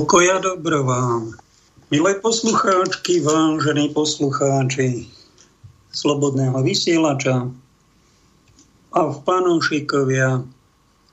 [0.00, 1.36] Pokoja dobro vám.
[1.92, 5.12] Milé poslucháčky, vážení poslucháči
[5.92, 7.52] Slobodného vysielača
[8.96, 10.40] a v panúšikovia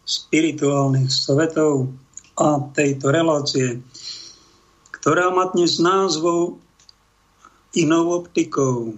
[0.07, 1.91] spirituálnych svetov
[2.39, 3.83] a tejto relácie,
[4.95, 6.55] ktorá má dnes názvou
[7.75, 8.95] inou optikou.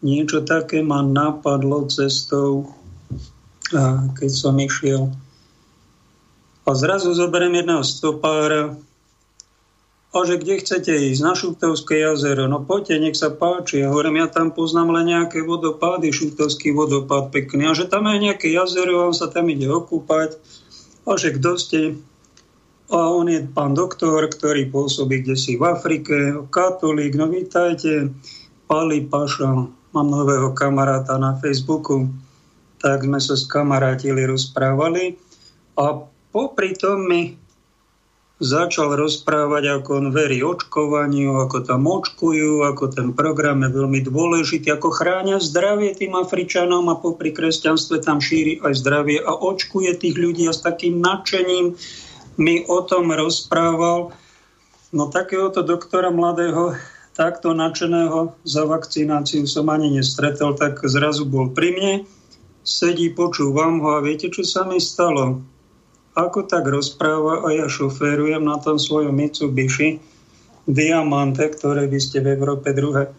[0.00, 2.72] Niečo také ma napadlo cestou,
[4.16, 5.12] keď som išiel
[6.62, 8.78] a zrazu zoberiem jedného stopára.
[10.12, 13.80] A že kde chcete ísť, na Šuptovské jazero, no poďte, nech sa páči.
[13.80, 18.28] Ja hovorím, ja tam poznám len nejaké vodopády, Šuptovský vodopád pekný, a že tam je
[18.28, 20.36] nejaké jazero, on sa tam ide okúpať,
[21.08, 21.80] a že kto ste,
[22.92, 28.12] a on je pán doktor, ktorý pôsobí kde si v Afrike, katolík, no vítajte,
[28.68, 29.48] Pali Paša,
[29.96, 32.12] mám nového kamaráta na Facebooku,
[32.84, 35.16] tak sme sa s kamarátili, rozprávali.
[35.80, 37.36] A popri tom mi
[38.42, 44.74] začal rozprávať, ako on verí očkovaniu, ako tam očkujú, ako ten program je veľmi dôležitý,
[44.74, 50.18] ako chránia zdravie tým Afričanom a popri kresťanstve tam šíri aj zdravie a očkuje tých
[50.18, 51.78] ľudí a s takým nadšením
[52.42, 54.10] mi o tom rozprával.
[54.90, 56.74] No takéhoto doktora mladého,
[57.14, 61.94] takto nadšeného za vakcináciu som ani nestretol, tak zrazu bol pri mne,
[62.66, 65.51] sedí, počúvam ho a viete, čo sa mi stalo?
[66.12, 70.00] Ako tak rozpráva a ja šoférujem na tom svojom Mitsubishi
[70.68, 73.10] Diamante, ktoré by ste v Európe druhé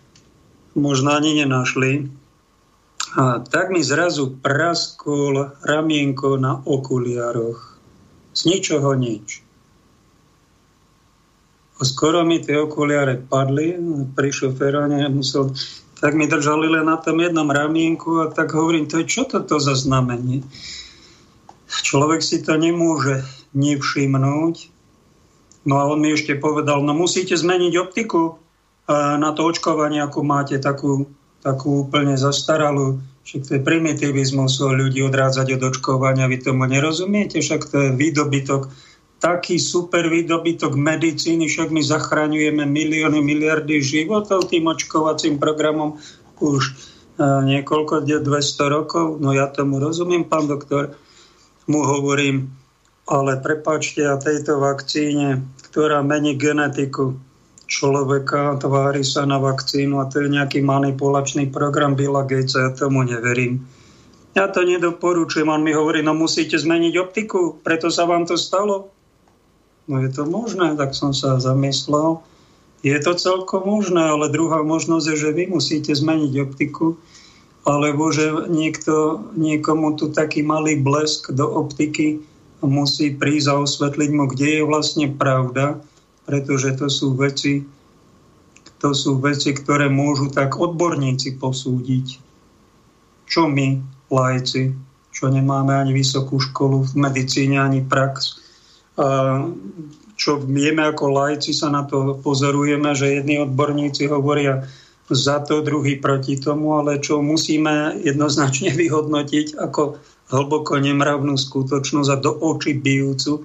[0.77, 2.07] možno ani nenašli.
[3.13, 7.77] A tak mi zrazu praskol ramienko na okuliároch.
[8.33, 9.45] Z ničoho nič.
[11.77, 13.77] A skoro mi tie okuliare padli,
[14.17, 15.53] pri šoférane musel,
[16.01, 19.61] tak mi držali len na tom jednom ramienku a tak hovorím, to je čo toto
[19.61, 20.41] za znamenie?
[21.81, 23.25] Človek si to nemôže
[23.57, 24.55] nevšimnúť.
[25.63, 28.37] No a on mi ešte povedal, no musíte zmeniť optiku
[28.91, 31.07] na to očkovanie, ako máte takú,
[31.39, 32.99] takú úplne zastaralú.
[33.23, 36.27] Však to je primitivizmus ľudí odrádzať od očkovania.
[36.27, 38.67] Vy tomu nerozumiete, však to je výdobytok
[39.23, 45.95] taký super výdobytok medicíny, však my zachraňujeme milióny, miliardy životov tým očkovacím programom
[46.43, 46.75] už
[47.23, 48.19] niekoľko, 200
[48.67, 49.23] rokov.
[49.23, 50.99] No ja tomu rozumiem, pán doktor
[51.67, 52.51] mu hovorím,
[53.07, 57.19] ale prepáčte, a tejto vakcíne, ktorá mení genetiku
[57.67, 63.03] človeka, tvári sa na vakcínu a to je nejaký manipulačný program Billa Gatesa, ja tomu
[63.03, 63.63] neverím.
[64.33, 68.89] Ja to nedoporučujem, on mi hovorí, no musíte zmeniť optiku, preto sa vám to stalo.
[69.85, 72.23] No je to možné, tak som sa zamyslel.
[72.83, 76.99] Je to celkom možné, ale druhá možnosť je, že vy musíte zmeniť optiku
[77.63, 82.19] alebo že niekto, niekomu tu taký malý blesk do optiky
[82.63, 85.79] musí prísť a osvetliť mu, kde je vlastne pravda,
[86.27, 87.63] pretože to sú veci,
[88.79, 92.19] to sú veci, ktoré môžu tak odborníci posúdiť.
[93.27, 93.79] Čo my,
[94.11, 94.75] lajci,
[95.11, 98.39] čo nemáme ani vysokú školu v medicíne, ani prax,
[98.93, 99.47] a
[100.13, 104.61] čo vieme ako lajci, sa na to pozorujeme, že jedni odborníci hovoria,
[105.11, 109.99] za to, druhý proti tomu, ale čo musíme jednoznačne vyhodnotiť ako
[110.31, 113.43] hlboko nemravnú skutočnosť a do očí bijúcu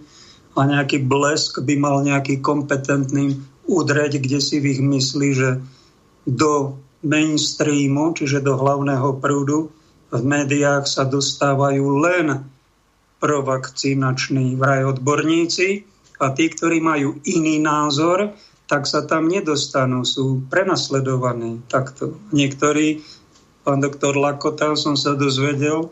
[0.59, 3.39] a nejaký blesk by mal nejaký kompetentný
[3.69, 5.51] udreť, kde si v ich mysli, že
[6.25, 9.71] do mainstreamu, čiže do hlavného prúdu,
[10.09, 12.49] v médiách sa dostávajú len
[13.21, 15.85] provakcinační vraj odborníci
[16.19, 18.33] a tí, ktorí majú iný názor,
[18.69, 22.21] tak sa tam nedostanú, sú prenasledovaní takto.
[22.37, 23.01] Niektorí,
[23.65, 25.89] pán doktor Lakota, som sa dozvedel,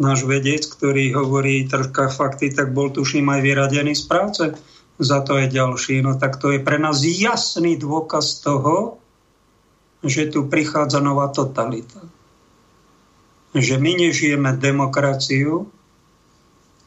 [0.00, 4.44] náš vedec, ktorý hovorí troška fakty, tak bol tuším aj vyradený z práce.
[4.96, 6.00] Za to je ďalší.
[6.00, 8.96] No tak to je pre nás jasný dôkaz toho,
[10.00, 12.00] že tu prichádza nová totalita.
[13.52, 15.68] Že my nežijeme demokraciu,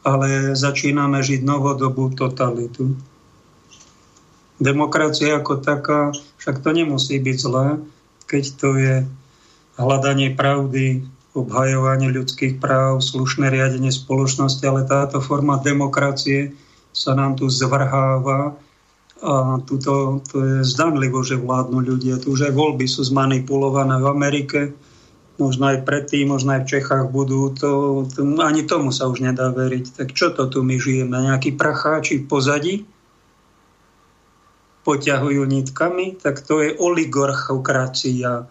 [0.01, 2.97] ale začíname žiť novodobú totalitu.
[4.55, 7.67] Demokracia ako taká, však to nemusí byť zlé,
[8.25, 8.95] keď to je
[9.75, 11.03] hľadanie pravdy,
[11.35, 16.55] obhajovanie ľudských práv, slušné riadenie spoločnosti, ale táto forma demokracie
[16.95, 18.55] sa nám tu zvrháva
[19.19, 22.19] a tuto, to je zdanlivo, že vládnu ľudia.
[22.19, 24.59] Tu už aj voľby sú zmanipulované v Amerike,
[25.39, 27.51] možno aj predtým, možno aj v Čechách budú.
[27.63, 30.03] To, to, ani tomu sa už nedá veriť.
[30.03, 31.15] Tak čo to tu my žijeme?
[31.15, 32.75] Nejakí pracháči v pozadí?
[34.85, 38.45] Poťahujú nitkami, tak to je oligarchokracia,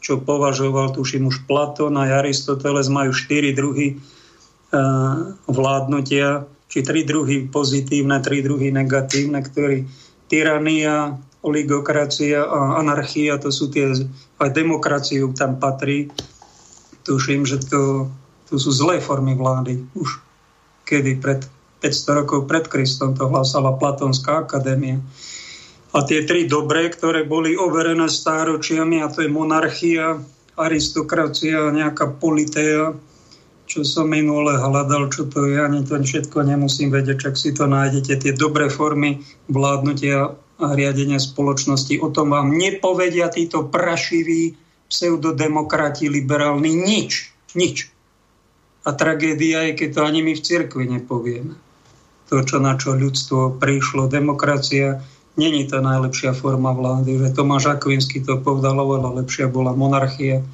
[0.00, 6.48] čo považoval, tuším, už Platón a Aristoteles majú štyri druhy uh, vládnutia.
[6.68, 9.88] či tri druhy pozitívne, tri druhy negatívne, ktorí
[10.28, 13.92] tyrania, oligokracia a anarchia, to sú tie,
[14.40, 16.12] aj demokraciu tam patrí.
[17.08, 18.12] Tuším, že to,
[18.52, 19.80] to sú zlé formy vlády.
[19.96, 20.20] Už
[20.84, 21.40] kedy pred
[21.80, 24.98] 500 rokov pred Kristom to hlásala Platonská akadémia.
[25.94, 30.20] A tie tri dobré, ktoré boli overené stáročiami, a to je monarchia,
[30.58, 32.92] aristokracia, nejaká politéa,
[33.68, 37.68] čo som minule hľadal, čo to je, ani to všetko nemusím vedieť, čak si to
[37.68, 42.02] nájdete, tie dobré formy vládnutia a riadenia spoločnosti.
[42.02, 44.58] O tom vám nepovedia títo prašiví
[44.88, 47.30] pseudodemokrati liberálni nič.
[47.54, 47.92] Nič.
[48.88, 51.67] A tragédia je, keď to ani my v cirkvi nepovieme.
[52.28, 55.00] To, čo na čo ľudstvo prišlo, demokracia,
[55.40, 57.16] není to najlepšia forma vlády.
[57.16, 60.44] Že Tomáš Akvinsky to povedal, oveľa lepšia bola monarchia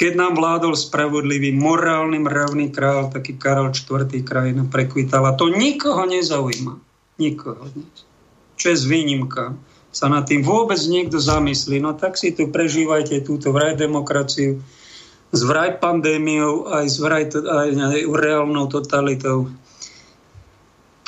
[0.00, 4.08] keď nám vládol spravodlivý, morálny, mravný král, taký Karol IV.
[4.24, 5.36] krajina prekvitala.
[5.36, 6.80] To nikoho nezaujíma.
[7.20, 8.08] Nikoho dnes.
[8.56, 9.52] Čo je s výnimka?
[9.92, 11.84] Sa nad tým vôbec niekto zamyslí.
[11.84, 14.64] No tak si tu prežívajte túto vraj demokraciu
[15.36, 19.52] s vraj pandémiou, aj s vraj aj, aj reálnou totalitou.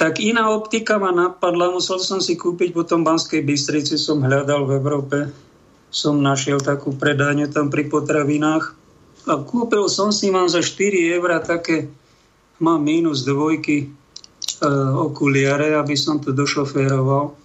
[0.03, 4.83] Tak iná optika ma napadla, musel som si kúpiť potom Banskej Bystrici, som hľadal v
[4.83, 5.31] Európe,
[5.95, 8.75] som našiel takú predajňu tam pri potravinách
[9.31, 11.87] a kúpil som si mám za 4 eurá také,
[12.59, 13.89] mám minus dvojky e,
[14.99, 17.39] okuliare, aby som to došoféroval.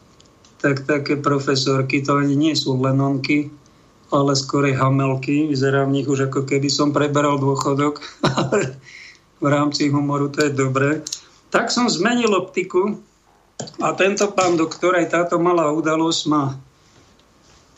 [0.57, 3.53] Tak také profesorky, to ani nie sú lenonky,
[4.09, 5.45] ale skorej hamelky.
[5.45, 8.01] Vyzerá v nich už ako keby som preberal dôchodok.
[9.43, 11.05] v rámci humoru to je dobré.
[11.47, 12.99] Tak som zmenil optiku
[13.81, 16.55] a tento pán doktor, aj táto malá udalosť ma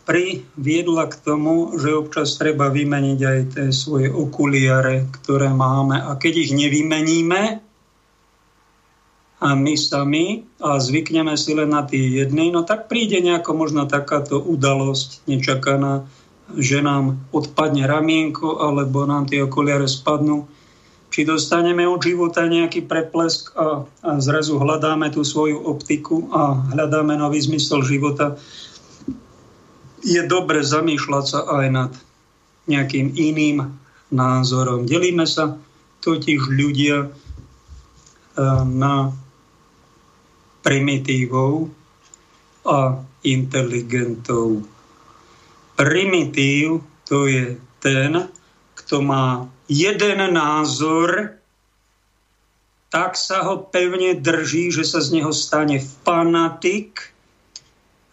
[0.09, 6.01] priviedla k tomu, že občas treba vymeniť aj tie svoje okuliare, ktoré máme.
[6.01, 7.61] A keď ich nevymeníme,
[9.39, 13.88] a my sami a zvykneme si len na tie jedny, no tak príde nejako možno
[13.88, 16.03] takáto udalosť nečakaná,
[16.59, 20.43] že nám odpadne ramienko alebo nám tie okuliare spadnú.
[21.09, 27.17] Či dostaneme od života nejaký preplesk a, a zrazu hľadáme tú svoju optiku a hľadáme
[27.17, 28.37] nový zmysel života
[30.03, 31.91] je dobre zamýšľať sa aj nad
[32.69, 33.67] nejakým iným
[34.13, 34.87] názorom.
[34.87, 35.57] Delíme sa
[35.99, 37.09] totiž ľudia e,
[38.69, 39.11] na
[40.63, 41.73] primitívov
[42.67, 44.63] a inteligentov.
[45.75, 48.29] Primitív to je ten,
[48.75, 51.38] kto má jeden názor,
[52.89, 57.13] tak sa ho pevne drží, že sa z neho stane fanatik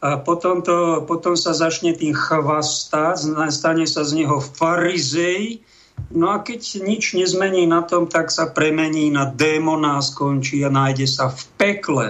[0.04, 5.64] a potom, to, potom sa začne tým chvastať, stane sa z neho farizej,
[6.12, 10.68] no a keď nič nezmení na tom, tak sa premení na démona a skončí a
[10.68, 12.06] nájde sa v pekle.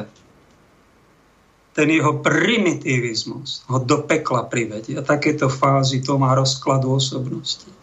[1.78, 4.96] Ten jeho primitivizmus ho do pekla privedie.
[4.96, 7.75] A takéto fázy to má rozkladu osobnosti.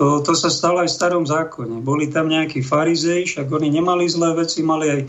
[0.00, 1.84] To, to sa stalo aj v starom zákone.
[1.84, 5.00] Boli tam nejakí farizei, však oni nemali zlé veci, mali aj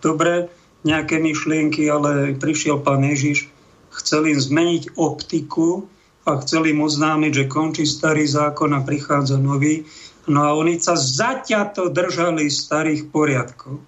[0.00, 0.48] dobré
[0.88, 3.52] nejaké myšlienky, ale prišiel pán Ježiš,
[3.92, 5.84] chcel im zmeniť optiku
[6.24, 9.84] a chcel im oznámiť, že končí starý zákon a prichádza nový.
[10.32, 13.84] No a oni sa zaťato držali starých poriadkov.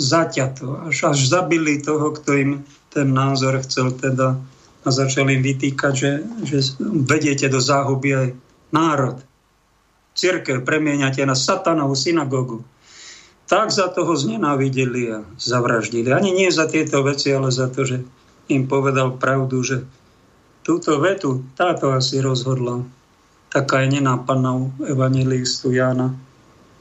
[0.00, 0.88] Zaťato.
[0.88, 2.50] Až, až zabili toho, kto im
[2.88, 4.40] ten názor chcel teda
[4.80, 6.12] a začali im vytýkať, že,
[6.48, 8.28] že vediete do záhuby aj
[8.72, 9.20] národ.
[10.14, 12.66] Církev premieňate na satanovú synagogu
[13.50, 16.14] tak za toho znenávideli a zavraždili.
[16.14, 18.06] Ani nie za tieto veci, ale za to, že
[18.46, 19.82] im povedal pravdu, že
[20.62, 22.86] túto vetu táto asi rozhodla
[23.50, 26.14] taká je nenápadnou evangelistu Jána,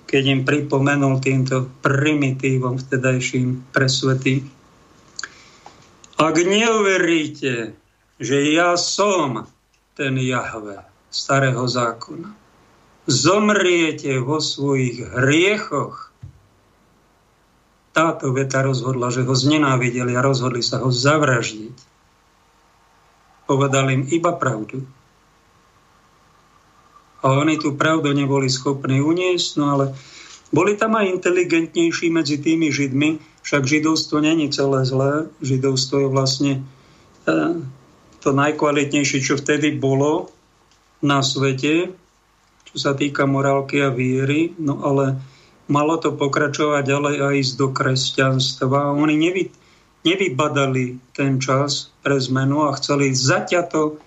[0.06, 4.46] keď im pripomenul týmto primitívom vtedajším presvetý.
[6.22, 7.74] Ak neuveríte,
[8.22, 9.50] že ja som
[9.98, 12.30] ten Jahve starého zákona,
[13.10, 16.10] zomriete vo svojich hriechoch
[18.00, 21.76] táto veta rozhodla, že ho znenávideli a rozhodli sa ho zavraždiť.
[23.50, 24.86] Povedal im iba pravdu.
[27.20, 29.86] A oni tú pravdu neboli schopní uniesť, no ale
[30.56, 36.54] boli tam aj inteligentnejší medzi tými židmi, však židovstvo není celé zlé, židovstvo je vlastne
[36.56, 36.62] e,
[38.24, 40.32] to najkvalitnejšie, čo vtedy bolo
[41.04, 41.92] na svete,
[42.70, 45.18] čo sa týka morálky a viery, no ale
[45.66, 48.94] malo to pokračovať ďalej a ísť do kresťanstva.
[48.94, 49.50] Oni nevy,
[50.06, 53.98] nevybadali ten čas pre zmenu a chceli zaťato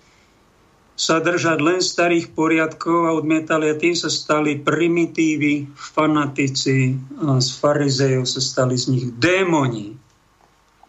[0.92, 7.49] sa držať len starých poriadkov a odmietali a tým sa stali primitívy, fanatici, a z
[7.59, 9.99] farizejov sa stali z nich démoni.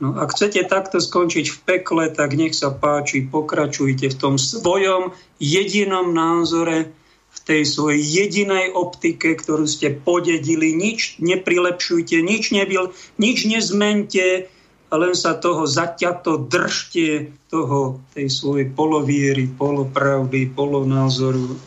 [0.04, 5.16] No, ak chcete takto skončiť v pekle, tak nech sa páči, pokračujte v tom svojom
[5.40, 6.92] jedinom názore,
[7.34, 10.78] v tej svojej jedinej optike, ktorú ste podedili.
[10.78, 14.48] Nič neprilepšujte, nič, nebyl, nič nezmente,
[14.94, 21.58] len sa toho zaťato držte, toho, tej svojej poloviery, polopravdy, polonázoru.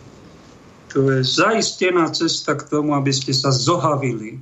[0.94, 4.38] To je zaistená cesta k tomu, aby ste sa zohavili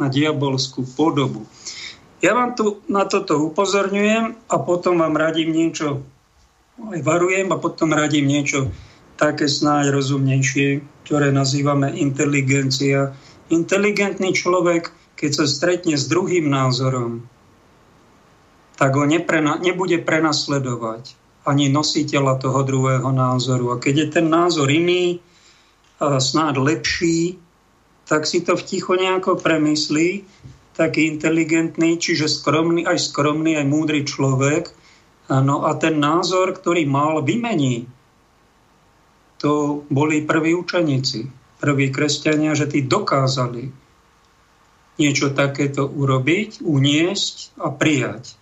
[0.00, 1.44] na diabolskú podobu.
[2.24, 6.00] Ja vám tu na toto upozorňujem a potom vám radím niečo,
[6.80, 8.72] aj varujem a potom radím niečo
[9.16, 13.12] také snáď rozumnejšie, ktoré nazývame inteligencia.
[13.52, 17.26] Inteligentný človek, keď sa stretne s druhým názorom,
[18.80, 21.14] tak ho neprena, nebude prenasledovať
[21.46, 23.74] ani nositeľa toho druhého názoru.
[23.74, 25.18] A keď je ten názor iný,
[25.98, 27.38] snáď lepší,
[28.06, 30.26] tak si to v ticho nejako premyslí,
[30.74, 34.72] taký inteligentný, čiže skromný, aj skromný, aj múdry človek.
[35.30, 37.86] No a ten názor, ktorý mal, vymení.
[39.42, 41.26] To boli prví učeníci,
[41.58, 43.74] prví kresťania, že tí dokázali
[45.02, 48.38] niečo takéto urobiť, uniesť a prijať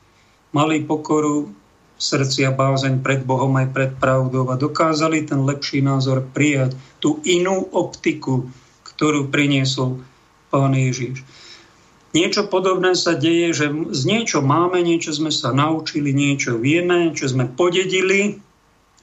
[0.50, 5.84] mali pokoru v srdci a bázeň pred Bohom aj pred pravdou a dokázali ten lepší
[5.84, 8.48] názor prijať, tú inú optiku,
[8.84, 10.00] ktorú priniesol
[10.50, 11.22] Pán Ježiš.
[12.10, 17.30] Niečo podobné sa deje, že z niečo máme, niečo sme sa naučili, niečo vieme, čo
[17.30, 18.42] sme podedili,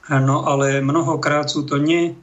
[0.08, 2.16] no ale mnohokrát sú to nie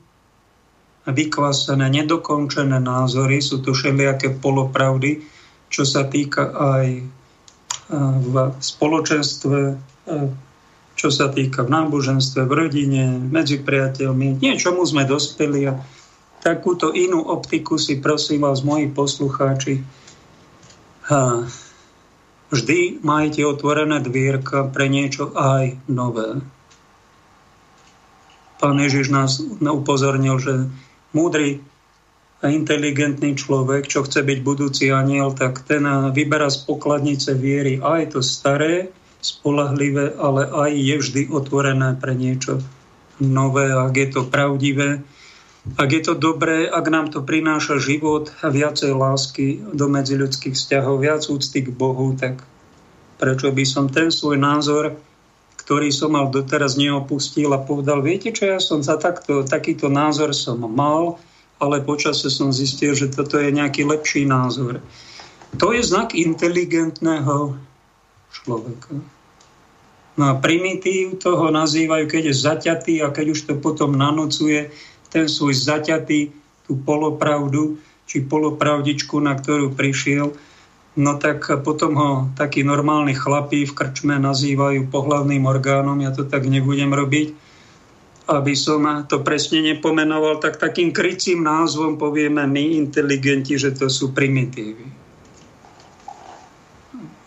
[1.06, 5.22] vykvasené, nedokončené názory, sú to všelijaké polopravdy,
[5.70, 7.06] čo sa týka aj
[8.26, 9.60] v spoločenstve,
[10.98, 14.42] čo sa týka v náboženstve, v rodine, medzi priateľmi.
[14.42, 15.78] Niečomu sme dospeli a
[16.42, 19.86] takúto inú optiku si prosím vás, moji poslucháči,
[22.50, 26.42] vždy majte otvorené dvierka pre niečo aj nové.
[28.66, 30.74] Pán Ježiš nás upozornil, že
[31.14, 31.62] múdry
[32.42, 38.18] a inteligentný človek, čo chce byť budúci aniel, tak ten vyberá z pokladnice viery aj
[38.18, 38.90] to staré,
[39.22, 42.58] spolahlivé, ale aj je vždy otvorené pre niečo
[43.22, 45.06] nové, ak je to pravdivé.
[45.78, 51.06] Ak je to dobré, ak nám to prináša život a viacej lásky do medziľudských vzťahov,
[51.06, 52.42] viac úcty k Bohu, tak
[53.22, 54.98] prečo by som ten svoj názor,
[55.66, 60.30] ktorý som mal doteraz neopustil a povedal, viete čo, ja som za takto, takýto názor
[60.38, 61.18] som mal,
[61.58, 64.78] ale počase som zistil, že toto je nejaký lepší názor.
[65.58, 67.58] To je znak inteligentného
[68.30, 68.94] človeka.
[70.16, 74.70] No a primitív toho nazývajú, keď je zaťatý a keď už to potom nanocuje
[75.10, 76.30] ten svoj zaťatý,
[76.70, 80.34] tú polopravdu, či polopravdičku, na ktorú prišiel,
[80.96, 82.10] no tak potom ho
[82.40, 87.36] takí normálni chlapí v krčme nazývajú pohlavným orgánom, ja to tak nebudem robiť,
[88.26, 94.16] aby som to presne nepomenoval, tak takým krycím názvom povieme my, inteligenti, že to sú
[94.16, 94.88] primitívy.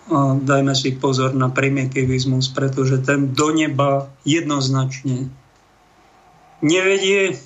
[0.08, 5.28] A dajme si pozor na primitivizmus, pretože ten do neba jednoznačne
[6.64, 7.36] nevedie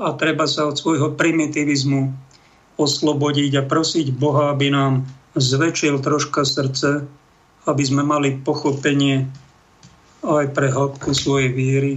[0.00, 2.16] a treba sa od svojho primitivizmu
[2.76, 5.04] oslobodiť a prosiť Boha, aby nám
[5.36, 7.04] zväčšil troška srdce,
[7.68, 9.28] aby sme mali pochopenie
[10.24, 11.92] aj pre hĺbku svojej viery,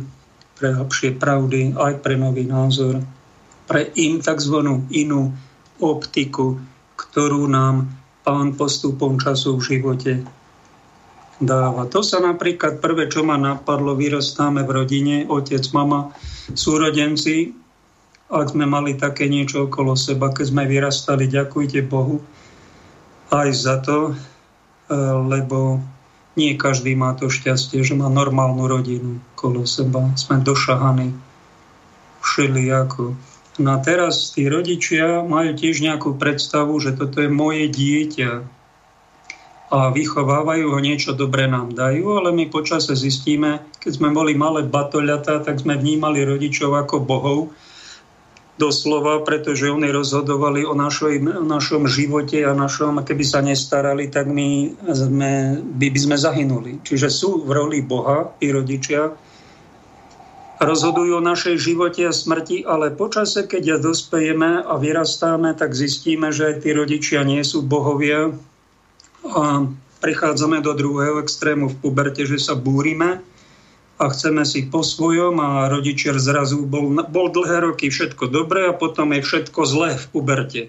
[0.60, 3.00] pre lepšie pravdy, aj pre nový názor,
[3.64, 4.60] pre im tzv.
[4.92, 5.32] inú
[5.80, 6.60] optiku,
[7.00, 7.88] ktorú nám
[8.28, 10.14] pán postupom času v živote
[11.40, 11.88] dáva.
[11.88, 16.12] To sa napríklad prvé, čo ma napadlo, vyrastáme v rodine, otec, mama,
[16.52, 17.56] súrodenci,
[18.30, 22.22] ak sme mali také niečo okolo seba, keď sme vyrastali, ďakujte Bohu
[23.30, 24.96] aj za to, eh,
[25.26, 25.82] lebo
[26.38, 30.08] nie každý má to šťastie, že má normálnu rodinu kolo seba.
[30.16, 31.12] Sme došahaní
[32.24, 33.16] všelijako.
[33.60, 38.60] No a teraz tí rodičia majú tiež nejakú predstavu, že toto je moje dieťa
[39.70, 44.66] a vychovávajú ho, niečo dobré nám dajú, ale my počase zistíme, keď sme boli malé
[44.66, 47.40] batoľatá, tak sme vnímali rodičov ako bohov,
[48.60, 54.28] doslova, pretože oni rozhodovali o, našoj, o našom živote a našom, keby sa nestarali, tak
[54.28, 56.72] my sme, by, by sme zahynuli.
[56.84, 59.16] Čiže sú v roli Boha i rodičia,
[60.60, 66.36] rozhodujú o našej živote a smrti, ale počase, keď ja dospejeme a vyrastáme, tak zistíme,
[66.36, 68.36] že tí rodičia nie sú bohovia
[69.24, 69.72] a
[70.04, 73.24] prichádzame do druhého extrému v puberte, že sa búrime
[74.00, 78.78] a chceme si po svojom a rodičiar zrazu bol, bol dlhé roky všetko dobré a
[78.78, 80.62] potom je všetko zlé v puberte.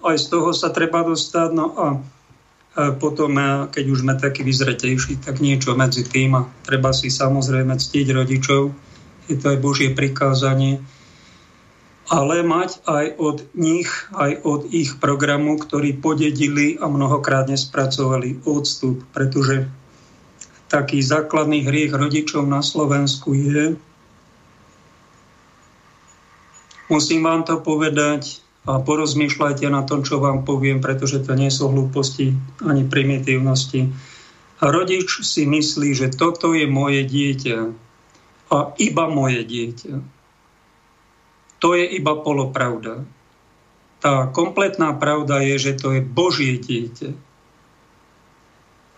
[0.00, 1.86] Aj z toho sa treba dostať, no a
[2.96, 3.36] potom,
[3.68, 8.72] keď už sme takí vyzretejší, tak niečo medzi tým a treba si samozrejme ctiť rodičov,
[9.28, 10.80] je to aj Božie prikázanie,
[12.08, 19.04] ale mať aj od nich, aj od ich programu, ktorí podedili a mnohokrát nespracovali odstup,
[19.12, 19.68] pretože
[20.72, 23.76] taký základný hriech rodičov na Slovensku je,
[26.88, 31.68] musím vám to povedať a porozmýšľajte na tom, čo vám poviem, pretože to nie sú
[31.68, 32.32] hlúposti
[32.64, 33.92] ani primitívnosti.
[34.62, 37.58] Rodič si myslí, že toto je moje dieťa
[38.54, 39.94] a iba moje dieťa.
[41.58, 43.02] To je iba polopravda.
[43.98, 47.31] Tá kompletná pravda je, že to je Božie dieťa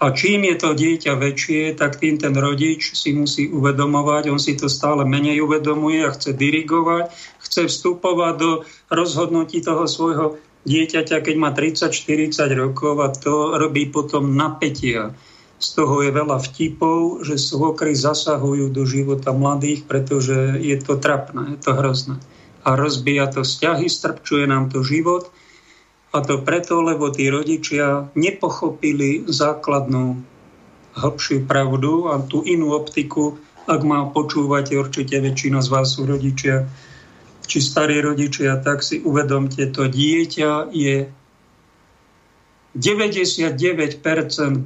[0.05, 4.53] a čím je to dieťa väčšie, tak tým ten rodič si musí uvedomovať, on si
[4.53, 7.09] to stále menej uvedomuje a chce dirigovať,
[7.41, 8.51] chce vstupovať do
[8.93, 10.37] rozhodnutí toho svojho
[10.69, 15.17] dieťaťa, keď má 30-40 rokov a to robí potom napätia.
[15.57, 21.57] Z toho je veľa vtipov, že svokry zasahujú do života mladých, pretože je to trapné,
[21.57, 22.21] je to hrozné.
[22.61, 25.33] A rozbíja to vzťahy, strpčuje nám to život–
[26.15, 30.23] a to preto, lebo tí rodičia nepochopili základnú
[30.95, 33.35] hlbšiu pravdu a tú inú optiku,
[33.67, 36.71] ak má počúvať, určite väčšina z vás sú rodičia,
[37.51, 41.11] či starí rodičia, tak si uvedomte, to dieťa je
[42.79, 43.59] 99%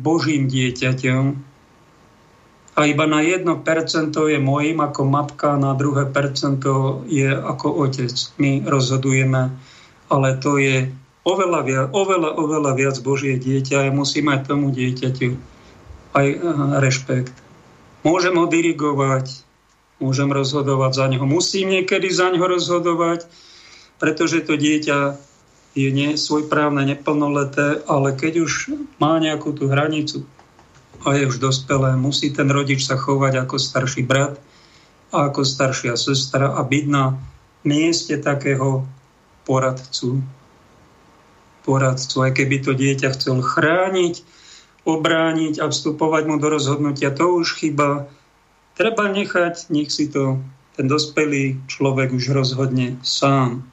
[0.04, 1.24] Božím dieťaťom
[2.78, 3.48] a iba na 1%
[4.14, 8.12] je mojím ako matka, na druhé percento je ako otec.
[8.38, 9.50] My rozhodujeme,
[10.12, 10.92] ale to je
[11.28, 15.30] oveľa, viac, oveľa, oveľa viac Božie dieťa a musí mať tomu dieťaťu
[16.16, 16.40] aj eh,
[16.80, 17.36] rešpekt.
[18.06, 19.44] Môžem ho dirigovať,
[20.00, 21.28] môžem rozhodovať za neho.
[21.28, 23.28] Musím niekedy za neho rozhodovať,
[24.00, 25.18] pretože to dieťa
[25.76, 28.52] je nie svojprávne, neplnoleté, ale keď už
[28.98, 30.24] má nejakú tú hranicu
[31.06, 34.40] a je už dospelé, musí ten rodič sa chovať ako starší brat
[35.14, 37.14] a ako staršia sestra a byť na
[37.62, 38.86] mieste takého
[39.46, 40.22] poradcu,
[41.68, 42.24] poradcu.
[42.24, 44.24] Aj keby to dieťa chcel chrániť,
[44.88, 48.08] obrániť a vstupovať mu do rozhodnutia, to už chyba.
[48.72, 50.40] Treba nechať, nech si to
[50.80, 53.68] ten dospelý človek už rozhodne sám.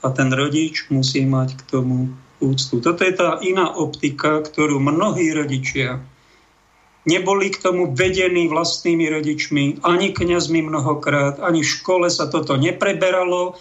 [0.00, 2.08] A ten rodič musí mať k tomu
[2.40, 2.80] úctu.
[2.80, 6.00] Toto je tá iná optika, ktorú mnohí rodičia
[7.02, 13.58] neboli k tomu vedení vlastnými rodičmi, ani kňazmi mnohokrát, ani v škole sa toto nepreberalo,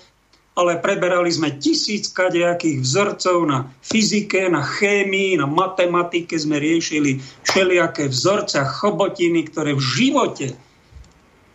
[0.51, 8.11] ale preberali sme tisíc kadejakých vzorcov na fyzike, na chémii, na matematike, sme riešili všelijaké
[8.11, 10.47] vzorce a chobotiny, ktoré v živote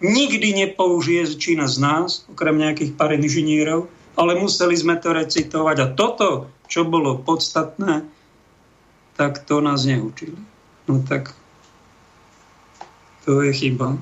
[0.01, 5.77] nikdy nepoužije väčšina z nás, okrem nejakých pár inžinierov, ale museli sme to recitovať.
[5.85, 8.05] A toto, čo bolo podstatné,
[9.17, 10.37] tak to nás neučili.
[10.89, 11.37] No tak
[13.29, 14.01] to je chyba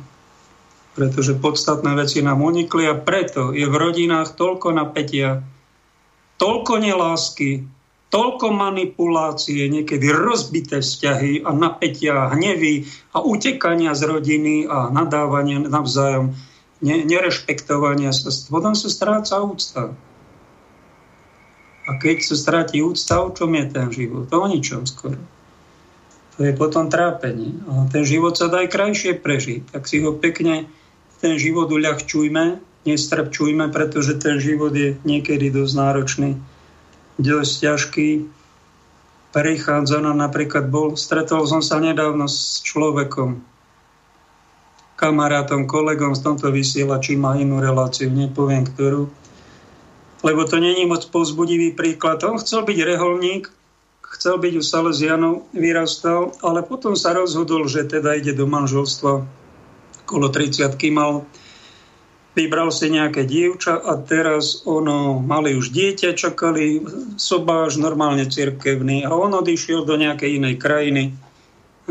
[0.94, 5.42] pretože podstatné veci nám unikli a preto je v rodinách toľko napätia,
[6.38, 7.66] toľko nelásky,
[8.14, 16.30] toľko manipulácie, niekedy rozbité vzťahy a napätia, hnevy a utekania z rodiny a nadávania navzájom,
[16.78, 18.30] ne, nerešpektovania sa.
[18.46, 19.90] Potom sa stráca úcta.
[21.84, 24.30] A keď sa stráti úcta, o čom je ten život?
[24.30, 25.18] O ničom skoro.
[26.38, 27.60] To je potom trápenie.
[27.66, 29.74] A ten život sa dá aj krajšie prežiť.
[29.74, 30.70] Tak si ho pekne
[31.24, 36.30] ten život uľahčujme, nestrpčujme, pretože ten život je niekedy dosť náročný,
[37.16, 38.08] dosť ťažký.
[39.32, 43.40] Prechádza nám napríklad bol, stretol som sa nedávno s človekom,
[45.00, 49.08] kamarátom, kolegom z tomto vysielači má inú reláciu, nepoviem ktorú,
[50.20, 52.20] lebo to není moc povzbudivý príklad.
[52.22, 53.48] On chcel byť reholník,
[54.12, 59.43] chcel byť u Salesianov, vyrastal, ale potom sa rozhodol, že teda ide do manželstva
[60.14, 61.26] okolo 30 mal,
[62.38, 66.86] vybral si nejaké dievča a teraz ono, mali už dieťa, čakali
[67.18, 71.18] sobáš normálne cirkevný a on odišiel do nejakej inej krajiny,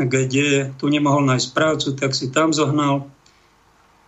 [0.00, 3.12] kde tu nemohol nájsť prácu, tak si tam zohnal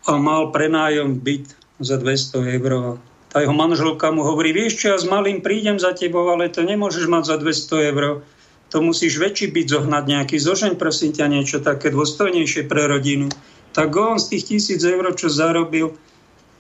[0.09, 2.97] a mal prenájom byt za 200 eur.
[3.29, 6.65] Tá jeho manželka mu hovorí, vieš čo, ja s malým prídem za tebou, ale to
[6.65, 8.25] nemôžeš mať za 200 eur.
[8.73, 10.41] To musíš väčší byť zohnať nejaký.
[10.41, 13.29] Zožeň prosím ťa niečo také dôstojnejšie pre rodinu
[13.77, 15.93] tak on z tých tisíc eur, čo zarobil,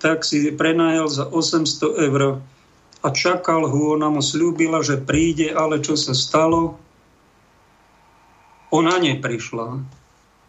[0.04, 2.44] tak si prenajal za 800 eur
[3.00, 6.76] a čakal ho, ona mu slúbila, že príde, ale čo sa stalo?
[8.68, 9.80] Ona neprišla.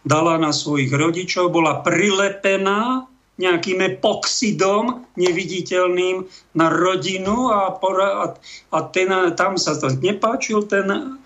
[0.04, 6.26] dala na svojich rodičov, bola prilepená nejakým epoxidom neviditeľným
[6.58, 8.26] na rodinu a, a,
[8.74, 11.16] a ten, tam sa to nepáčil ten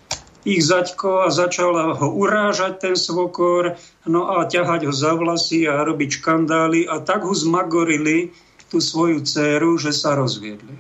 [0.43, 3.79] ich zaďko a začal ho urážať ten svokor,
[4.11, 8.35] no a ťahať ho za vlasy a robiť škandály a tak ho zmagorili
[8.67, 10.75] tú svoju dceru, že sa rozviedli.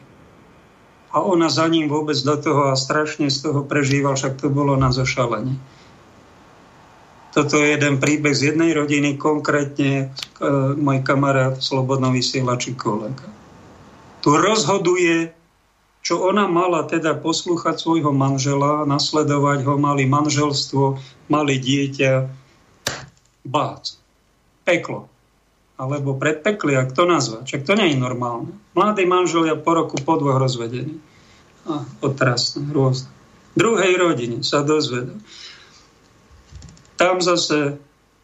[1.13, 4.75] A ona za ním vôbec do toho a strašne z toho prežíval, však to bolo
[4.81, 5.61] na zošalenie.
[7.33, 10.47] Toto je jeden príbeh z jednej rodiny, konkrétne e,
[10.77, 13.25] môj kamarát, slobodno vysielači kolega.
[14.21, 15.33] Tu rozhoduje,
[16.03, 20.99] čo ona mala teda poslúchať svojho manžela, nasledovať ho, mali manželstvo,
[21.31, 22.27] mali dieťa,
[23.47, 23.97] bác,
[24.67, 25.07] peklo.
[25.79, 27.43] Alebo predpekli, ak to nazva.
[27.43, 28.55] Čak to nie je normálne.
[28.77, 31.01] Mladí manželia po roku, po dvoch rozvedení.
[31.67, 33.11] A otrasné, rôzne.
[33.55, 35.15] Druhej rodine sa dozvedá
[37.03, 37.83] tam zase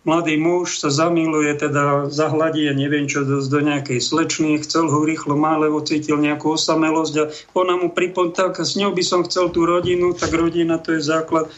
[0.09, 5.05] mladý muž sa zamiluje, teda zahladí, ja neviem čo, do, do nejakej slečny, chcel ho
[5.05, 9.21] rýchlo má, lebo cítil nejakú osamelosť a ona mu pripomína, tak s ňou by som
[9.29, 11.53] chcel tú rodinu, tak rodina to je základ.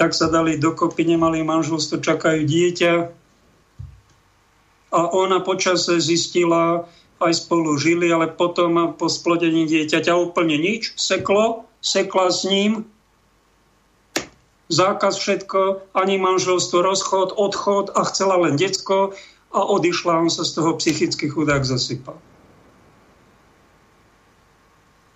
[0.00, 2.92] Tak sa dali dokopy, nemali manželstvo, čakajú dieťa.
[4.96, 6.88] A ona počase zistila,
[7.20, 12.88] aj spolu žili, ale potom po splodení dieťaťa úplne nič, seklo, sekla s ním,
[14.70, 19.12] zákaz všetko, ani manželstvo, rozchod, odchod a chcela len decko
[19.50, 22.16] a odišla, on sa z toho psychicky chudák zasypal.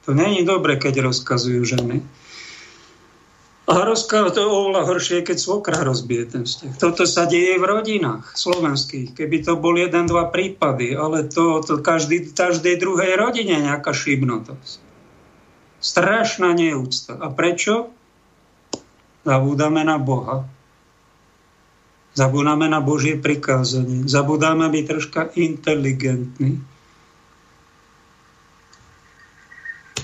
[0.04, 2.04] To není dobre, keď rozkazujú ženy.
[3.64, 6.76] A rozkaz, to je oveľa horšie, keď svokra rozbije ten vzťah.
[6.76, 9.16] Toto sa deje v rodinách slovenských.
[9.16, 14.84] Keby to bol jeden, dva prípady, ale to, to každý, každej druhej rodine nejaká šibnotosť.
[15.80, 17.16] Strašná neúcta.
[17.16, 17.93] A prečo?
[19.24, 20.44] Zabúdame na Boha.
[22.14, 24.06] Zabúdame na Božie prikázanie.
[24.06, 26.62] Zabúdame byť troška inteligentní.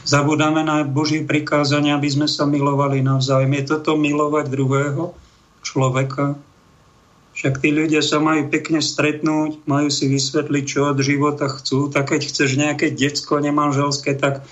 [0.02, 3.52] Zabúdame na Božie prikázanie, aby sme sa milovali navzájom.
[3.54, 5.14] Je toto milovať druhého
[5.62, 6.35] človeka?
[7.37, 11.92] Však tí ľudia sa majú pekne stretnúť, majú si vysvetliť, čo od života chcú.
[11.92, 14.42] Tak keď chceš nejaké decko nemanželské, tak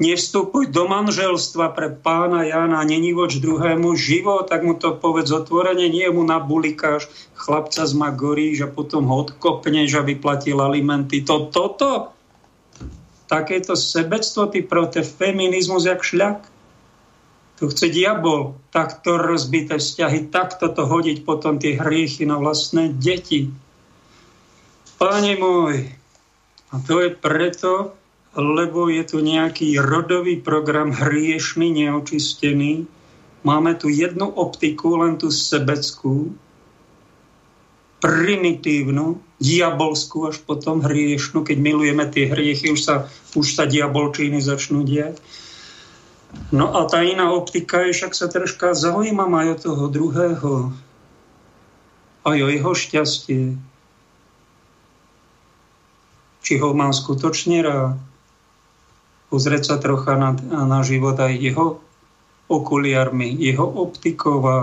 [0.00, 5.86] nevstupuj do manželstva pre pána Jana, není voč druhému život, tak mu to povedz otvorene,
[5.92, 11.20] nie mu nabulikáš, chlapca zmagoríš a potom ho odkopneš a vyplatil alimenty.
[11.28, 12.16] To, toto,
[13.28, 16.48] takéto sebectvo, ty prote feminizmus jak šľak.
[17.60, 23.52] To chce diabol, takto rozbité vzťahy, takto to hodiť potom tie hriechy na vlastné deti.
[24.96, 25.92] Páne môj,
[26.72, 27.99] a to je preto,
[28.36, 32.86] lebo je tu nejaký rodový program hriešný, neočistený.
[33.42, 36.30] Máme tu jednu optiku, len tú sebeckú,
[37.98, 41.42] primitívnu, diabolskú, až potom hriešnú.
[41.42, 42.94] Keď milujeme tie hriechy, už sa,
[43.34, 45.18] už sa diabolčiny začnú diať.
[46.54, 50.52] No a tá iná optika je, však sa troška zaujímam aj od toho druhého.
[52.22, 53.58] Aj o jeho šťastie.
[56.40, 58.09] Či ho mám skutočne rád
[59.30, 60.34] pozrieť sa trocha na,
[60.66, 61.78] na život aj jeho
[62.50, 64.58] okuliarmi, jeho optikov a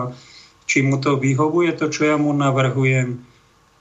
[0.67, 3.23] či mu to vyhovuje, to, čo ja mu navrhujem,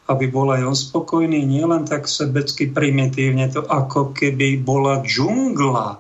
[0.07, 5.99] aby bol aj on spokojný, nielen tak sebecky primitívne, to ako keby bola džungla,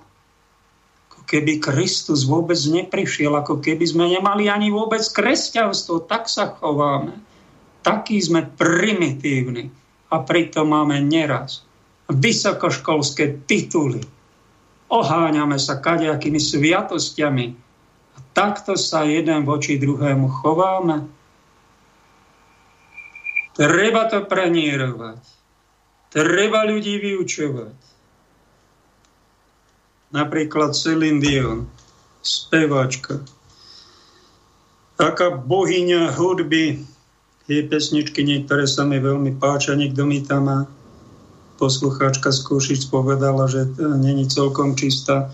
[1.10, 7.18] ako keby Kristus vôbec neprišiel, ako keby sme nemali ani vôbec kresťanstvo, tak sa chováme.
[7.82, 9.74] Takí sme primitívni
[10.14, 11.66] a pritom máme neraz
[12.06, 14.06] vysokoškolské tituly,
[14.90, 17.46] oháňame sa kadejakými sviatostiami
[18.14, 21.06] a takto sa jeden voči druhému chováme.
[23.56, 25.20] Treba to prenierovať.
[26.12, 27.76] Treba ľudí vyučovať.
[30.14, 31.66] Napríklad Celine Dion,
[32.22, 33.20] speváčka.
[34.96, 36.80] Taká bohyňa hudby,
[37.46, 40.58] jej pesničky niektoré sa mi veľmi páčia, niekto mi tam má
[41.56, 45.32] poslucháčka z Košic povedala, že není celkom čistá,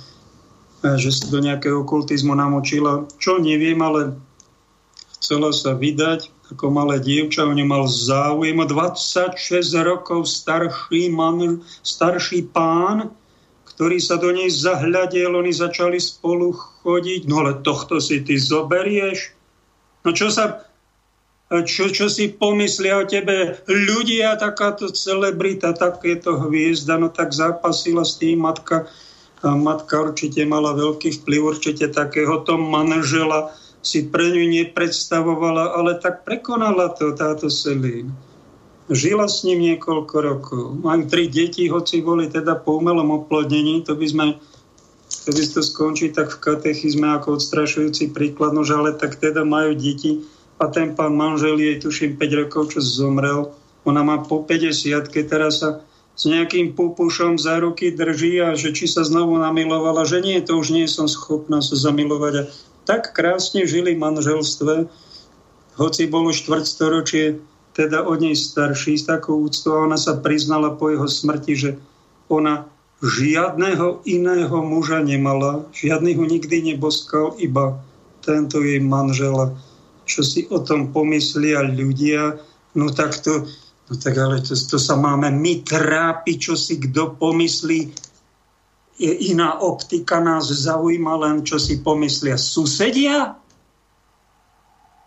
[0.82, 3.06] že sa do nejakého okultizmu namočila.
[3.18, 4.18] Čo neviem, ale
[5.18, 8.61] chcela sa vydať ako malé dievča, o ňu mal záujem.
[8.61, 9.38] 26
[9.87, 13.08] rokov starší, man, starší pán,
[13.72, 17.24] ktorý sa do nej zahľadil, oni začali spolu chodiť.
[17.24, 19.32] No ale tohto si ty zoberieš?
[20.04, 20.66] No čo sa
[21.61, 28.17] čo, čo si pomyslia o tebe ľudia, takáto celebrita, takéto hviezda, no tak zápasila s
[28.17, 28.88] tým matka.
[29.45, 36.23] A matka určite mala veľký vplyv, určite takéhoto manžela si pre ňu nepredstavovala, ale tak
[36.23, 38.15] prekonala to táto Selín.
[38.87, 40.65] Žila s ním niekoľko rokov.
[40.81, 44.27] Majú tri deti, hoci boli teda po umelom oplodnení, to by sme
[45.23, 50.25] keby to skončí tak v katechizme ako odstrašujúci príklad, no ale tak teda majú deti
[50.62, 53.51] a ten pán manžel jej tuším 5 rokov, čo zomrel.
[53.83, 55.83] Ona má po 50 keď teraz sa
[56.14, 60.61] s nejakým pupušom za ruky drží a že či sa znovu namilovala, že nie, to
[60.61, 62.35] už nie som schopná sa zamilovať.
[62.38, 62.42] A
[62.87, 64.87] tak krásne žili manželstve,
[65.81, 67.40] hoci bolo štvrtstoročie,
[67.72, 71.70] teda od nej starší, s takou úctou a ona sa priznala po jeho smrti, že
[72.29, 72.68] ona
[73.01, 77.81] žiadného iného muža nemala, žiadny ho nikdy neboskal, iba
[78.20, 79.57] tento jej manžel.
[80.03, 82.37] Čo si o tom pomyslia ľudia,
[82.75, 83.47] no tak to,
[83.88, 87.93] no tak ale to, to sa máme my trápiť, čo si kto pomyslí,
[88.99, 93.35] je iná optika nás zaujíma len, čo si pomyslia susedia?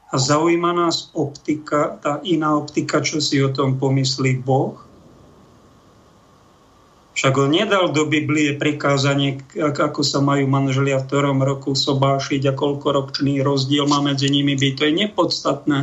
[0.06, 4.85] A zaujíma nás optika, tá iná optika, čo si o tom pomyslí Boh?
[7.16, 12.54] Však on nedal do Biblie prikázanie, ako sa majú manželia v ktorom roku sobášiť a
[12.54, 14.74] koľko ročný rozdiel má medzi nimi byť.
[14.76, 15.80] To je nepodstatné.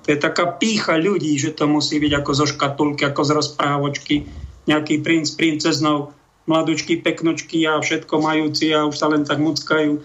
[0.00, 4.24] To je taká pícha ľudí, že to musí byť ako zo škatulky, ako z rozprávočky.
[4.64, 6.16] Nejaký princ, princeznou
[6.48, 10.00] mladučky, peknočky a všetko majúci a už sa len tak muckajú.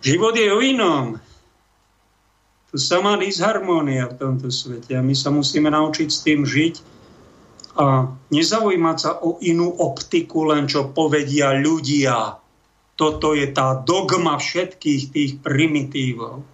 [0.00, 1.20] Život je o inom.
[2.72, 6.93] Tu sa má disharmónia v tomto svete a my sa musíme naučiť s tým žiť
[7.74, 12.38] a nezaujímať sa o inú optiku, len čo povedia ľudia.
[12.94, 16.46] Toto je tá dogma všetkých tých primitívov.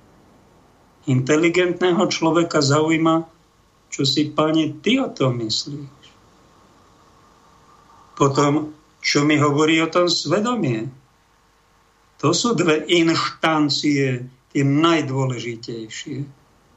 [1.04, 3.28] Inteligentného človeka zaujíma,
[3.92, 6.00] čo si, pane, ty o tom myslíš.
[8.16, 10.88] Potom čo mi hovorí o tom svedomie.
[12.20, 16.16] To sú dve inštancie, tie najdôležitejšie.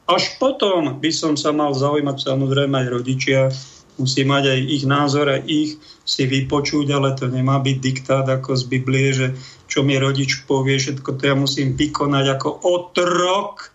[0.07, 3.51] Až potom by som sa mal zaujímať samozrejme aj rodičia,
[3.97, 5.71] musí mať aj ich názor, aj ich
[6.03, 9.27] si vypočuť, ale to nemá byť diktát ako z Biblie, že
[9.69, 13.73] čo mi rodič povie, všetko to ja musím vykonať ako otrok.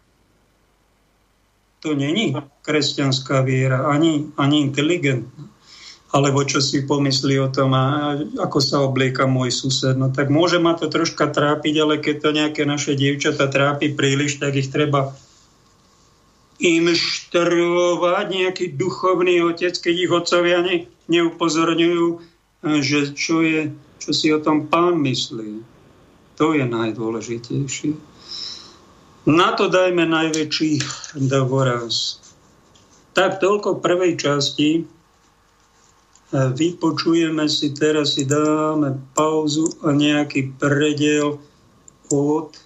[1.87, 2.35] To není
[2.67, 5.47] kresťanská viera, ani, ani inteligentná
[6.09, 9.93] alebo čo si pomyslí o tom, a ako sa oblieka môj sused.
[9.93, 14.41] No tak môže ma to troška trápiť, ale keď to nejaké naše dievčata trápi príliš,
[14.41, 15.13] tak ich treba
[16.59, 22.07] inštruovať nejaký duchovný otec, keď ich otcovia ne, neupozorňujú,
[22.83, 23.71] že čo, je,
[24.03, 25.63] čo si o tom pán myslí.
[26.39, 27.95] To je najdôležitejšie.
[29.29, 30.83] Na to dajme najväčší
[31.31, 32.19] dôraz.
[33.15, 34.87] Tak toľko prvej časti
[36.33, 41.41] vypočujeme si, teraz si dáme pauzu a nejaký predel
[42.13, 42.61] od e,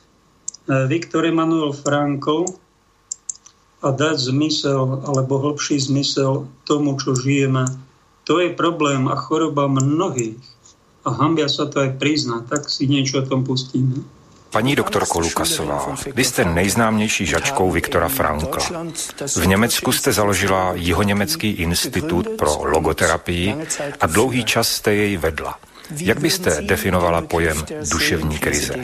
[0.91, 2.47] Viktor Emanuel Frankl
[3.83, 7.67] a dať zmysel alebo hlbší zmysel tomu, čo žijeme.
[8.25, 10.39] To je problém a choroba mnohých.
[11.03, 14.07] A hambia sa to aj priznať, tak si niečo o tom pustíme.
[14.53, 18.85] Paní doktorko Lukasová, vy jste nejznámější žačkou Viktora Frankla.
[19.37, 23.57] V Německu jste založila Jihoněmecký institut pro logoterapii
[24.01, 25.59] a dlouhý čas jste jej vedla.
[25.97, 28.75] Jak byste definovala pojem duševní krize?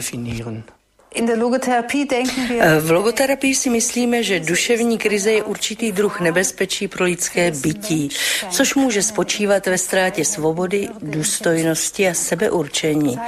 [1.15, 8.09] Eh, v logoterapii si myslíme, že duševní krize je určitý druh nebezpečí pro lidské bytí,
[8.49, 13.19] což může spočívat ve ztrátě svobody, důstojnosti a sebeurčení.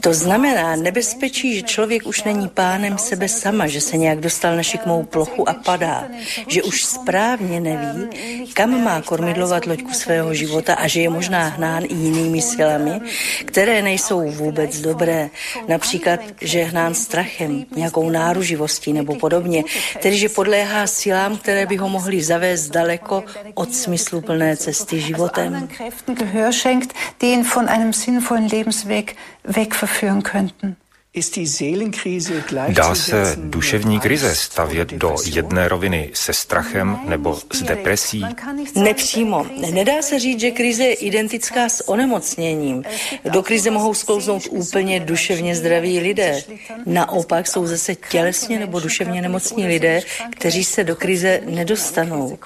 [0.00, 4.62] To znamená nebezpečí, že člověk už není pánem sebe sama, že se nějak dostal na
[4.62, 6.08] šikmou plochu a padá,
[6.48, 8.08] že už správně neví,
[8.54, 13.00] kam má kormidlovat loďku svého života a že je možná hnán i jinými silami,
[13.44, 15.30] které nejsou vůbec dobré.
[15.68, 19.64] Například, že je hnán strachem, nějakou náruživostí nebo podobně,
[20.02, 25.68] tedy že podléhá silám, které by ho mohly zavést daleko od smysluplné cesty životem.
[27.20, 30.76] den von einem sinnvollen Lebensweg wegverführen könnten.
[32.68, 38.24] Dá se duševní krize stavět do jedné roviny se strachem nebo s depresí?
[38.74, 39.46] Nepřímo.
[39.72, 42.84] Nedá se říct, že krize je identická s onemocněním.
[43.24, 46.42] Do krize mohou sklouznout úplně duševně zdraví lidé.
[46.86, 50.00] Naopak jsou zase tělesně nebo duševně nemocní lidé,
[50.30, 52.38] kteří se do krize nedostanou.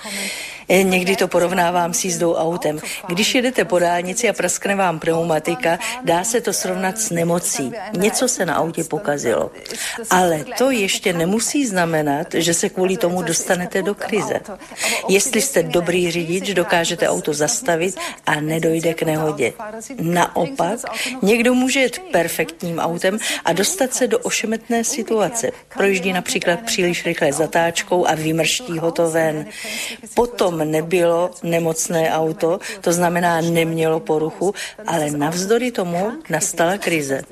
[0.69, 2.79] E, někdy to porovnávám s jízdou autem.
[3.07, 7.73] Když jedete po dálnici a praskne vám pneumatika, dá se to srovnat s nemocí.
[7.97, 9.51] Něco se na autě pokazilo.
[10.11, 14.41] Ale to ještě nemusí znamenat, že se kvůli tomu dostanete do krize.
[15.09, 19.53] Jestli jste dobrý řidič, dokážete auto zastavit a nedojde k nehodě.
[20.01, 20.79] Naopak,
[21.23, 25.51] někdo může jet perfektním autem a dostat se do ošemetné situace.
[25.75, 29.47] Projíždí například příliš rychle zatáčkou a vymrští ho to ven.
[30.15, 34.55] Potom nebylo nemocné auto, to znamená nemělo poruchu,
[34.87, 37.23] ale navzdory tomu nastala krize.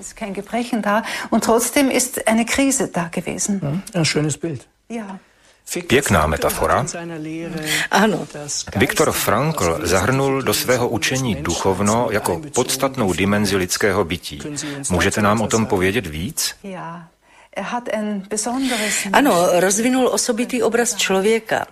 [3.95, 4.61] Ein schönes Bild.
[4.89, 5.19] Ja.
[5.87, 6.87] Pěkná metafora.
[7.91, 8.27] Ano.
[8.77, 14.41] Viktor Frankl zahrnul do svého učení duchovno jako podstatnou dimenzi lidského bytí.
[14.91, 16.55] Můžete nám o tom povědět víc?
[19.13, 21.67] Ano, rozvinul osobitý obraz člověka.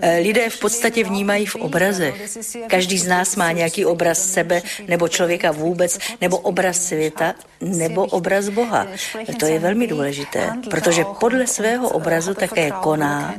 [0.00, 2.14] Eh, lidé v podstatě vnímají v obrazech.
[2.66, 8.48] Každý z nás má nějaký obraz sebe nebo člověka vůbec, nebo obraz světa, nebo obraz
[8.48, 8.86] Boha.
[9.40, 13.34] To je velmi důležité, protože podle svého obrazu také koná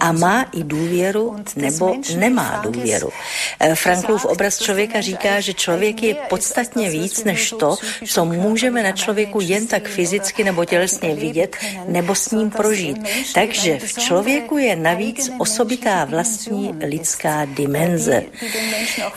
[0.00, 3.10] a má i důvěru nebo nemá důvěru.
[3.60, 8.92] Eh, Franklův obraz člověka říká, že člověk je podstatně víc než to, co můžeme na
[8.92, 11.56] člověku jen tak fyzicky nebo tělesně vidět, vidět
[11.88, 12.98] nebo s ním prožít.
[13.34, 18.22] Takže v člověku je navíc osobitá vlastní lidská dimenze.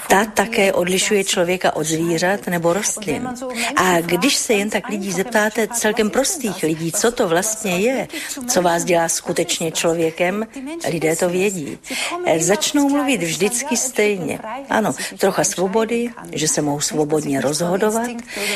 [0.10, 3.30] Ta také odlišuje člověka od zvířat nebo rostlin.
[3.76, 8.08] A když se jen tak lidí zeptáte celkem prostých lidí, co to vlastně je,
[8.48, 10.48] co vás dělá skutečně člověkem,
[10.90, 11.78] lidé to vědí.
[12.40, 14.40] Začnou mluvit vždycky stejně.
[14.70, 18.10] Ano, trocha svobody, že se mohou svobodně rozhodovat,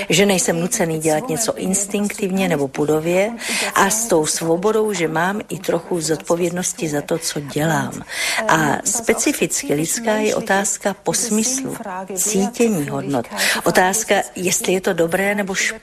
[0.09, 3.31] že nejsem nucený dělat něco instinktivně nebo pudově,
[3.75, 8.01] a s tou svobodou, že mám i trochu zodpovědnosti za to, co dělám.
[8.47, 11.77] A specificky lidská je otázka po smyslu,
[12.15, 13.25] cítění hodnot.
[13.63, 15.82] Otázka, jestli je to dobré nebo špatné,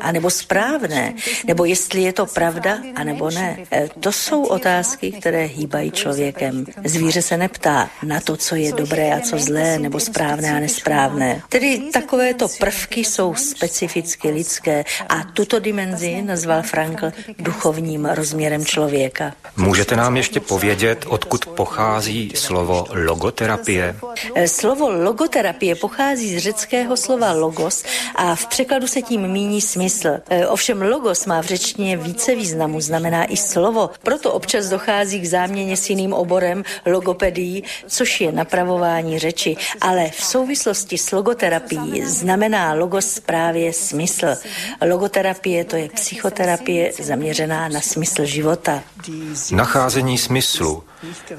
[0.00, 1.14] anebo správné,
[1.46, 3.58] nebo jestli je to pravda, anebo ne.
[3.72, 6.66] E, to jsou otázky, které hýbají člověkem.
[6.84, 11.42] Zvíře se neptá na to, co je dobré a co zlé, nebo správné a nesprávné.
[11.48, 19.32] Tedy takovéto prvky jsou specificky lidské a tuto dimenzi nazval Frankl duchovním rozměrem člověka.
[19.56, 23.96] Můžete nám ještě povědět, odkud pochází slovo logoterapie?
[24.34, 27.84] Eh, slovo logoterapie pochází z řeckého slova logos
[28.14, 30.08] a v překladu se tím míní smysl.
[30.28, 33.90] Eh, ovšem logos má v řečtině více významu, znamená i slovo.
[34.02, 39.56] Proto občas dochází k záměně s jiným oborem logopedii, což je napravování řeči.
[39.80, 44.36] Ale v souvislosti s logoterapií znamená logos právě smysl.
[44.88, 48.82] Logoterapie to je psychoterapie zaměřená na smysl života.
[49.52, 50.84] Nacházení smyslu.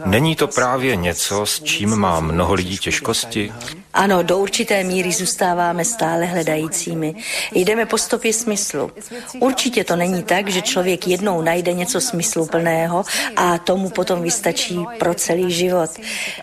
[0.05, 3.53] Není to právě něco, s čím má mnoho lidí těžkosti?
[3.93, 7.15] Ano, do určité míry zůstáváme stále hledajícími.
[7.51, 8.91] Jdeme po stopě smyslu.
[9.39, 13.03] Určitě to není tak, že člověk jednou najde něco smysluplného
[13.35, 15.91] a tomu potom vystačí pro celý život.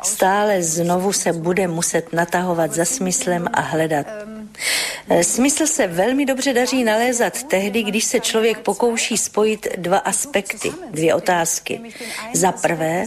[0.03, 4.07] Stále znovu se bude muset natahovat za smyslem a hledat.
[5.11, 10.73] Eh, smysl se velmi dobře daří nalézat tehdy, když se člověk pokouší spojit dva aspekty,
[10.91, 11.81] dvě otázky.
[12.35, 13.07] Za prvé,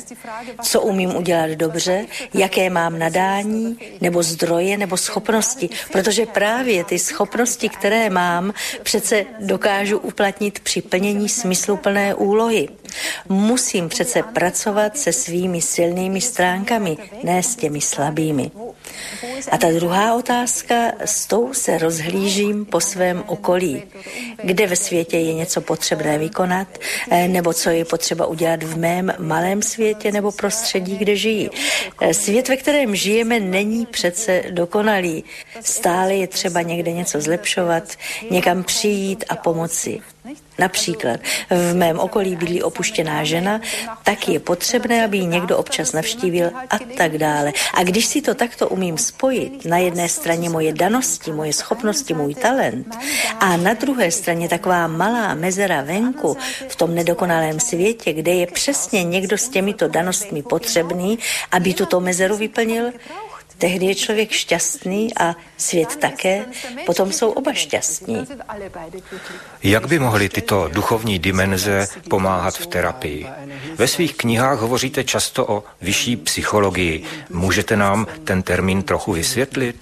[0.62, 7.70] co umím udělat dobře, jaké mám nadání, nebo zdroje, nebo schopnosti, protože právě ty schopnosti,
[7.70, 12.70] které mám, přece dokážu uplatnit při plnění smysluplné úlohy.
[13.30, 18.52] Musím přece pracovat se svými silnými stránkami, ne s těmi slabými.
[19.52, 23.84] A ta druhá otázka, s tou se rozhlížím po svém okolí.
[24.44, 26.68] Kde ve světě je něco potřebné vykonat,
[27.12, 31.50] eh, nebo co je potřeba udělat v mém malém světě nebo prostředí, kde žijí.
[32.02, 35.24] Eh, svět, ve kterém žijeme, není přece dokonalý.
[35.62, 37.84] Stále je třeba někde něco zlepšovat,
[38.30, 40.00] někam přijít a pomoci.
[40.62, 43.62] Například v mém okolí bydlí opuštěná žena,
[44.04, 47.54] tak je potřebné, aby ji někdo občas navštívil a tak dále.
[47.74, 52.36] A když si to takto umím spojit, na jedné straně moje danosti, moje schopnosti, můj
[52.36, 52.98] talent
[53.40, 56.38] a na druhé straně taková malá mezera venku
[56.68, 61.20] v tom nedokonalém světě, kde je přesně někdo s těmito danostmi potřebný,
[61.52, 62.92] aby tuto mezeru vyplnil,
[63.62, 66.46] Tehdy je člověk šťastný a svět také,
[66.86, 68.28] potom jsou oba šťastní.
[69.64, 73.28] Jak by mohly tyto duchovní dimenze pomáhat v terapii?
[73.76, 77.04] Ve svých knihách hovoříte často o vyšší psychologii.
[77.30, 79.76] Můžete nám ten termín trochu vysvětlit?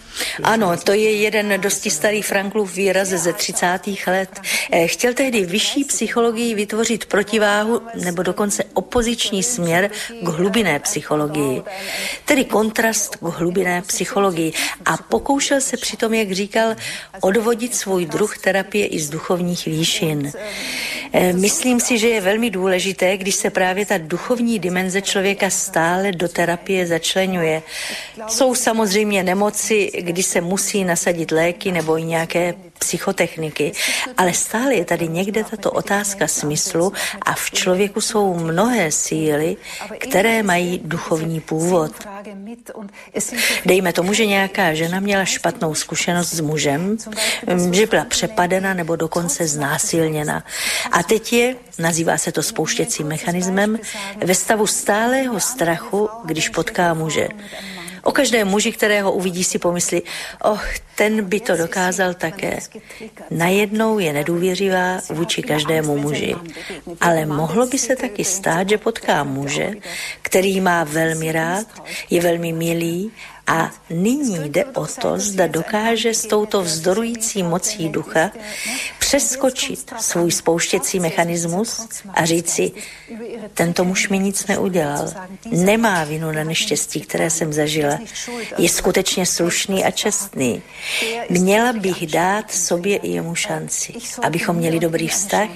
[0.43, 3.80] Ano, to je jeden dosti starý Franklův výraz ze 30.
[4.07, 4.41] let.
[4.71, 11.63] Eh, chtěl tehdy vyšší psychologii vytvořit protiváhu nebo dokonce opoziční směr k hlubinné psychologii.
[12.25, 13.21] Tedy kontrast k
[13.70, 14.53] hlubinné psychologii.
[14.86, 16.76] A pokoušel se přitom, jak říkal,
[17.22, 20.32] odvodit svůj druh terapie i z duchovních výšin.
[21.13, 26.11] Eh, myslím si, že je velmi důležité, když se právě ta duchovní dimenze člověka stále
[26.11, 27.61] do terapie začlenuje.
[28.28, 33.71] Jsou samozřejmě nemoci, kdy se musí nasadit léky nebo i nějaké psychotechniky,
[34.17, 39.57] ale stále je tady někde tato otázka smyslu a v člověku jsou mnohé síly,
[39.97, 41.91] které mají duchovní původ.
[43.65, 46.97] Dejme tomu, že nějaká žena měla špatnou zkušenost s mužem,
[47.71, 50.43] že byla přepadena nebo dokonce znásilněna.
[50.91, 53.80] A teď je, nazývá se to spouštěcím mechanismem,
[54.25, 57.27] ve stavu stálého strachu, když potká muže.
[58.04, 60.02] O každém muži, kterého uvidí, si pomyslí,
[60.43, 60.62] oh,
[60.95, 62.60] ten by to dokázal také.
[63.32, 66.36] Najednou je nedůvěřivá vůči každému muži.
[67.02, 69.72] Ale mohlo by se taky stát, že potká muže,
[70.22, 71.68] který má velmi rád,
[72.10, 73.12] je velmi milý
[73.50, 78.32] a nyní jde o to, zda dokáže s touto vzdorující mocí ducha
[79.00, 82.72] přeskočit svůj spouštěcí mechanismus a říci,
[83.54, 85.14] tento muž mi nic neudělal,
[85.52, 88.00] nemá vinu na neštěstí, které jsem zažila,
[88.58, 90.62] je skutečně slušný a čestný.
[91.30, 95.50] Měla bych dát sobě i jemu šanci, abychom měli dobrý vztah,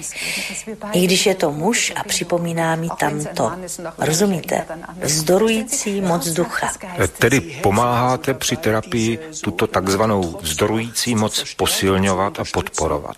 [0.92, 3.52] i když je to muž a připomíná mi tamto.
[3.98, 4.66] Rozumíte?
[5.02, 6.72] Vzdorující moc ducha.
[7.18, 13.16] Tedy pomáháte při terapii tuto takzvanou vzdorující moc posilňovat a podporovat.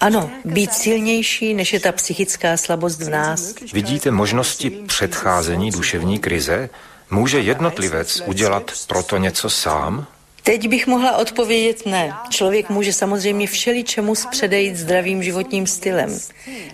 [0.00, 3.54] Ano, být silnější, než je ta psychická slabost v nás.
[3.72, 6.70] Vidíte možnosti předcházení duševní krize?
[7.10, 10.06] Může jednotlivec udělat proto něco sám?
[10.44, 12.12] Teď bych mohla odpovědět ne.
[12.28, 16.18] Člověk může samozřejmě všeličemu zpředejít zdravým životním stylem.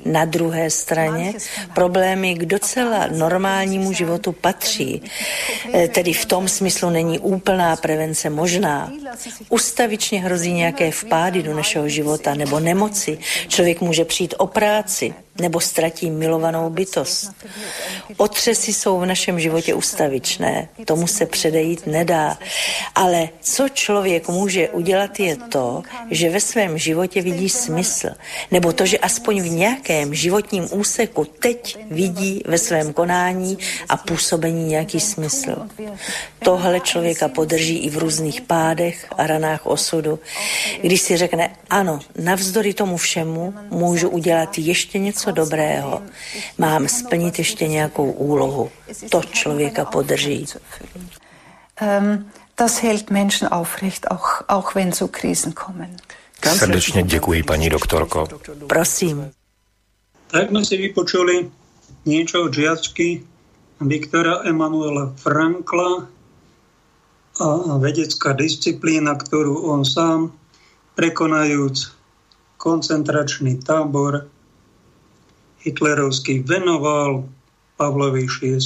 [0.05, 1.35] Na druhé straně
[1.75, 5.03] problémy k docela normálnímu životu patří.
[5.75, 8.93] E, tedy v tom smyslu není úplná prevence možná.
[9.49, 13.19] Ustavičně hrozí nějaké vpády do našeho života nebo nemoci.
[13.49, 17.31] Člověk může přijít o práci, nebo ztratí milovanou bytost.
[18.17, 22.39] Otřesy jsou v našem životě ustavičné, tomu se předejít nedá.
[22.95, 28.09] Ale co člověk může udělat je to, že ve svém životě vidí smysl,
[28.51, 33.59] nebo to, že aspoň v nějakém životním úseku teď vidí ve svém konání
[33.89, 35.57] a působení nějaký smysl.
[36.39, 40.19] Tohle člověka podrží i v různých pádech a ranách osudu,
[40.83, 46.03] když si řekne, ano, navzdory tomu všemu můžu udělat ještě něco něco dobrého,
[46.59, 48.71] mám splnit ještě nějakou úlohu.
[49.11, 50.47] To člověka podrží.
[51.81, 55.97] Um, das hält Menschen aufrecht, auch, auch wenn so Krisen kommen.
[56.57, 58.29] Srdečně děkuji, paní doktorko.
[58.67, 59.31] Prosím.
[60.31, 61.51] Tak jsme si vypočuli
[62.05, 63.25] niečo od žiačky
[63.81, 66.07] Viktora Emanuela Frankla
[67.41, 70.33] a vedecká disciplína, ktorú on sám
[70.99, 71.97] prekonajúc
[72.59, 74.29] koncentračný tábor
[75.69, 77.29] hitlerovský venoval
[77.79, 78.59] Pavlovi VI.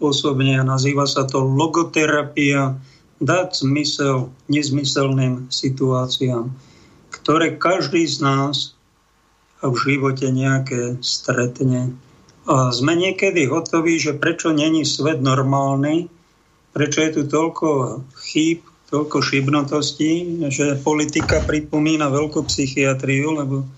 [0.00, 2.80] osobne a nazýva sa to logoterapia,
[3.18, 6.54] dať zmysel nezmyselným situáciám,
[7.10, 8.78] ktoré každý z nás
[9.58, 11.98] v živote nejaké stretne.
[12.48, 16.08] A sme niekedy hotoví, že prečo není svet normálny,
[16.72, 23.68] prečo je tu toľko chýb, toľko šibnotostí, že politika pripomína veľkú psychiatriu, lebo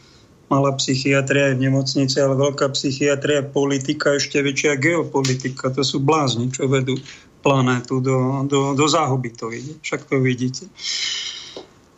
[0.51, 5.71] malá psychiatria je v nemocnici, ale veľká psychiatria, politika, ešte väčšia geopolitika.
[5.71, 6.99] To sú blázni, čo vedú
[7.41, 9.31] planétu do, do, do záhuby.
[9.39, 9.79] To ide.
[9.81, 10.67] Však to vidíte.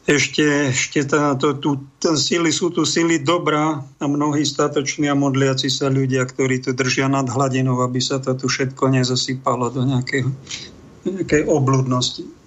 [0.02, 5.14] Ešte, ešte tá, to, tu, ten síly, sú tu síly dobrá a mnohí statoční a
[5.14, 9.86] modliaci sa ľudia, ktorí to držia nad hladinou, aby sa to tu všetko nezasypalo do
[9.86, 10.26] nejakej,
[11.06, 12.41] nejakej obludnosti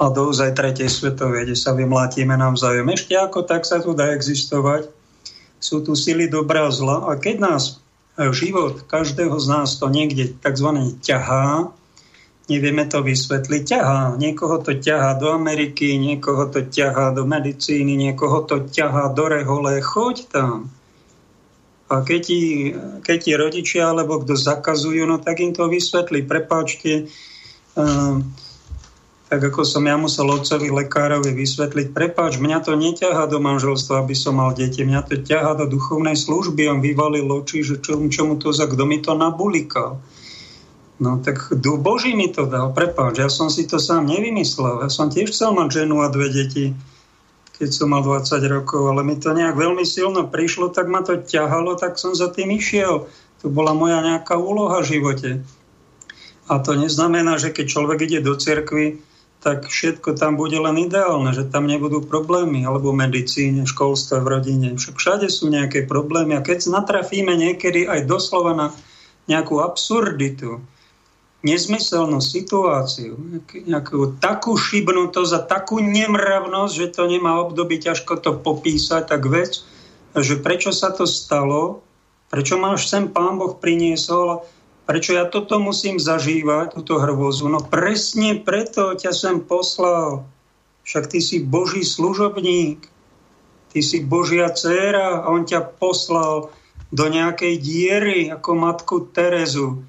[0.00, 2.88] a do ozaj tretej svetovej, kde sa vymlátime navzájom.
[2.88, 4.88] Ešte ako tak sa tu dá existovať.
[5.60, 7.62] Sú tu sily dobrá a zla a keď nás
[8.32, 10.68] život každého z nás to niekde tzv.
[11.04, 11.68] ťahá,
[12.48, 14.00] nevieme to vysvetliť, ťahá.
[14.16, 19.76] Niekoho to ťahá do Ameriky, niekoho to ťahá do medicíny, niekoho to ťahá do rehole,
[19.84, 20.72] choď tam.
[21.90, 22.40] A keď ti,
[23.02, 26.22] keď ti rodičia alebo kto zakazujú, no tak im to vysvetlí.
[26.22, 27.10] Prepáčte,
[27.74, 28.22] uh,
[29.30, 34.18] tak ako som ja musel otcovi lekárovi vysvetliť, prepáč, mňa to neťahá do manželstva, aby
[34.18, 36.66] som mal deti, mňa to ťahá do duchovnej služby.
[36.66, 40.02] On vyvalil oči, že čo, čomu to za, kto mi to nabulikal.
[40.98, 44.82] No tak duch Boží mi to dal, prepáč, ja som si to sám nevymyslel.
[44.82, 46.74] Ja som tiež chcel mať ženu a dve deti,
[47.54, 51.22] keď som mal 20 rokov, ale mi to nejak veľmi silno prišlo, tak ma to
[51.22, 53.06] ťahalo, tak som za tým išiel.
[53.40, 55.30] To bola moja nejaká úloha v živote.
[56.50, 58.98] A to neznamená, že keď človek ide do cirkvi,
[59.40, 64.30] tak všetko tam bude len ideálne, že tam nebudú problémy, alebo v medicíne, školstve, v
[64.36, 64.68] rodine.
[64.76, 68.66] Však všade sú nejaké problémy a keď natrafíme niekedy aj doslova na
[69.24, 70.60] nejakú absurditu,
[71.40, 73.16] nezmyselnú situáciu,
[73.64, 79.64] nejakú takú šibnutosť a takú nemravnosť, že to nemá obdobie ťažko to popísať, tak vec,
[80.12, 81.80] že prečo sa to stalo,
[82.28, 84.44] prečo máš sem Pán Boh priniesol
[84.90, 87.46] Prečo ja toto musím zažívať, túto hrvozu?
[87.46, 90.26] No presne preto ťa sem poslal.
[90.82, 92.90] Však ty si Boží služobník,
[93.70, 96.50] ty si Božia dcéra a on ťa poslal
[96.90, 99.86] do nejakej diery ako matku Terezu.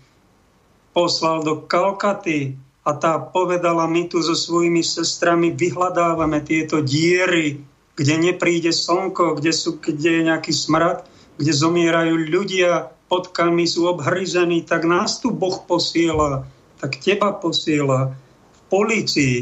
[0.94, 7.58] Poslal do Kalkaty a tá povedala, my tu so svojimi sestrami vyhľadávame tieto diery,
[7.98, 11.10] kde nepríde slnko, kde, sú, kde je nejaký smrad,
[11.42, 16.48] kde zomierajú ľudia, potkami sú obhryzení, tak nás tu Boh posiela,
[16.80, 18.16] tak teba posiela
[18.56, 19.38] v policii,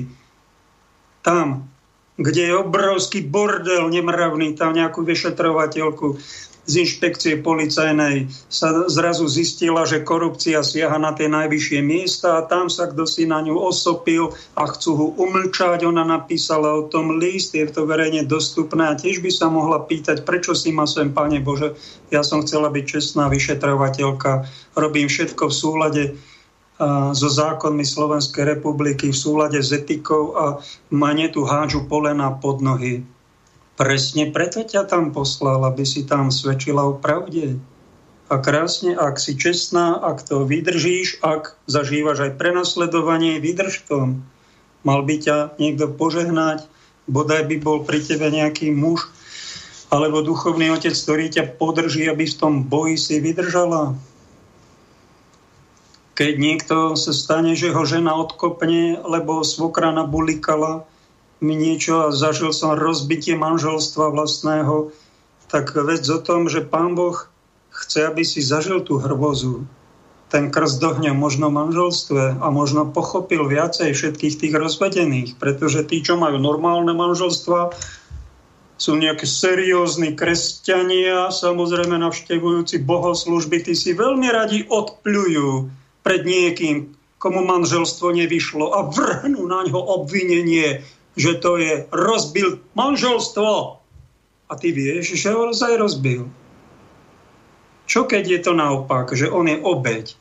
[1.22, 1.70] tam,
[2.18, 6.18] kde je obrovský bordel nemravný, tam nejakú vyšetrovateľku
[6.70, 12.70] z inšpekcie policajnej sa zrazu zistila, že korupcia siaha na tie najvyššie miesta a tam
[12.70, 15.82] sa kto si na ňu osopil a chcú ho umlčať.
[15.90, 20.22] Ona napísala o tom list, je to verejne dostupné a tiež by sa mohla pýtať,
[20.22, 21.74] prečo si ma sem, Pane Bože,
[22.14, 24.46] ja som chcela byť čestná vyšetrovateľka,
[24.78, 26.04] robím všetko v súlade
[27.12, 30.64] so zákonmi Slovenskej republiky v súlade s etikou a
[30.96, 33.04] mane tu hádžu polena pod nohy.
[33.80, 37.56] Presne preto ťa tam poslal, aby si tam svedčila o pravde.
[38.28, 44.28] A krásne, ak si čestná, ak to vydržíš, ak zažívaš aj prenasledovanie, vydrž tom.
[44.84, 46.68] Mal by ťa niekto požehnať,
[47.08, 49.08] bodaj by bol pri tebe nejaký muž,
[49.88, 53.96] alebo duchovný otec, ktorý ťa podrží, aby v tom boji si vydržala.
[56.20, 60.84] Keď niekto sa stane, že ho žena odkopne, lebo svokra nabulikala,
[61.40, 64.92] mi niečo a zažil som rozbitie manželstva vlastného,
[65.48, 67.16] tak vec o tom, že Pán Boh
[67.72, 69.66] chce, aby si zažil tú hrvozu,
[70.30, 76.22] ten krst dohňa možno manželstve a možno pochopil viacej všetkých tých rozvedených, pretože tí, čo
[76.22, 77.74] majú normálne manželstva,
[78.80, 85.68] sú nejaké seriózni kresťania, samozrejme navštevujúci bohoslužby, tí si veľmi radi odpľujú
[86.06, 90.80] pred niekým, komu manželstvo nevyšlo a vrhnú na ňo obvinenie,
[91.18, 93.80] že to je rozbil manželstvo.
[94.50, 96.26] A ty vieš, že ho aj rozbil.
[97.90, 100.14] Čo keď je to naopak, že on je obeď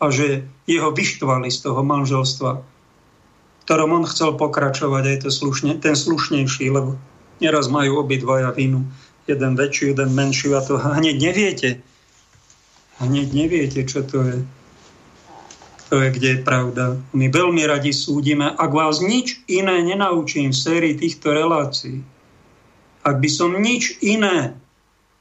[0.00, 2.60] a že jeho vyštvali z toho manželstva,
[3.64, 7.00] ktorom on chcel pokračovať, aj to slušne, ten slušnejší, lebo
[7.40, 8.84] neraz majú obidvaja vinu.
[9.26, 11.68] Jeden väčší, jeden menší a to hneď neviete.
[13.02, 14.36] Hneď neviete, čo to je
[15.86, 16.98] to je, kde je pravda.
[17.14, 22.02] My veľmi radi súdime, ak vás nič iné nenaučím v sérii týchto relácií,
[23.06, 24.58] ak by som nič iné,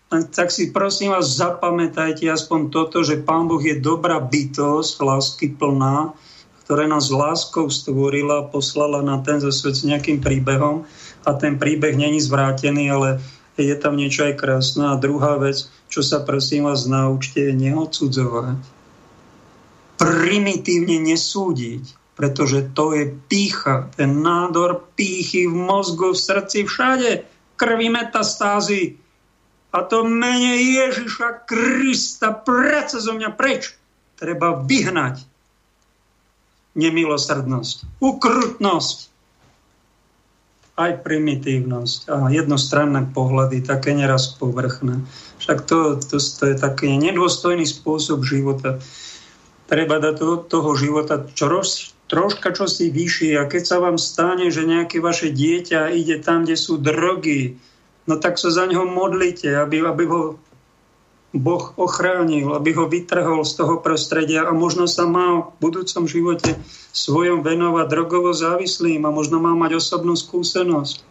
[0.10, 6.18] tak si prosím vás zapamätajte aspoň toto, že Pán Boh je dobrá bytosť, lásky plná,
[6.66, 10.90] ktorá nás láskou stvorila, poslala na ten svet s nejakým príbehom
[11.26, 13.22] a ten príbeh není zvrátený, ale
[13.54, 14.90] je tam niečo aj krásne.
[14.90, 18.75] A druhá vec, čo sa prosím vás naučte, je neodsudzovať
[20.06, 21.84] primitívne nesúdiť,
[22.14, 27.12] pretože to je pícha, ten nádor pýchy v mozgu, v srdci, všade,
[27.58, 28.96] krvi metastázy.
[29.76, 33.76] A to mene Ježiša Krista preca zo mňa preč.
[34.16, 35.28] Treba vyhnať
[36.80, 38.98] nemilosrdnosť, ukrutnosť,
[40.76, 45.00] aj primitívnosť a jednostranné pohľady, také neraz povrchné.
[45.40, 48.84] Však to, to, to je taký nedôstojný spôsob života
[49.66, 54.66] treba dať do toho života čož, troška čosi vyššie a keď sa vám stane, že
[54.66, 57.58] nejaké vaše dieťa ide tam, kde sú drogy,
[58.06, 60.22] no tak sa za neho modlite, aby, aby ho
[61.36, 66.56] Boh ochránil, aby ho vytrhol z toho prostredia a možno sa má v budúcom živote
[66.96, 71.04] svojom venovať drogovo závislým a možno má mať osobnú skúsenosť.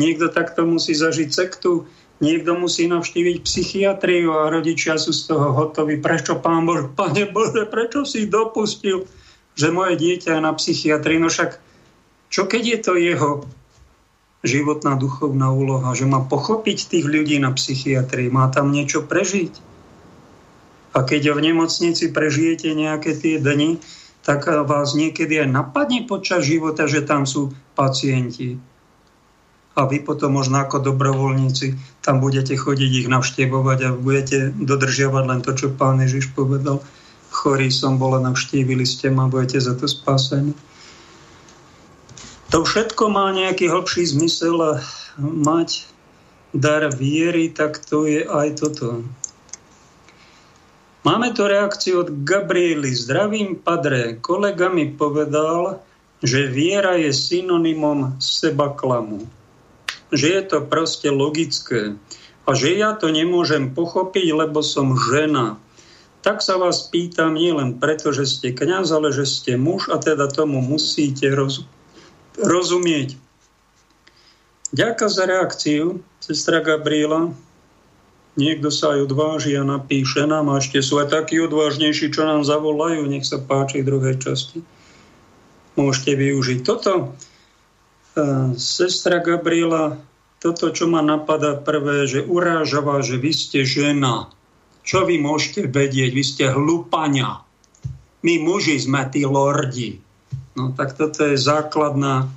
[0.00, 1.84] Niekto takto musí zažiť sektu,
[2.18, 6.02] Niekto musí navštíviť psychiatriu a rodičia sú z toho hotoví.
[6.02, 9.06] Prečo, pán Bože, pane Bože, prečo si dopustil,
[9.54, 11.18] že moje dieťa je na psychiatrii?
[11.22, 11.62] No však
[12.28, 13.30] Čo keď je to jeho
[14.46, 19.52] životná duchovná úloha, že má pochopiť tých ľudí na psychiatrii, má tam niečo prežiť.
[20.94, 23.82] A keď v nemocnici prežijete nejaké tie dni,
[24.22, 28.60] tak vás niekedy aj napadne počas života, že tam sú pacienti.
[29.78, 35.40] A vy potom možno ako dobrovoľníci tam budete chodiť ich navštevovať a budete dodržiavať len
[35.46, 36.82] to, čo pán Ježiš povedal.
[37.30, 40.50] Chorý som bola, navštívili ste ma, budete za to spásení.
[42.50, 44.72] To všetko má nejaký hlbší zmysel a
[45.20, 45.86] mať
[46.56, 49.04] dar viery, tak to je aj toto.
[51.06, 52.90] Máme tu reakciu od Gabriely.
[52.90, 54.18] Zdravím, padre.
[54.18, 55.78] Kolega mi povedal,
[56.24, 59.22] že viera je synonymom seba klamu.
[60.08, 61.96] Že je to proste logické.
[62.48, 65.60] A že ja to nemôžem pochopiť, lebo som žena.
[66.24, 70.00] Tak sa vás pýtam nie len preto, že ste kňaz, ale že ste muž a
[70.00, 71.78] teda tomu musíte rozumieť
[72.38, 73.18] rozumieť.
[74.70, 75.84] Ďakujem za reakciu,
[76.22, 77.32] sestra Gabriela.
[78.38, 82.46] Niekto sa aj odváži a napíše nám, a ešte sú aj takí odvážnejší, čo nám
[82.46, 83.02] zavolajú.
[83.10, 84.62] Nech sa páči v druhej časti.
[85.74, 87.18] Môžete využiť toto.
[88.58, 89.98] Sestra Gabriela,
[90.38, 94.30] toto, čo ma napadá prvé, že uráža že vy ste žena.
[94.86, 96.10] Čo vy môžete vedieť?
[96.14, 97.42] Vy ste hlupania.
[98.22, 100.00] My muži sme tí lordi.
[100.58, 102.30] No tak toto je základná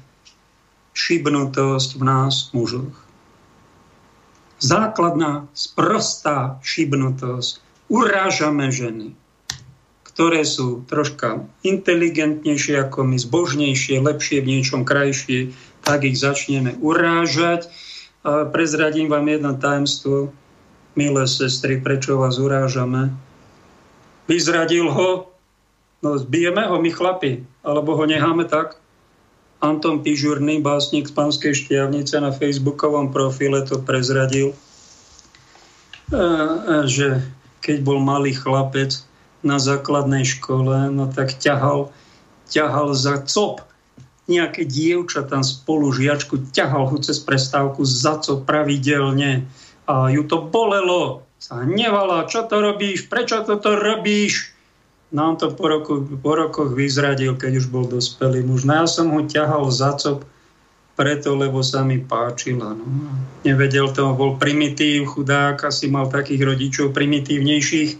[0.93, 2.93] šibnutosť v nás, mužoch.
[4.61, 7.63] Základná, sprostá šibnutosť.
[7.89, 9.17] Urážame ženy,
[10.05, 17.69] ktoré sú troška inteligentnejšie ako my, zbožnejšie, lepšie, v niečom krajšie, tak ich začneme urážať.
[18.21, 20.29] A prezradím vám jedno tajemstvo,
[20.93, 23.09] milé sestry, prečo vás urážame.
[24.29, 25.31] Vyzradil ho
[26.01, 28.81] No zbijeme ho my chlapi, alebo ho necháme tak.
[29.61, 34.57] Anton Pižurný, básnik z Panskej šťavnice na facebookovom profile to prezradil, e,
[36.17, 37.21] e, že
[37.61, 39.05] keď bol malý chlapec
[39.45, 41.93] na základnej škole, no tak ťahal,
[42.49, 43.61] ťahal za cop
[44.31, 49.43] nejaké dievča tam spolu žiačku, ťahal ho cez prestávku za cop pravidelne
[49.83, 54.51] a ju to bolelo, sa hnevala, čo to robíš, prečo toto robíš?
[55.11, 58.63] nám to po, roku, po rokoch vyzradil, keď už bol dospelý muž.
[58.63, 60.23] No ja som ho ťahal za cop
[60.95, 62.71] preto, lebo sa mi páčila.
[62.71, 62.85] No.
[63.43, 67.91] Nevedel to, bol primitív, chudák, asi mal takých rodičov primitívnejších.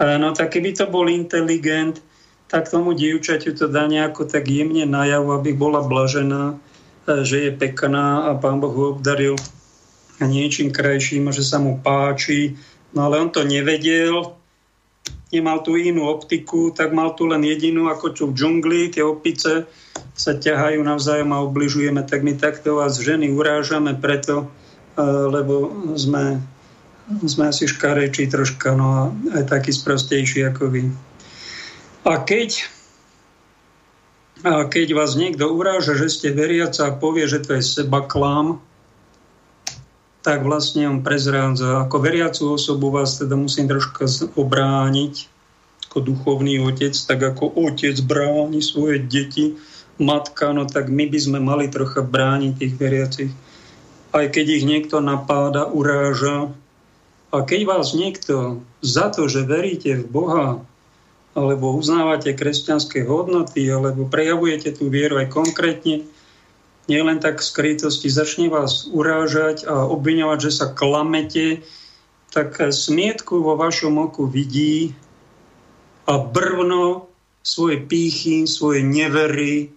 [0.00, 2.02] No tak keby to bol inteligent,
[2.50, 6.58] tak tomu dievčaťu to dá nejako tak jemne najavu, aby bola blažená,
[7.06, 9.38] e, že je pekná a pán Boh ho obdaril
[10.26, 12.58] niečím krajším že sa mu páči.
[12.92, 14.34] No ale on to nevedel,
[15.30, 19.70] nemal tú inú optiku, tak mal tu len jedinú, ako čo v džungli, tie opice
[20.18, 24.50] sa ťahajú navzájom a obližujeme, tak my takto vás ženy urážame preto,
[24.98, 26.42] e, lebo sme,
[27.22, 29.02] sme asi škarejší troška, no a
[29.38, 30.82] aj taký sprostejší ako vy.
[32.00, 32.64] A keď,
[34.40, 38.64] a keď vás niekto uráža, že ste veriaca a povie, že to je seba klam,
[40.20, 41.84] tak vlastne on prezrádza.
[41.88, 45.28] Ako veriacu osobu vás teda musím troška obrániť
[45.90, 49.58] ako duchovný otec, tak ako otec bráni svoje deti,
[49.98, 53.32] matka, no tak my by sme mali trocha brániť tých veriacich.
[54.14, 56.54] Aj keď ich niekto napáda, uráža.
[57.34, 60.46] A keď vás niekto za to, že veríte v Boha,
[61.34, 66.02] alebo uznávate kresťanské hodnoty, alebo prejavujete tú vieru aj konkrétne,
[66.90, 71.62] nielen tak v skrytosti, začne vás urážať a obviňovať, že sa klamete,
[72.34, 74.94] tak smietku vo vašom oku vidí
[76.06, 77.10] a brvno
[77.46, 79.70] svoje pýchy, svoje nevery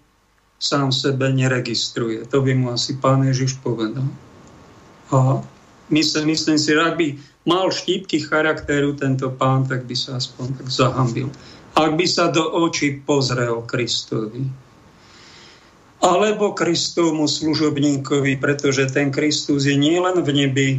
[0.57, 2.25] sám sebe neregistruje.
[2.31, 4.07] To by mu asi pán Ježiš povedal.
[5.11, 5.43] A
[5.91, 7.07] myslím, myslím si, ak by
[7.43, 11.27] mal štípky charakteru tento pán, tak by sa aspoň tak zahambil.
[11.73, 14.45] Ak by sa do očí pozrel Kristovi,
[16.03, 20.69] alebo Kristovmu služobníkovi, pretože ten Kristus je nielen v nebi,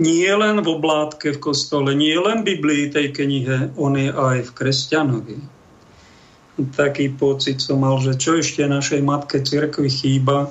[0.00, 4.48] nie len v oblátke v kostole, nie len v Biblii tej knihe, on je aj
[4.48, 5.38] v kresťanovi.
[6.72, 10.48] Taký pocit som mal, že čo ešte našej matke cirkvi chýba.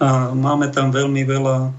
[0.00, 1.70] A máme tam veľmi veľa,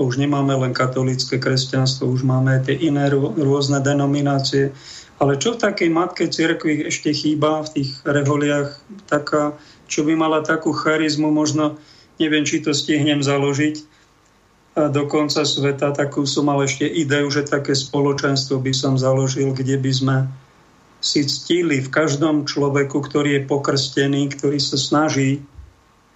[0.00, 4.72] už nemáme len katolické kresťanstvo, už máme aj tie iné rôzne denominácie,
[5.16, 8.76] ale čo v takej matke cirkvi ešte chýba v tých reholiach,
[9.08, 9.56] taká,
[9.88, 11.80] čo by mala takú charizmu, možno,
[12.20, 13.96] neviem, či to stihnem založiť,
[14.76, 19.80] do konca sveta, takú som mal ešte ideu, že také spoločenstvo by som založil, kde
[19.80, 20.16] by sme
[21.00, 25.40] si ctili v každom človeku, ktorý je pokrstený, ktorý sa snaží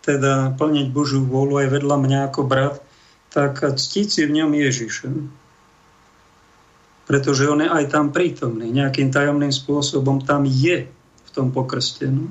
[0.01, 2.80] teda plniť Božiu vôľu aj vedľa mňa ako brat,
[3.30, 5.09] tak ctiť si v ňom Ježiša.
[7.07, 8.70] Pretože on je aj tam prítomný.
[8.70, 12.30] Nejakým tajomným spôsobom tam je v tom pokrstenom.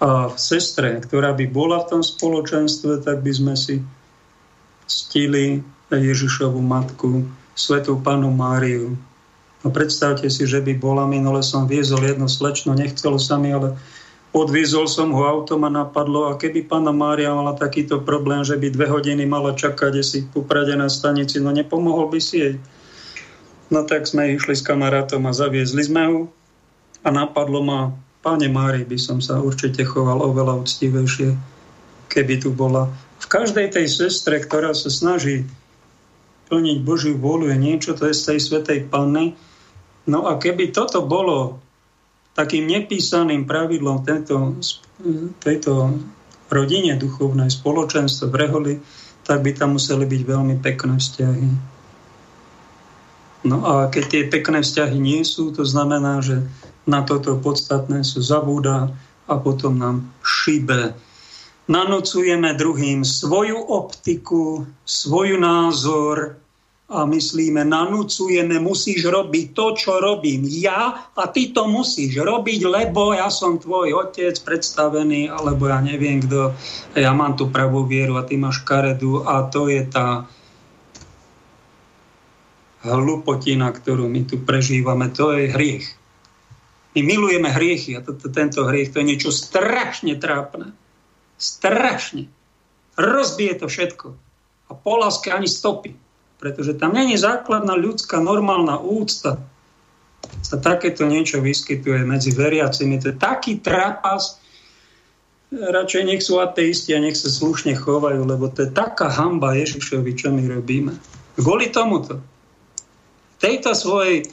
[0.00, 3.80] A v sestre, ktorá by bola v tom spoločenstve, tak by sme si
[4.84, 8.98] ctili Ježišovu matku, svetú panu Máriu.
[9.64, 13.78] No predstavte si, že by bola, minule som viezol jednu slečnu, nechcelo sa mi, ale
[14.34, 18.66] Odviezol som ho autom a napadlo, a keby pána Mária mala takýto problém, že by
[18.74, 20.42] dve hodiny mala čakať si v
[20.74, 22.54] na stanici, no nepomohol by si jej.
[23.70, 26.20] No tak sme išli s kamarátom a zaviezli sme ho
[27.06, 27.94] a napadlo ma,
[28.26, 31.38] páne Mári by som sa určite choval oveľa úctivejšie,
[32.10, 32.90] keby tu bola.
[33.22, 35.46] V každej tej sestre, ktorá sa snaží
[36.50, 39.38] plniť Božiu vôľu, je niečo, to je z tej Svetej Panny.
[40.10, 41.63] No a keby toto bolo
[42.34, 44.58] takým nepísaným pravidlom tejto,
[45.38, 45.96] tejto
[46.50, 48.74] rodine duchovnej spoločenstva v Reholi,
[49.24, 51.48] tak by tam museli byť veľmi pekné vzťahy.
[53.44, 56.44] No a keď tie pekné vzťahy nie sú, to znamená, že
[56.84, 58.92] na toto podstatné sú zabúda
[59.24, 60.92] a potom nám šibe.
[61.64, 66.36] Nanocujeme druhým svoju optiku, svoju názor,
[66.84, 73.16] a myslíme, nanúcujeme, musíš robiť to, čo robím ja a ty to musíš robiť, lebo
[73.16, 76.52] ja som tvoj otec predstavený, alebo ja neviem kto,
[76.92, 80.28] ja mám tú pravú vieru a ty máš karedu a to je tá
[82.84, 85.88] hlupotina, ktorú my tu prežívame, to je hriech.
[86.92, 90.76] My milujeme hriechy a to, to, tento hriech to je niečo strašne trápne.
[91.40, 92.28] Strašne.
[93.00, 94.06] Rozbije to všetko.
[94.68, 96.03] A po láske ani stopy
[96.44, 99.40] pretože tam není základná ľudská normálna úcta.
[100.44, 103.00] Sa takéto niečo vyskytuje medzi veriacimi.
[103.00, 104.36] To je taký trapas,
[105.48, 110.12] radšej nech sú ateisti a nech sa slušne chovajú, lebo to je taká hamba Ježišovi,
[110.12, 110.92] čo my robíme.
[111.40, 112.20] Kvôli tomuto.
[113.40, 114.28] Tejto svojej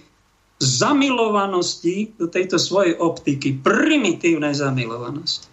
[0.59, 5.47] zamilovanosti, do tejto svojej optiky, primitívnej zamilovanosti.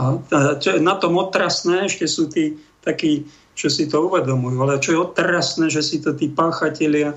[0.00, 0.16] A
[0.56, 3.28] čo je na tom otrasné, ešte sú tí takí
[3.60, 4.56] čo si to uvedomujú.
[4.64, 7.12] Ale čo je otrasné, že si to tí páchatelia,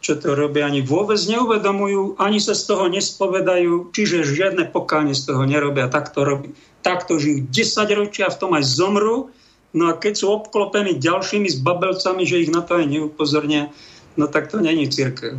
[0.00, 5.28] čo to robia, ani vôbec neuvedomujú, ani sa z toho nespovedajú, čiže žiadne pokánie z
[5.28, 5.92] toho nerobia.
[5.92, 6.56] Tak to, robí.
[6.80, 9.28] tak to žijú 10 ročia, v tom aj zomru.
[9.76, 13.68] No a keď sú obklopení ďalšími babelcami, že ich na to aj neupozornia,
[14.16, 15.38] no tak to není církev.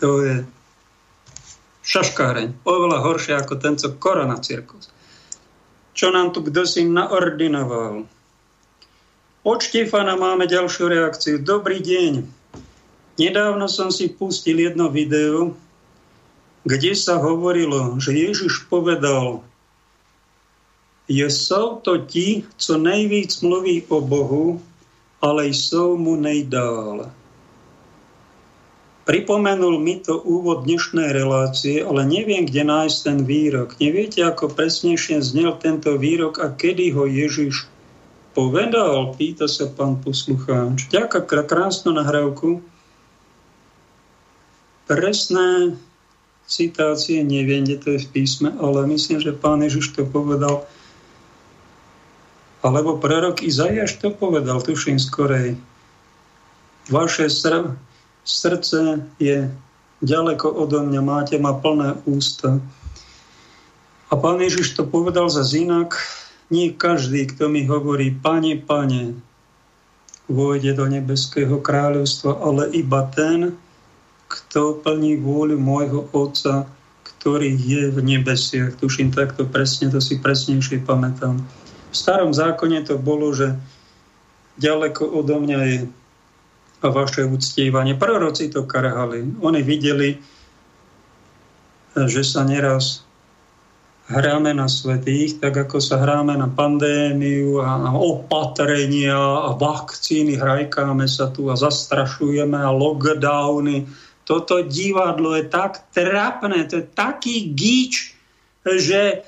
[0.00, 0.34] To je
[1.84, 2.64] šaškáreň.
[2.64, 4.88] Oveľa horšie ako tento korona cirkus.
[5.92, 8.17] Čo nám tu kdo si naordinoval?
[9.46, 11.38] Od Štefana máme ďalšiu reakciu.
[11.38, 12.26] Dobrý deň.
[13.22, 15.54] Nedávno som si pustil jedno video,
[16.66, 19.46] kde sa hovorilo, že Ježiš povedal,
[21.06, 24.58] je jsou to ti, co nejvíc mluví o Bohu,
[25.22, 27.06] ale jsou mu nejdál.
[29.06, 33.78] Pripomenul mi to úvod dnešnej relácie, ale neviem, kde nájsť ten výrok.
[33.78, 37.77] Neviete, ako presnejšie znel tento výrok a kedy ho Ježiš
[38.32, 40.88] povedal, pýta sa pán poslucháč.
[40.88, 42.60] Ďaká krásnu nahrávku.
[44.88, 45.76] Presné
[46.48, 50.64] citácie neviem, kde to je v písme, ale myslím, že pán Ježiš to povedal.
[52.64, 55.60] Alebo prorok Izajaš to povedal, tuším skorej.
[56.88, 57.76] Vaše sr-
[58.24, 59.52] srdce je
[60.00, 62.58] ďaleko odo mňa, máte ma plné ústa.
[64.08, 66.00] A pán Ježiš to povedal za zinak,
[66.48, 69.16] nie každý, kto mi hovorí, pane, pane,
[70.28, 73.56] vôjde do nebeského kráľovstva, ale iba ten,
[74.28, 76.68] kto plní vôľu môjho Otca,
[77.16, 78.76] ktorý je v nebesiach.
[78.76, 81.40] Tuším takto presne, to si presnejšie pamätám.
[81.88, 83.56] V starom zákone to bolo, že
[84.60, 85.78] ďaleko odo mňa je
[86.78, 87.98] a vaše uctievanie.
[87.98, 89.26] Proroci to karhali.
[89.42, 90.14] Oni videli,
[91.98, 93.02] že sa neraz
[94.08, 101.28] hráme na svetých, tak ako sa hráme na pandémiu a opatrenia a vakcíny, hrajkáme sa
[101.28, 103.84] tu a zastrašujeme a lockdowny.
[104.24, 108.16] Toto divadlo je tak trapné, to je taký gíč,
[108.64, 109.24] že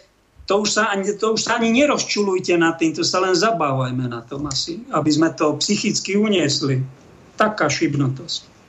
[0.49, 4.25] to už, sa, to už sa ani nerozčulujte nad tým, to sa len zabávajme na
[4.25, 6.83] tom asi, aby sme to psychicky uniesli.
[7.39, 8.60] Taká šibnotosť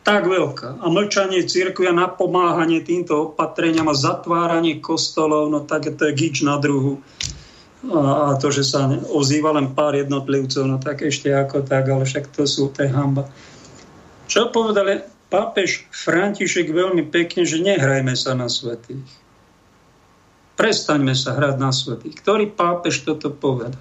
[0.00, 0.80] tak veľká.
[0.80, 6.40] A mlčanie církvy a napomáhanie týmto opatreniam a zatváranie kostolov, no tak to je gič
[6.40, 7.00] na druhu.
[7.88, 12.04] A, a to, že sa ozýva len pár jednotlivcov, no tak ešte ako tak, ale
[12.04, 13.28] však to sú, to je hamba.
[14.28, 19.06] Čo povedali pápež František veľmi pekne, že nehrajme sa na svetých.
[20.60, 22.20] Prestaňme sa hrať na svetých.
[22.20, 23.80] Ktorý pápež toto povedal?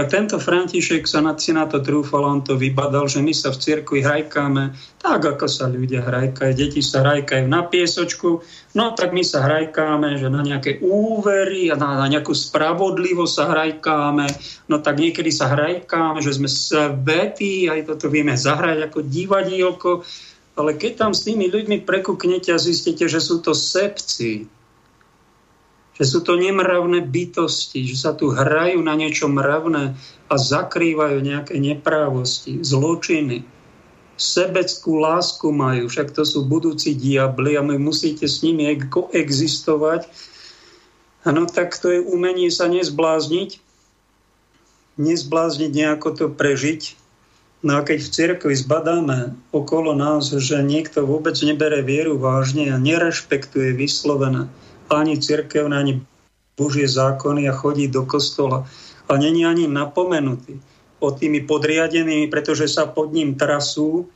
[0.00, 3.52] Tak tento František sa na, si na to trúfal, on to vybadal, že my sa
[3.52, 6.56] v cirkvi hrajkáme tak, ako sa ľudia hrajkajú.
[6.56, 8.40] Deti sa hrajkajú na piesočku,
[8.80, 14.26] no tak my sa hrajkáme, že na nejaké úvery na, na nejakú spravodlivosť sa hrajkáme,
[14.72, 20.00] no tak niekedy sa hrajkáme, že sme svetí, aj toto vieme zahrať ako divadielko,
[20.56, 24.48] ale keď tam s tými ľuďmi prekúknete a zistíte, že sú to sepci,
[26.00, 30.00] že sú to nemravné bytosti, že sa tu hrajú na niečo mravné
[30.32, 33.44] a zakrývajú nejaké neprávosti, zločiny.
[34.16, 40.08] Sebeckú lásku majú, však to sú budúci diabli a my musíte s nimi koexistovať.
[41.28, 43.60] No tak to je umenie sa nezblázniť,
[44.96, 46.96] nezblázniť nejako to prežiť.
[47.60, 52.80] No a keď v cirkvi zbadáme okolo nás, že niekto vôbec nebere vieru vážne a
[52.80, 54.48] nerešpektuje vyslovené
[54.90, 55.94] ani cirkevné, ani
[56.58, 58.66] Božie zákony a chodí do kostola.
[59.08, 60.60] A není ani napomenutý
[61.00, 64.06] o tými podriadenými, pretože sa pod ním trasú,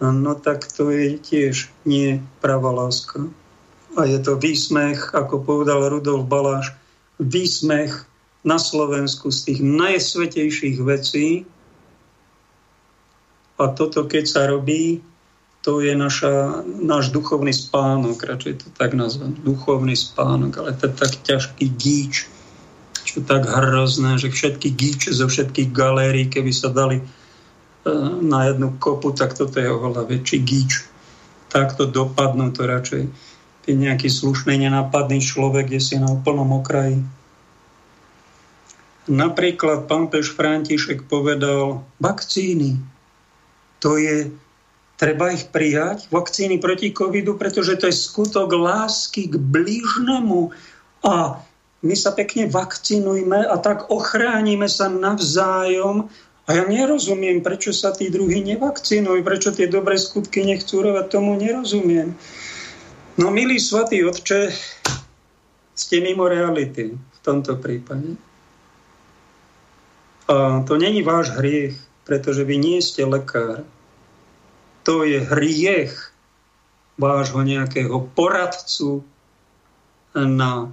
[0.00, 3.28] no tak to je tiež nie pravá láska.
[3.96, 6.72] A je to výsmech, ako povedal Rudolf Baláš,
[7.20, 8.04] výsmech
[8.44, 11.48] na Slovensku z tých najsvetejších vecí.
[13.56, 15.00] A toto, keď sa robí,
[15.66, 20.94] to je naša, náš duchovný spánok, radšej to tak nazvem, duchovný spánok, ale to je
[20.94, 22.30] tak ťažký gíč,
[23.02, 27.04] čo tak hrozné, že všetky gíče zo všetkých galérií, keby sa dali e,
[28.22, 30.86] na jednu kopu, tak toto je oveľa väčší gíč.
[31.50, 33.10] Takto dopadnú to radšej.
[33.66, 37.02] Keď nejaký slušný, nenápadný človek je si na úplnom okraji.
[39.10, 42.78] Napríklad pán Peš František povedal, vakcíny,
[43.82, 44.45] to je
[44.96, 50.56] Treba ich prijať, vakcíny proti covidu, pretože to je skutok lásky k blížnemu.
[51.04, 51.44] A
[51.84, 56.08] my sa pekne vakcinujme a tak ochránime sa navzájom.
[56.46, 61.36] A ja nerozumiem, prečo sa tí druhí nevakcinujú, prečo tie dobré skutky nechcú rovať, tomu
[61.36, 62.16] nerozumiem.
[63.20, 64.48] No, milý svatý otče,
[65.76, 68.16] ste mimo reality v tomto prípade.
[70.26, 71.76] A to není váš hriech,
[72.08, 73.68] pretože vy nie ste lekár
[74.86, 76.14] to je hriech
[76.94, 79.02] vášho nejakého poradcu
[80.14, 80.70] na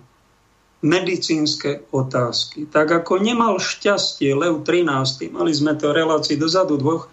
[0.86, 2.70] medicínske otázky.
[2.70, 7.10] Tak ako nemal šťastie Lev 13, mali sme to relácii dozadu dvoch,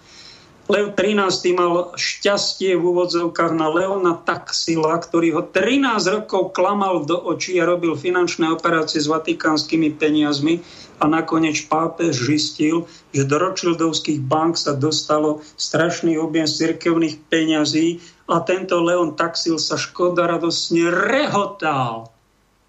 [0.70, 1.50] Lev 13.
[1.58, 7.66] mal šťastie v úvodzovkách na Leona Taxila, ktorý ho 13 rokov klamal do očí a
[7.66, 10.62] robil finančné operácie s vatikánskymi peniazmi
[11.02, 17.98] a nakoniec pápež zistil, že do ročildovských bank sa dostalo strašný objem cirkevných peňazí
[18.30, 22.14] a tento Leon Taxil sa škoda radosne rehotal,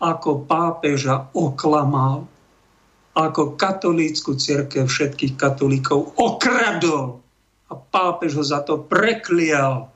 [0.02, 2.26] ako pápeža oklamal,
[3.14, 7.21] ako katolícku cirkev všetkých katolíkov okradol
[7.72, 9.88] a pápež ho za to preklial.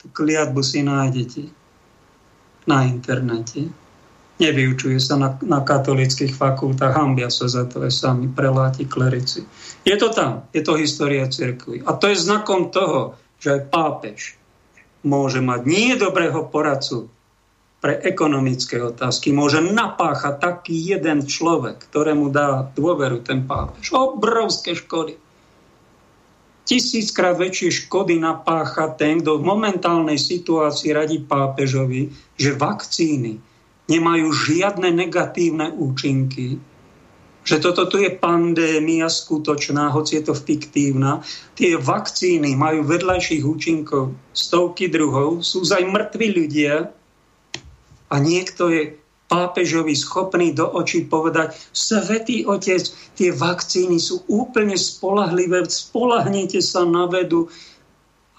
[0.00, 1.42] Tu kliatbu si nájdete
[2.64, 3.68] na internete.
[4.38, 9.42] Nevyučuje sa na, na katolických fakultách, hambia sa za to aj sami preláti klerici.
[9.82, 11.82] Je to tam, je to história cirkvi.
[11.82, 14.18] A to je znakom toho, že aj pápež
[15.02, 17.10] môže mať nie dobrého poradcu
[17.78, 23.90] pre ekonomické otázky, môže napáchať taký jeden človek, ktorému dá dôveru ten pápež.
[23.94, 25.27] Obrovské škody
[26.68, 33.40] tisíckrát väčšie škody napácha ten, kto v momentálnej situácii radí pápežovi, že vakcíny
[33.88, 36.60] nemajú žiadne negatívne účinky,
[37.48, 41.24] že toto tu je pandémia skutočná, hoci je to fiktívna.
[41.56, 46.92] Tie vakcíny majú vedľajších účinkov stovky druhov, sú aj mŕtvi ľudia
[48.12, 55.68] a niekto je pápežovi schopný do očí povedať, Svetý Otec, tie vakcíny sú úplne spolahlivé,
[55.68, 57.52] spolahnite sa na vedu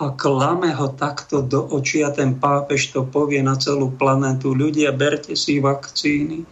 [0.01, 4.57] a klame ho takto do očí a ten pápež to povie na celú planetu.
[4.57, 6.43] Ľudia, berte si vakcíny.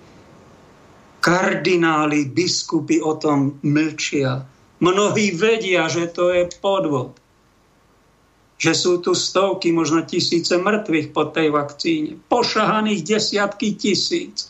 [1.18, 4.46] Kardináli, biskupy o tom mlčia.
[4.78, 7.27] Mnohí vedia, že to je podvod
[8.58, 12.18] že sú tu stovky, možno tisíce mŕtvych po tej vakcíne.
[12.26, 14.50] Pošahaných desiatky tisíc.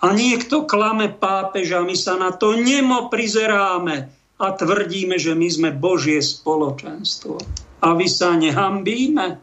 [0.00, 4.08] A niekto klame pápeža, my sa na to nemo prizeráme
[4.40, 7.36] a tvrdíme, že my sme Božie spoločenstvo.
[7.84, 9.36] A vy sa nehambíme?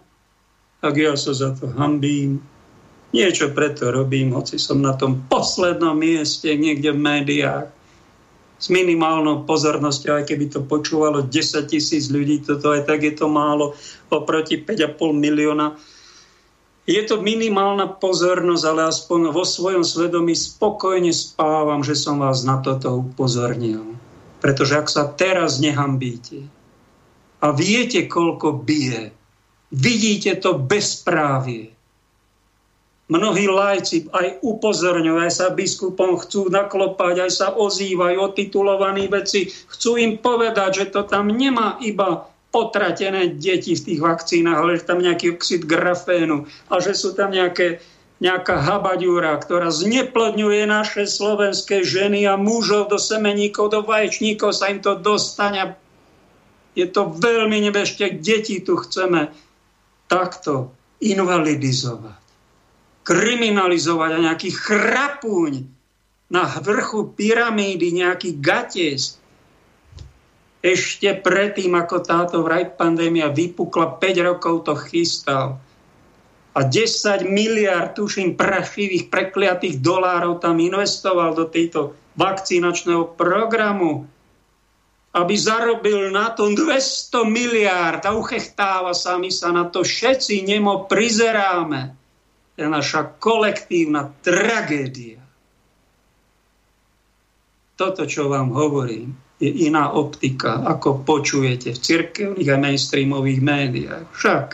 [0.81, 2.41] Tak ja sa za to hambím.
[3.13, 7.67] Niečo preto robím, hoci som na tom poslednom mieste niekde v médiách.
[8.57, 13.29] S minimálnou pozornosťou, aj keby to počúvalo 10 tisíc ľudí, toto aj tak je to
[13.29, 13.77] málo
[14.09, 15.77] oproti 5,5 milióna.
[16.87, 22.57] Je to minimálna pozornosť, ale aspoň vo svojom svedomí spokojne spávam, že som vás na
[22.63, 23.93] toto upozornil.
[24.41, 26.47] Pretože ak sa teraz nehambíte
[27.43, 29.13] a viete, koľko bije,
[29.69, 31.76] vidíte to bezprávie,
[33.07, 39.47] Mnohí lajci aj upozorňujú, aj sa biskupom chcú naklopať, aj sa ozývajú otitulovaní veci.
[39.47, 44.91] Chcú im povedať, že to tam nemá iba potratené deti v tých vakcínach, ale že
[44.91, 47.79] tam nejaký oxid grafénu a že sú tam nejaké,
[48.19, 54.83] nejaká habaďúra, ktorá zneplodňuje naše slovenské ženy a mužov do semeníkov, do vaječníkov sa im
[54.83, 55.79] to dostane.
[56.75, 59.31] Je to veľmi nebešte, deti tu chceme
[60.11, 62.26] takto invalidizovať
[63.07, 65.63] kriminalizovať a nejaký chrapúň
[66.27, 69.15] na vrchu pyramídy, nejaký gates,
[70.59, 75.55] ešte predtým, ako táto vraj pandémia vypukla, 5 rokov to chystal.
[76.51, 84.03] A 10 miliard, tuším, prašivých, prekliatých dolárov tam investoval do tejto vakcinačného programu,
[85.15, 89.85] aby zarobil na tom 200 miliárd a uchechtáva sa, my sa na to.
[89.85, 91.95] Všetci nemo prizeráme
[92.57, 95.21] je naša kolektívna tragédia.
[97.77, 104.05] Toto, čo vám hovorím, je iná optika, ako počujete v cirkevných a mainstreamových médiách.
[104.17, 104.47] Však.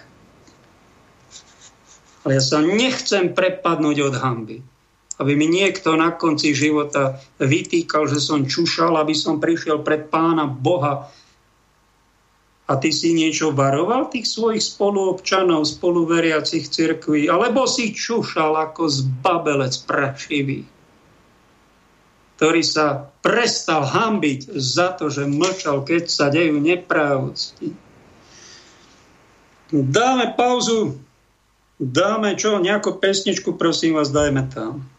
[2.27, 4.57] Ale ja sa nechcem prepadnúť od hamby.
[5.23, 10.43] Aby mi niekto na konci života vytýkal, že som čušal, aby som prišiel pred pána
[10.43, 11.07] Boha
[12.63, 19.75] a ty si niečo varoval tých svojich spoluobčanov, spoluveriacich cirkví, alebo si čušal ako zbabelec
[19.83, 20.63] prašivý,
[22.39, 27.75] ktorý sa prestal hambiť za to, že mlčal, keď sa dejú neprávosti.
[29.73, 31.01] Dáme pauzu,
[31.81, 34.92] dáme čo, nejakú pesničku, prosím vás, dajme tam.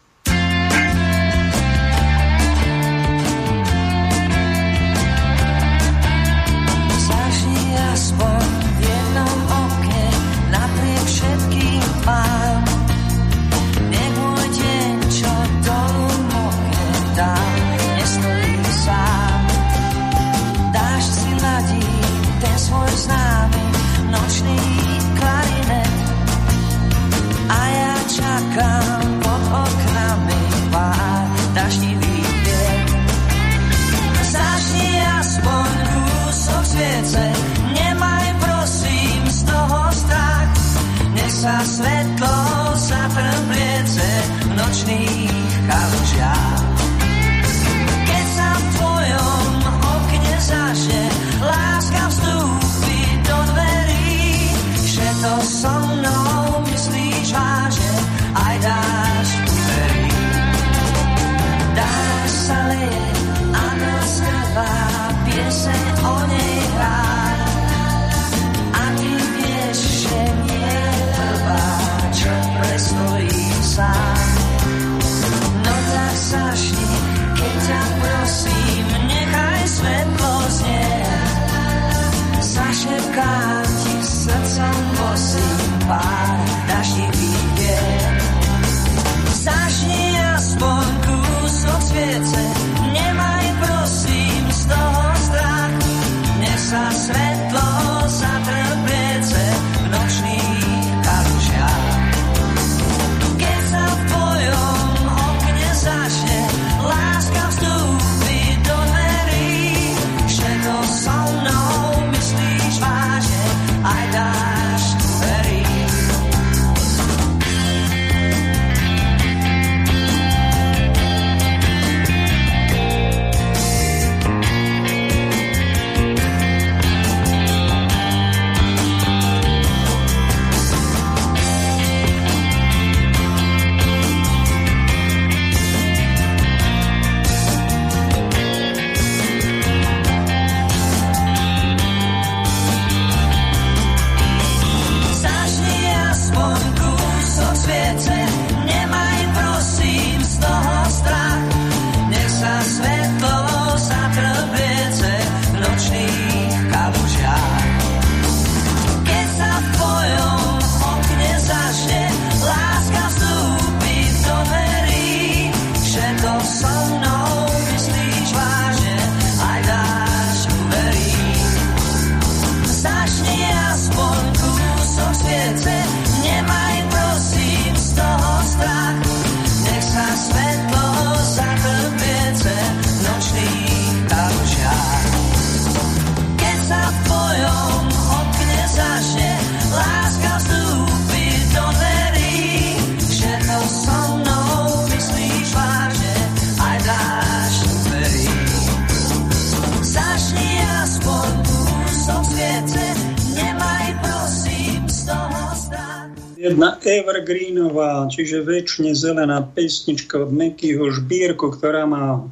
[207.05, 212.25] Evergreenová, čiže väčšine zelená pesnička od Mekyho Žbírku, ktorá má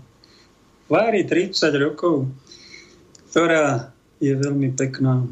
[0.90, 2.26] vári 30 rokov,
[3.30, 5.30] ktorá je veľmi pekná.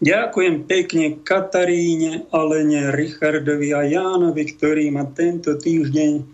[0.00, 6.24] Ďakujem pekne Kataríne, Alene, Richardovi a Jánovi, ktorí ma tento týždeň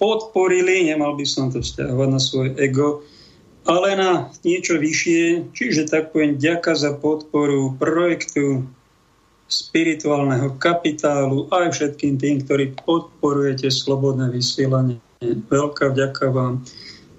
[0.00, 0.88] podporili.
[0.88, 3.04] Nemal by som to vzťahovať na svoj ego,
[3.68, 5.52] ale na niečo vyššie.
[5.52, 8.64] Čiže tak poviem, ďaka za podporu projektu
[9.50, 15.02] spirituálneho kapitálu aj všetkým tým, ktorí podporujete slobodné vysielanie.
[15.50, 16.62] Veľká vďaka vám.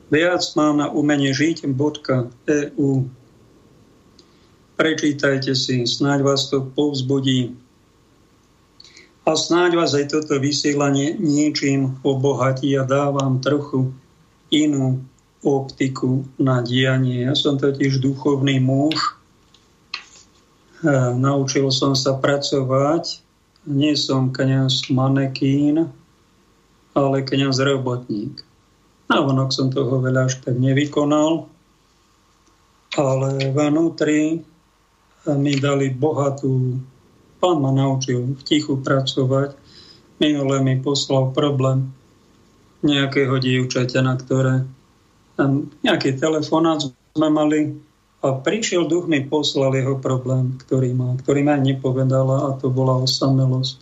[0.08, 2.90] Viac mám na umenie žiť.eu
[4.82, 7.54] Prečítajte si, snáď vás to povzbudí.
[9.30, 13.94] A snáď vás aj toto vysielanie niečím obohatí a dá vám trochu
[14.50, 15.06] inú
[15.46, 17.30] optiku na dianie.
[17.30, 19.21] Ja som totiž duchovný muž,
[21.18, 23.22] naučil som sa pracovať,
[23.70, 25.90] nie som kniaz manekín,
[26.98, 28.42] ale kniaz robotník.
[29.08, 31.46] Navonok som toho veľa až tak nevykonal,
[32.98, 34.42] ale vnútri
[35.28, 36.82] mi dali bohatú...
[37.42, 39.58] Pán ma naučil v tichu pracovať.
[40.22, 41.90] Minule mi poslal problém
[42.86, 44.62] nejakého dievčaťa, na ktoré
[45.82, 47.82] nejaký telefonát sme mali
[48.22, 53.02] a prišiel duch mi poslal jeho problém, ktorý má, ktorý ma nepovedala a to bola
[53.02, 53.82] osamelosť.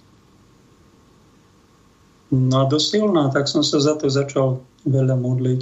[2.32, 5.62] No a dosilná, tak som sa za to začal veľa modliť.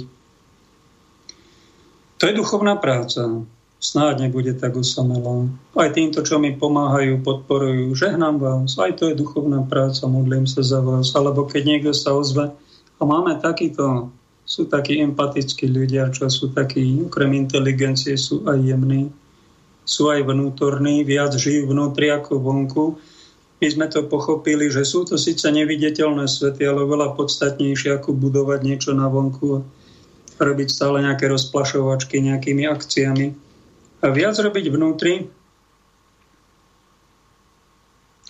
[2.18, 3.46] To je duchovná práca
[3.78, 5.46] snáď nebude tak osamelá.
[5.78, 10.66] Aj týmto, čo mi pomáhajú, podporujú, žehnám vás, aj to je duchovná práca, modlím sa
[10.66, 11.14] za vás.
[11.14, 12.50] Alebo keď niekto sa ozve
[12.98, 14.10] a máme takýto,
[14.48, 19.12] sú takí empatickí ľudia, čo sú takí, okrem inteligencie, sú aj jemní,
[19.84, 22.84] sú aj vnútorní, viac žijú vnútri ako vonku.
[23.60, 28.60] My sme to pochopili, že sú to síce neviditeľné svety, ale veľa podstatnejšie ako budovať
[28.64, 33.48] niečo na vonku a robiť stále nejaké rozplašovačky nejakými akciami
[34.06, 35.26] viac robiť vnútri.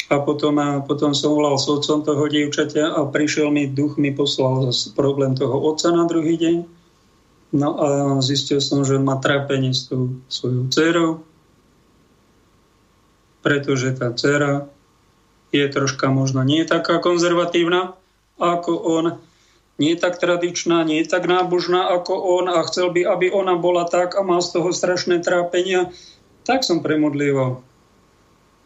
[0.09, 4.09] A potom, a potom som volal s otcom toho dievčaťa a prišiel mi duch, mi
[4.09, 6.56] poslal problém toho otca na druhý deň.
[7.52, 7.89] No a
[8.24, 11.10] zistil som, že má trápenie s tou svojou dcerou,
[13.44, 14.68] pretože tá dcera
[15.52, 17.97] je troška možno nie taká konzervatívna
[18.39, 19.06] ako on
[19.78, 24.18] nie tak tradičná, nie tak nábožná ako on a chcel by, aby ona bola tak
[24.18, 25.94] a má z toho strašné trápenia,
[26.43, 27.62] tak som premodlieval.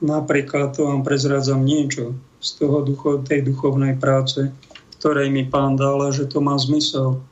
[0.02, 4.50] Napríklad to vám prezrádzam niečo z toho ducho, tej duchovnej práce,
[4.98, 7.22] ktorej mi pán dal, že to má zmysel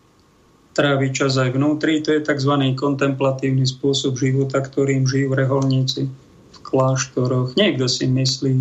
[0.71, 1.99] tráviť čas aj vnútri.
[2.07, 2.55] To je tzv.
[2.79, 6.07] kontemplatívny spôsob života, ktorým žijú reholníci
[6.55, 7.59] v kláštoroch.
[7.59, 8.57] Niekto si myslí,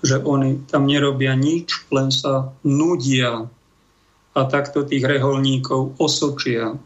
[0.00, 3.44] že oni tam nerobia nič, len sa nudia
[4.32, 6.80] a takto tých reholníkov osočia.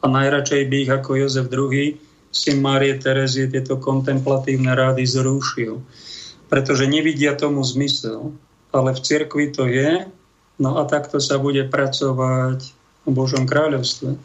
[0.00, 1.98] A najradšej by ich ako Jozef II,
[2.30, 5.82] syn Márie Terezie, tieto kontemplatívne rády zrušil.
[6.50, 8.34] Pretože nevidia tomu zmysel.
[8.74, 10.06] Ale v cirkvi to je,
[10.58, 12.60] no a takto sa bude pracovať
[13.06, 14.18] v Božom kráľovstve.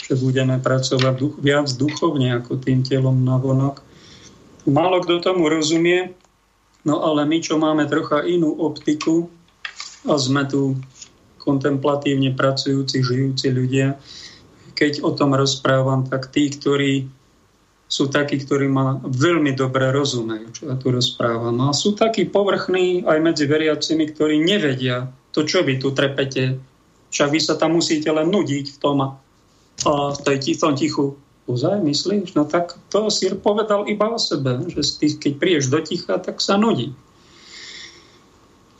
[0.00, 3.80] Že budeme pracovať duch, viac duchovne ako tým telom na vonok.
[4.68, 6.12] Málo kto tomu rozumie,
[6.84, 9.28] no ale my, čo máme trocha inú optiku
[10.04, 10.76] a sme tu
[11.40, 13.96] kontemplatívne pracujúci, žijúci ľudia,
[14.76, 17.08] keď o tom rozprávam, tak tí, ktorí
[17.90, 21.58] sú takí, ktorí ma veľmi dobre rozumejú, čo ja tu rozprávam.
[21.66, 26.54] A sú takí povrchní aj medzi veriacimi, ktorí nevedia to, čo vy tu trepete.
[27.10, 29.18] Však vy sa tam musíte len nudiť v tom a
[30.14, 31.18] v tej tom tichu.
[31.50, 32.38] Ozaj, myslíš?
[32.38, 36.38] No tak to si povedal iba o sebe, že ty, keď prídeš do ticha, tak
[36.38, 36.94] sa nudí.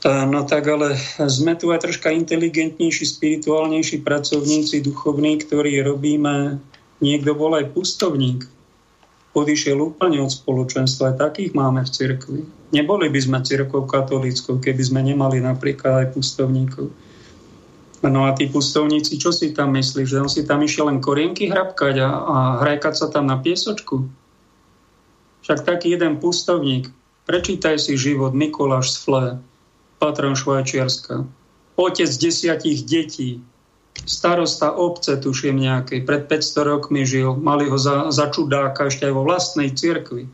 [0.07, 0.95] No tak ale
[1.27, 6.63] sme tu aj troška inteligentnejší, spirituálnejší pracovníci, duchovní, ktorí robíme,
[7.03, 8.47] niekto bol aj pustovník,
[9.31, 12.41] odišiel úplne od spoločenstva, aj takých máme v cirkvi.
[12.71, 16.91] Neboli by sme cirkov katolíckou, keby sme nemali napríklad aj pustovníkov.
[18.01, 20.07] No a tí pustovníci, čo si tam myslíš?
[20.09, 24.09] Že on si tam išiel len korienky hrabkať a, a hrajkať sa tam na piesočku?
[25.45, 26.89] Však taký jeden pustovník,
[27.29, 29.25] prečítaj si život Mikuláš z Fle,
[30.01, 31.29] patron Švajčiarska.
[31.77, 33.45] Otec desiatich detí,
[34.05, 39.13] starosta obce, tuším nejakej, pred 500 rokmi žil, mali ho za, za čudáka ešte aj
[39.13, 40.25] vo vlastnej cirkvi.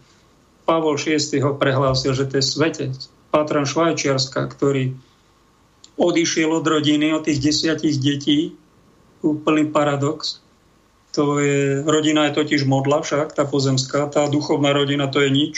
[0.68, 2.94] Pavol VI ho prehlásil, že to je svetec,
[3.32, 4.96] patron Švajčiarska, ktorý
[5.96, 8.54] odišiel od rodiny, od tých desiatich detí,
[9.24, 10.44] úplný paradox.
[11.16, 15.56] to je, rodina je totiž modla však, tá pozemská, tá duchovná rodina to je nič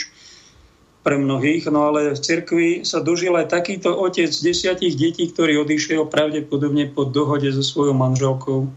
[1.00, 6.04] pre mnohých, no ale v cirkvi sa dožil aj takýto otec desiatich detí, ktorý odišiel
[6.04, 8.68] pravdepodobne po dohode so svojou manželkou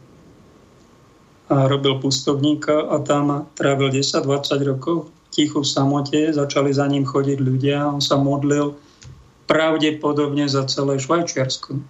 [1.51, 7.37] a robil pustovníka a tam trávil 10-20 rokov tichu v samote, začali za ním chodiť
[7.43, 8.79] ľudia, on sa modlil
[9.43, 11.83] pravdepodobne za celé Švajčiarsko.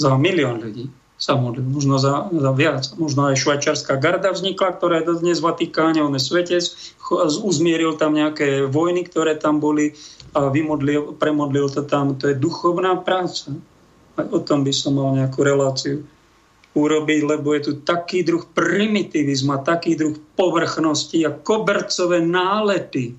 [0.00, 0.88] Za milión ľudí
[1.22, 2.82] sa modlil, možno za, za viac.
[2.98, 6.66] Možno aj švajčiarská garda vznikla, ktorá je dnes v Vatikáne, on je svetec,
[7.46, 9.94] uzmieril tam nejaké vojny, ktoré tam boli
[10.34, 12.18] a vymodlil, premodlil to tam.
[12.18, 13.54] To je duchovná práca.
[14.18, 16.02] Aj o tom by som mal nejakú reláciu
[16.74, 23.14] urobiť, lebo je tu taký druh primitivizma, taký druh povrchnosti a kobercové nálety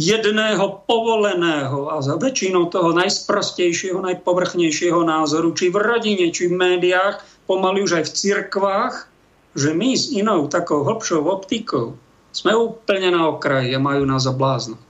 [0.00, 7.20] jedného povoleného a za väčšinou toho najsprostejšieho, najpovrchnejšieho názoru, či v rodine, či v médiách,
[7.44, 8.94] pomaly už aj v cirkvách,
[9.52, 12.00] že my s inou takou hlbšou optikou
[12.32, 14.80] sme úplne na okraji a majú nás za blázno.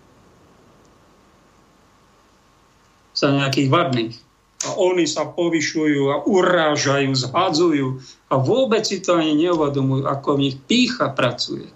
[3.17, 4.17] Za nejakých vadných.
[4.61, 10.43] A oni sa povyšujú a urážajú, zhadzujú a vôbec si to ani neuvedomujú, ako v
[10.47, 11.73] nich pícha pracuje.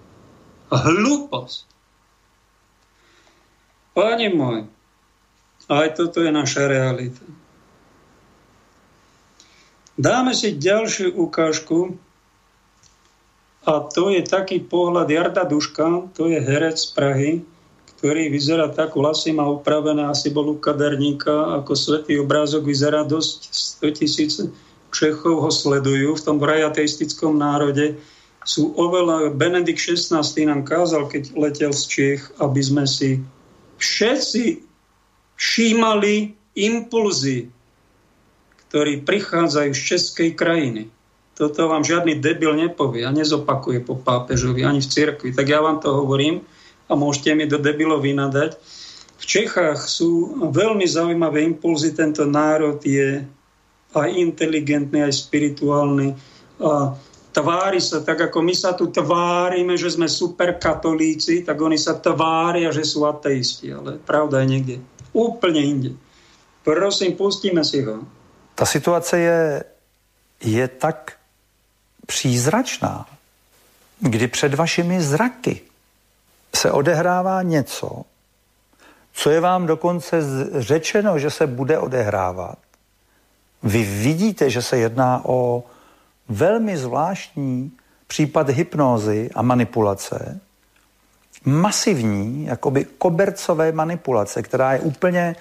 [0.69, 1.74] A hlúposť
[3.95, 4.67] Pane môj,
[5.71, 7.23] aj toto je naša realita.
[9.95, 11.95] Dáme si ďalšiu ukážku
[13.63, 17.33] a to je taký pohľad Jarda Duška, to je herec z Prahy,
[17.95, 23.39] ktorý vyzerá tak, vlasy má upravené, asi bol u kaderníka, ako svetý obrázok vyzerá dosť
[23.81, 24.33] 100 tisíc
[24.95, 27.99] Čechov ho sledujú v tom rajateistickom národe.
[28.47, 33.25] Sú oveľa, Benedikt XVI nám kázal, keď letel z Čech, aby sme si
[33.85, 34.45] všetci
[35.37, 37.53] všímali impulzy,
[38.69, 40.89] ktorí prichádzajú z českej krajiny.
[41.35, 45.31] Toto vám žiadny debil nepovie a nezopakuje po pápežovi ani v cirkvi.
[45.35, 46.47] Tak ja vám to hovorím
[46.87, 48.55] a môžete mi do debilov vynadať.
[49.19, 51.91] V Čechách sú veľmi zaujímavé impulzy.
[51.95, 53.27] Tento národ je
[53.95, 56.15] aj inteligentný, aj spirituálny.
[56.63, 56.95] A
[57.35, 61.99] tvári sa tak, ako my sa tu tvárime, že sme super katolíci, tak oni sa
[61.99, 63.75] tvária, že sú ateisti.
[63.75, 64.77] Ale pravda je niekde.
[65.11, 65.91] Úplne inde.
[66.63, 68.07] Prosím, pustíme si ho.
[68.55, 69.41] Ta situace je,
[70.41, 71.19] je tak
[72.07, 73.07] přízračná,
[74.01, 75.61] kdy před vašimi zraky
[76.55, 78.03] se odehrává něco,
[79.13, 80.23] co je vám dokonce
[80.59, 82.59] řečeno, že se bude odehrávat.
[83.63, 85.65] Vy vidíte, že se jedná o
[86.29, 87.73] velmi zvláštní
[88.07, 90.41] případ hypnózy a manipulace,
[91.45, 95.37] masivní, jakoby kobercové manipulace, která je úplně,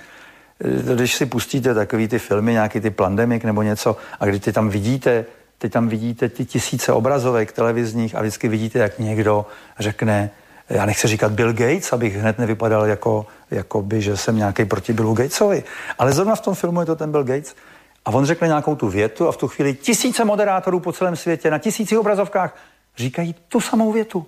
[0.60, 4.54] eh, když si pustíte takový ty filmy, nějaký ty plandemik nebo něco, a když ty
[4.54, 5.26] tam vidíte,
[5.58, 9.46] ty tam vidíte ty tisíce obrazovek televizních a vždycky vidíte, jak někdo
[9.80, 10.32] řekne,
[10.70, 15.14] já nechci říkat Bill Gates, abych hned nevypadal jako, jako že jsem nějaký proti Billu
[15.14, 15.64] Gatesovi.
[15.98, 17.56] Ale zrovna v tom filmu je to ten Bill Gates,
[18.06, 21.52] a on řekne nějakou tu větu a v tu chvíli tisíce moderátorů po celém světě
[21.52, 22.56] na tisících obrazovkách
[22.98, 24.26] říkají tu samou větu.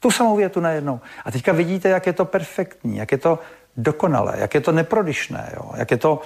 [0.00, 1.00] Tu samou větu najednou.
[1.24, 3.38] A teďka vidíte, jak je to perfektní, jak je to
[3.76, 5.70] dokonalé, jak je to neprodyšné, jo?
[5.76, 6.22] Jak, je to,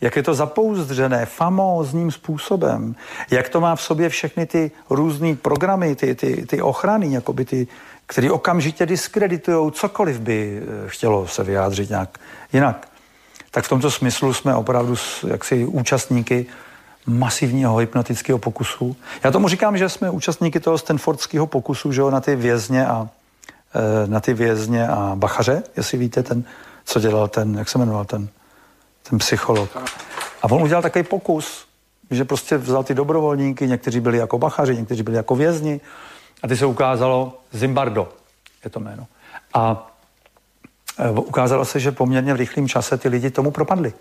[0.00, 2.94] jak je to zapouzdřené famózním způsobem,
[3.30, 7.68] jak to má v sobě všechny ty různé programy, ty, ty, ty ochrany, jakoby ty,
[8.06, 12.18] které okamžitě diskreditují cokoliv by eh, chtělo se vyjádřit nějak
[12.52, 12.89] jinak
[13.50, 14.96] tak v tomto smyslu jsme opravdu
[15.26, 16.46] jaksi účastníky
[17.06, 18.96] masivního hypnotického pokusu.
[19.24, 23.08] Já tomu říkám, že jsme účastníky toho Stanfordského pokusu, že jo, na ty vězně a
[23.74, 26.44] e, na ty vězně a bachaře, jestli víte, ten,
[26.84, 28.28] co dělal ten, jak se jmenoval ten,
[29.10, 29.76] ten psycholog.
[30.42, 31.66] A on udělal takový pokus,
[32.10, 35.80] že prostě vzal ty dobrovolníky, někteří byli jako bachaři, někteří byli jako vězni
[36.42, 38.08] a ty se ukázalo Zimbardo,
[38.64, 39.06] je to jméno.
[39.54, 39.89] A
[41.10, 43.92] ukázalo se, že poměrně v rychlém čase ty lidi tomu propadli.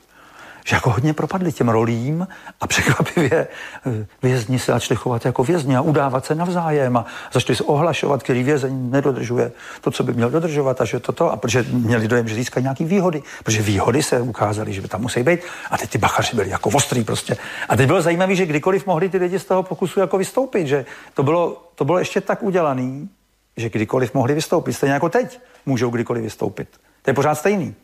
[0.66, 2.28] Že jako hodně propadli těm rolím
[2.62, 3.48] a překvapivě
[3.88, 8.24] eh, vězni se začali chovat jako vězni a udávat se navzájem a začali se ohlašovat,
[8.24, 9.52] který vězeň nedodržuje
[9.82, 12.86] to, co by měl dodržovat a že toto, a protože měli dojem, že získají nějaké
[12.86, 15.40] výhody, protože výhody se ukázaly, že by tam musí být
[15.72, 17.38] a teď ty bachaři byli jako ostrý prostě.
[17.70, 20.86] A teď bylo zajímavé, že kdykoliv mohli ty lidi z toho pokusu jako vystoupit, že
[21.14, 23.10] to bylo, to bylo ještě tak udělaný,
[23.58, 26.68] že kdykoliv mohli vystoupit, stejně jako teď můžou kdykoliv vystoupit.
[27.02, 27.76] To je pořád stejný.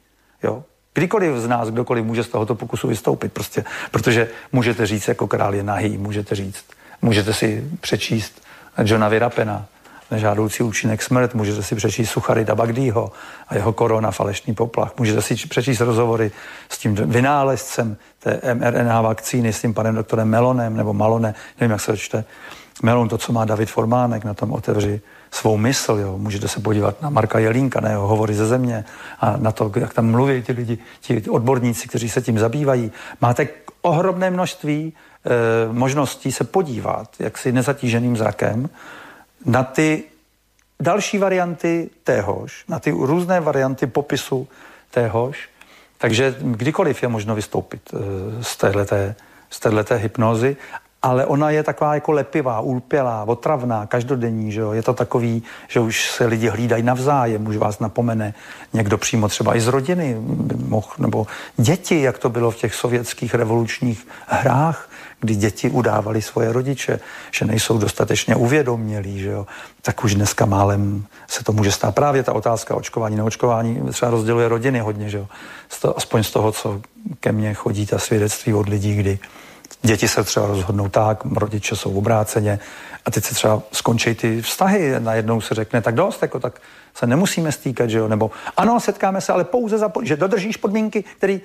[0.44, 0.64] Jo?
[0.94, 5.56] Kdykoliv z nás, kdokoliv může z tohoto pokusu vystoupit, prostě, protože můžete říct, jako král
[5.56, 6.66] je nahý, můžete říct,
[7.02, 8.42] můžete si přečíst
[8.84, 9.66] Johna Virapena,
[10.12, 13.12] nežádoucí účinek smrt, můžete si přečíst Suchary Dabagdýho
[13.48, 16.32] a jeho korona, falešný poplach, můžete si přečíst rozhovory
[16.70, 21.82] s tím vynálezcem té mRNA vakcíny, s tím panem doktorem Melonem nebo Malone, nevím, jak
[21.82, 22.24] se to čte,
[22.84, 25.02] Melon, to, co má David Formánek, na tom otevři
[25.36, 25.98] svou mysl.
[26.02, 26.18] Jo.
[26.18, 28.86] Můžete se podívat na Marka Jelínka, na jeho hovory ze země
[29.20, 32.92] a na to, jak tam mluví ti lidi, ti odborníci, kteří se tím zabývají.
[33.22, 33.48] Máte
[33.82, 38.70] ohromné množství e, možností se podívat, jak si nezatíženým zrakem,
[39.46, 40.04] na ty
[40.80, 44.48] další varianty téhož, na ty různé varianty popisu
[44.92, 45.50] téhož.
[45.98, 47.98] Takže kdykoliv je možno vystoupit e,
[48.44, 49.16] z téhleté,
[49.50, 50.58] z téhleté hypnozy
[51.06, 54.72] ale ona je taková jako lepivá, úlpělá, otravná, každodenní, že jo?
[54.72, 58.34] Je to takový, že už se lidi hlídají navzájem, už vás napomene
[58.74, 60.18] někdo přímo třeba i z rodiny,
[60.68, 61.28] moh, nebo
[61.58, 67.00] děti, jak to bylo v těch sovětských revolučních hrách, kdy děti udávali svoje rodiče,
[67.32, 69.46] že nejsou dostatečně uvědomělí, že jo?
[69.82, 71.96] tak už dneska málem se to může stát.
[71.96, 75.28] Právě ta otázka očkování, neočkování třeba rozděluje rodiny hodně, že jo?
[75.96, 76.82] aspoň z toho, co
[77.20, 79.20] ke mně chodí ta svědectví od lidí, kdy
[79.82, 82.60] Děti se třeba rozhodnou tak, rodiče jsou obráceně
[83.06, 85.00] a teď se třeba skončí ty vztahy.
[85.00, 86.62] Najednou se řekne, tak dost, jako tak
[86.96, 88.08] se nemusíme stýkat, že jo?
[88.08, 91.40] Nebo ano, setkáme se, ale pouze za, že dodržíš podmínky, které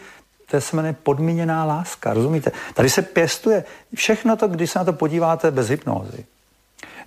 [0.50, 2.52] to se jmenuje podmíněná láska, rozumíte?
[2.74, 6.24] Tady se pěstuje všechno to, když se na to podíváte bez hypnózy,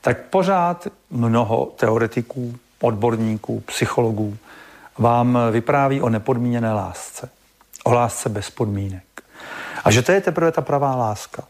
[0.02, 4.38] tak pořád mnoho teoretiků, odborníků, psychologů
[4.98, 7.30] vám vypráví o nepodmíněné lásce.
[7.84, 9.04] O lásce bez podmínek.
[9.84, 11.44] A že to je teprve ta pravá láska.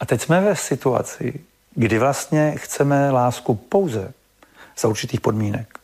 [0.00, 1.40] A teď jsme ve situaci,
[1.74, 4.12] kdy vlastně chceme lásku pouze
[4.78, 5.78] za určitých podmínek.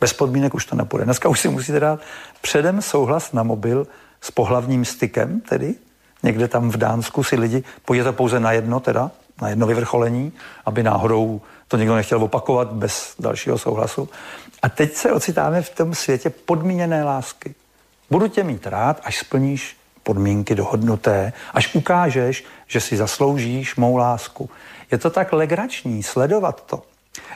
[0.00, 1.04] Bez podmínek už to nepůjde.
[1.04, 2.00] Dneska už si musíte dát
[2.40, 3.86] předem souhlas na mobil
[4.20, 5.74] s pohlavním stykem, tedy
[6.22, 9.10] někde tam v Dánsku si lidi, pojďte pouze na jedno teda,
[9.42, 10.32] na jedno vyvrcholení,
[10.64, 14.08] aby náhodou to někdo nechtěl opakovat bez dalšího souhlasu.
[14.62, 17.54] A teď se ocitáme v tom světě podmíněné lásky.
[18.10, 24.50] Budu tě mít rád, až splníš podmínky dohodnuté, až ukážeš, že si zasloužíš mou lásku.
[24.90, 26.82] Je to tak legrační sledovat to,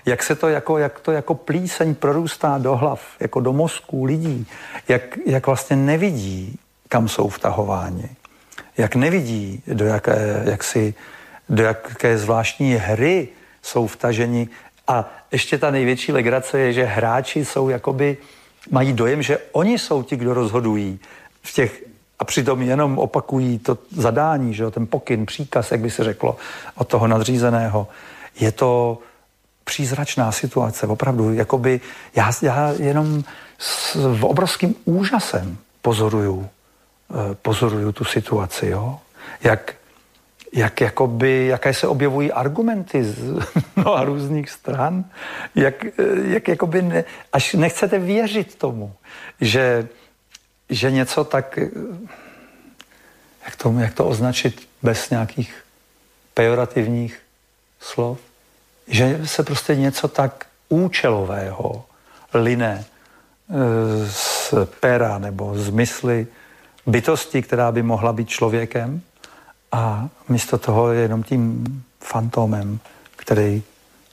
[0.06, 4.46] jak se to jako, jak to jako plíseň prorůstá do hlav, jako do mozků lidí,
[4.88, 6.58] jak, jak vlastně nevidí,
[6.88, 8.08] kam jsou vtahováni,
[8.76, 10.94] jak nevidí, do jaké, jak si,
[11.48, 13.28] do jaké zvláštní hry
[13.62, 14.48] jsou vtaženi.
[14.88, 18.16] A ještě ta největší legrace je, že hráči jsou jakoby,
[18.70, 21.00] mají dojem, že oni jsou ti, kdo rozhodují
[21.42, 21.87] v těch
[22.18, 26.36] a přitom jenom opakují to zadání, že jo, ten pokyn, příkaz, jak by se řeklo,
[26.74, 27.88] od toho nadřízeného.
[28.40, 28.98] Je to
[29.64, 31.80] přízračná situace, opravdu, jakoby
[32.16, 33.24] já, já jenom
[33.58, 36.48] s v obrovským úžasem pozoruju,
[37.10, 38.98] eh, pozoruju tu situaci, jo?
[39.44, 39.74] Jak,
[40.52, 43.16] jak jakoby, jaké se objevují argumenty z
[43.76, 45.04] mnoha různých stran,
[45.54, 45.90] jak, eh,
[46.24, 48.92] jak jakoby ne, až nechcete věřit tomu,
[49.40, 49.88] že
[50.70, 51.58] že něco tak,
[53.44, 55.64] jak to, jak to označit bez nějakých
[56.34, 57.18] pejorativních
[57.80, 58.18] slov,
[58.88, 61.84] že se prostě něco tak účelového
[62.34, 62.84] line e,
[64.10, 66.26] z pera nebo z mysli
[66.86, 69.00] bytosti, která by mohla být člověkem
[69.72, 71.64] a místo toho je jenom tím
[72.00, 72.78] fantomem,
[73.16, 73.62] který,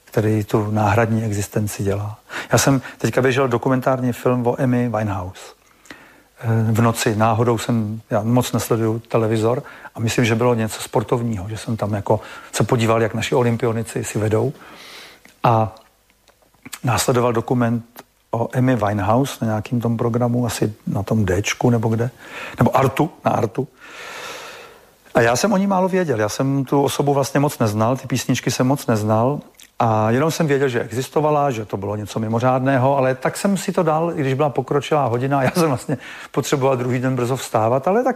[0.05, 2.19] který tu náhradní existenci dělá.
[2.51, 5.55] Já jsem teďka běžel dokumentární film o Emmy Winehouse
[6.71, 9.63] v noci náhodou jsem, já moc nesleduju televizor
[9.95, 12.19] a myslím, že bylo něco sportovního, že jsem tam jako
[12.51, 14.53] se podíval, jak naši olympionici si vedou
[15.43, 15.75] a
[16.83, 17.85] následoval dokument
[18.31, 22.09] o Emmy Winehouse na nějakým tom programu, asi na tom Dčku nebo kde,
[22.57, 23.67] nebo Artu, na Artu.
[25.13, 28.07] A já jsem o ní málo věděl, já jsem tu osobu vlastně moc neznal, ty
[28.07, 29.39] písničky jsem moc neznal
[29.79, 33.71] a jenom jsem věděl, že existovala, že to bylo něco mimořádného, ale tak jsem si
[33.71, 35.97] to dal, i když byla pokročilá hodina, já jsem vlastně
[36.31, 38.15] potřeboval druhý den brzo vstávat, ale tak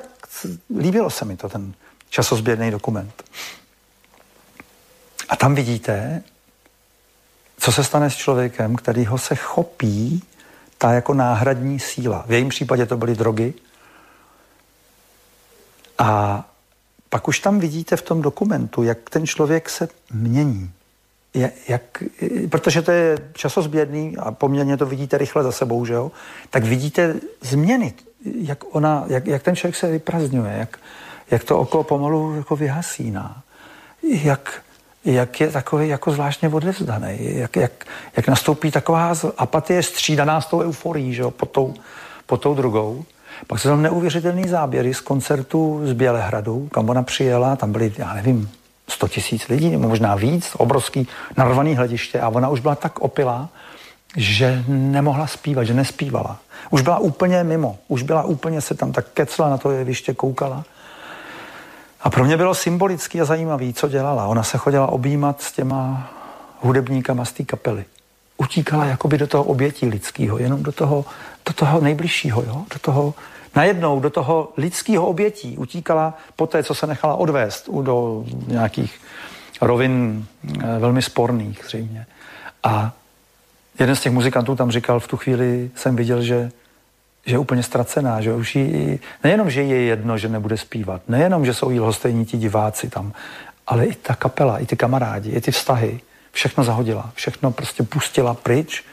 [0.80, 1.74] líbilo se mi to, ten
[2.10, 3.24] časozběrný dokument.
[5.30, 6.24] A tam vidíte,
[7.58, 10.24] co se stane s člověkem, který ho se chopí
[10.78, 12.24] ta jako náhradní síla.
[12.28, 13.54] V jejím případě to byly drogy.
[15.98, 16.44] A
[17.10, 20.72] pak už tam vidíte v tom dokumentu, jak ten člověk se mění
[21.68, 22.04] jak,
[22.50, 26.12] protože to je časozběrný a poměrně to vidíte rychle za sebou, že jo,
[26.50, 27.94] tak vidíte změny,
[28.42, 30.80] jak, ona, jak, jak ten člověk se vyprazňuje, jak,
[31.32, 33.42] jak to oko pomalu jako vyhasíná,
[34.04, 34.62] jak,
[35.06, 37.86] jak je takový jako zvláštně odevzdaný, jak, jak,
[38.16, 41.74] jak nastoupí taková apatie střídaná s tou euforií, že jo, pod tou,
[42.26, 43.06] pod tou drugou.
[43.48, 48.14] Pak se tam neuvěřitelný záběry z koncertu z Bělehradu, kam ona přijela, tam byly, já
[48.14, 48.50] nevím,
[48.90, 51.08] 100 tisíc lidí, nebo možná víc, obrovský
[51.38, 53.50] narvaný hlediště a ona už byla tak opilá,
[54.18, 56.38] že nemohla zpívat, že nespívala.
[56.70, 60.64] Už byla úplně mimo, už byla úplně se tam tak kecla na to jeviště, koukala.
[62.02, 64.28] A pro mě bylo symbolický a zajímavý, co dělala.
[64.28, 66.12] Ona se chodila objímat s těma
[66.62, 67.86] hudebníkama z té kapely.
[68.38, 71.06] Utíkala jakoby do toho obětí lidského, jenom do toho,
[71.46, 72.64] do toho nejbližšího, jo?
[72.74, 73.14] do toho,
[73.56, 79.00] najednou do toho lidského obětí utíkala po té, co se nechala odvést do nějakých
[79.62, 82.06] rovin eh, velmi sporných zřejmě.
[82.64, 82.92] A
[83.80, 86.52] jeden z těch muzikantů tam říkal, v tu chvíli jsem viděl, že,
[87.26, 91.46] že je úplně ztracená, že už jí, nejenom, že je jedno, že nebude zpívat, nejenom,
[91.46, 93.14] že jsou jí lhostejní ti diváci tam,
[93.68, 96.00] ale i ta kapela, i ty kamarádi, i ty vztahy,
[96.32, 98.84] všechno zahodila, všechno prostě pustila pryč,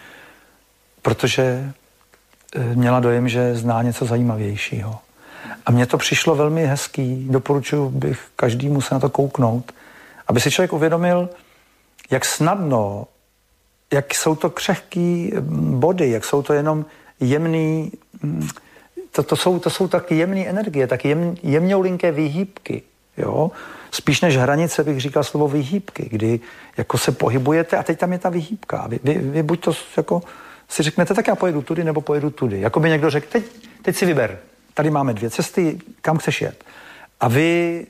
[1.03, 1.73] protože
[2.75, 4.99] měla dojem, že zná něco zajímavějšího.
[5.67, 9.73] A mně to přišlo velmi hezký, doporučuji bych každému se na to kouknout,
[10.29, 11.29] aby si člověk uvědomil,
[12.11, 13.07] jak snadno,
[13.93, 16.85] jak jsou to křehký mm, body, jak jsou to jenom
[17.21, 17.93] jemný,
[18.23, 18.49] mm,
[19.13, 22.83] to, to, jsou, to jsou taky jemné energie, tak jem, jemňoulinké výhýbky,
[23.17, 23.51] jo.
[23.91, 26.41] Spíš než hranice bych říkal slovo výhýbky, kdy
[26.77, 28.87] jako se pohybujete a teď tam je ta výhýbka.
[28.87, 30.23] Vy, vy, vy buď to jako
[30.69, 32.61] si řeknete, tak já pojedu tudy nebo pojedu tudy.
[32.61, 33.45] Jako by někdo řekl, teď,
[33.83, 34.39] teď si vyber,
[34.75, 36.65] tady máme dvě cesty, kam chceš jet.
[37.21, 37.87] A vy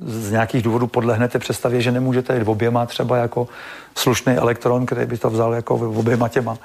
[0.00, 3.48] z nějakých důvodů podlehnete představě, že nemůžete jít oběma, třeba jako
[3.94, 6.58] slušný elektron, který by to vzal jako oběma těma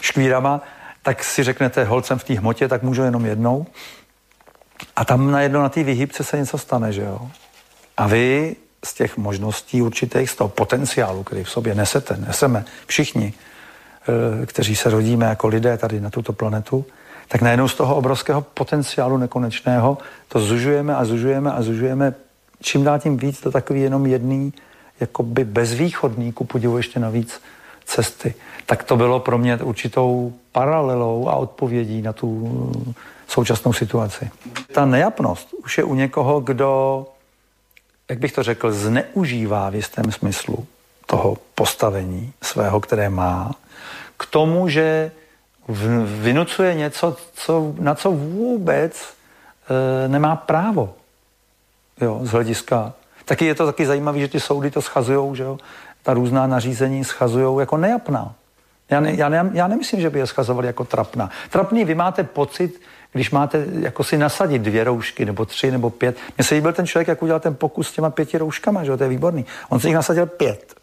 [0.00, 0.60] škvírama,
[1.02, 3.66] tak si řeknete, holcem v té hmotě, tak můžu jenom jednou.
[4.96, 7.30] A tam najednou na té vyhybce se něco stane, že jo?
[7.96, 13.32] A vy z těch možností určitých, z toho potenciálu, který v sobě nesete, neseme všichni,
[14.46, 16.84] kteří se rodíme jako lidé tady na tuto planetu,
[17.28, 22.14] tak najednou z toho obrovského potenciálu nekonečného to zužujeme a zužujeme a zužujeme
[22.62, 24.52] čím dál tím víc do takový jenom jedný,
[25.00, 27.40] jakoby bezvýchodný, ku podivu ještě navíc,
[27.84, 28.34] cesty.
[28.66, 32.50] Tak to bylo pro mě určitou paralelou a odpovědí na tu
[32.88, 32.92] eh,
[33.28, 34.30] současnou situaci.
[34.74, 37.06] Ta nejapnost už je u někoho, kdo,
[38.08, 40.66] jak bych to řekl, zneužívá v jistém smyslu
[41.06, 43.54] toho postavení svého, které má,
[44.16, 45.10] k tomu, že
[46.04, 49.14] vynucuje něco, co, na co vůbec
[50.04, 50.94] e, nemá právo
[52.00, 52.92] jo, z hlediska.
[53.24, 55.58] Taky je to taky zajímavé, že ty soudy to schazují, že jo,
[56.02, 58.34] ta různá nařízení schazují jako nejapná.
[58.90, 61.30] Já, ne, já, ne, já nemyslím, že by je schazovali jako trapná.
[61.50, 62.80] Trapný, vy máte pocit,
[63.12, 66.16] když máte jako si nasadit dvě roušky, nebo tři, nebo pět.
[66.36, 68.96] Mně se líbil ten člověk, jak udělal ten pokus s těma pěti rouškama, že jo,
[68.96, 69.46] to je výborný.
[69.68, 70.74] On si jich nasadil pět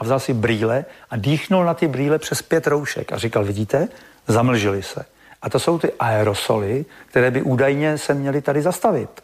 [0.00, 3.88] a vzal si brýle a dýchnul na ty brýle přes pět roušek a říkal, vidíte,
[4.28, 5.04] zamlžili se.
[5.42, 9.22] A to jsou ty aerosoly, které by údajně se měly tady zastavit.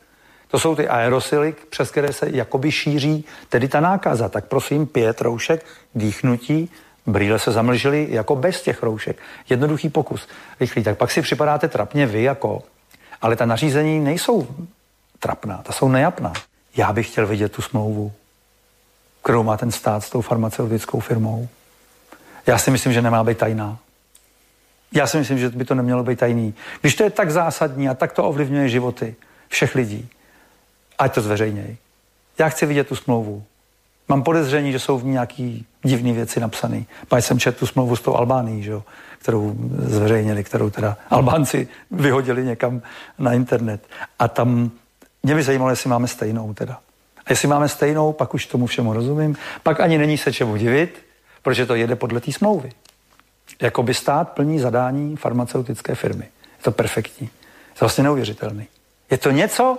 [0.49, 4.29] To jsou ty aerosily, přes které se jakoby šíří tedy ta nákaza.
[4.29, 6.71] Tak prosím, pět roušek, dýchnutí,
[7.07, 9.17] brýle se zamlžily jako bez těch roušek.
[9.49, 10.29] Jednoduchý pokus,
[10.61, 10.83] rychlý.
[10.83, 12.63] Tak pak si připadáte trapně vy jako,
[13.23, 14.49] ale ta nařízení nejsou
[15.19, 16.33] trapná, ta jsou nejapná.
[16.77, 18.13] Já bych chtěl vidět tu smlouvu,
[19.27, 21.49] kterou má ten stát s tou farmaceutickou firmou.
[22.47, 23.79] Já si myslím, že nemá být tajná.
[24.93, 26.55] Já si myslím, že by to nemělo být tajný.
[26.81, 29.15] Když to je tak zásadní a tak to ovlivňuje životy
[29.49, 30.09] všech lidí,
[30.99, 31.77] ať to zveřejněj.
[32.39, 33.45] Já chci vidět tu smlouvu.
[34.09, 36.85] Mám podezření, že jsou v ní nějaký divné věci napsané.
[37.09, 38.85] Pak jsem četl tu smlouvu s tou Albánií, že jo,
[39.19, 42.83] kterou zveřejnili, kterou teda Albánci vyhodili někam
[43.19, 43.87] na internet.
[44.19, 44.71] A tam
[45.23, 46.79] mě by zajímalo, jestli máme stejnou teda.
[47.27, 49.37] A jestli máme stejnou, pak už tomu všemu rozumím.
[49.63, 51.07] Pak ani není se čemu divit,
[51.43, 52.73] protože to jede podle té smlouvy.
[53.63, 56.25] Jakoby stát plní zadání farmaceutické firmy.
[56.59, 57.27] Je to perfektní.
[57.27, 58.67] Je to vlastně neuvěřitelný.
[59.11, 59.79] Je to něco,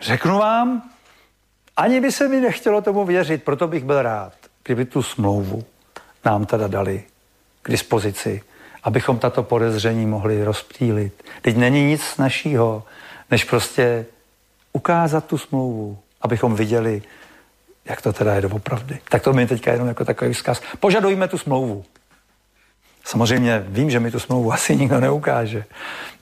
[0.00, 0.82] Řeknu vám,
[1.76, 4.32] ani by se mi nechtělo tomu věřit, proto bych byl rád,
[4.64, 5.64] kdyby tu smlouvu
[6.24, 7.04] nám teda dali
[7.62, 8.42] k dispozici,
[8.82, 11.24] abychom tato podezření mohli rozptýlit.
[11.42, 12.84] Teď není nic našího,
[13.30, 14.06] než prostě
[14.72, 17.02] ukázat tu smlouvu, abychom viděli,
[17.84, 18.98] jak to teda je doopravdy.
[19.08, 20.62] Tak to mi teďka jenom jako takový vzkaz.
[20.80, 21.84] Požadujme tu smlouvu.
[23.04, 25.64] Samozřejmě vím, že mi tu smlouvu asi nikdo neukáže,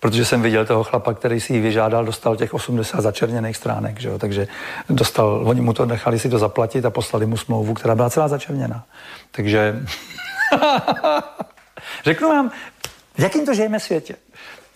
[0.00, 4.08] protože jsem viděl toho chlapa, který si ji vyžádal, dostal těch 80 začerněných stránek, že
[4.08, 4.18] jo?
[4.18, 4.48] takže
[4.90, 8.28] dostal, oni mu to nechali si to zaplatit a poslali mu smlouvu, která byla celá
[8.28, 8.84] začerněná.
[9.30, 9.82] Takže
[12.04, 12.50] řeknu vám,
[13.18, 14.16] v jakým to žijeme světě?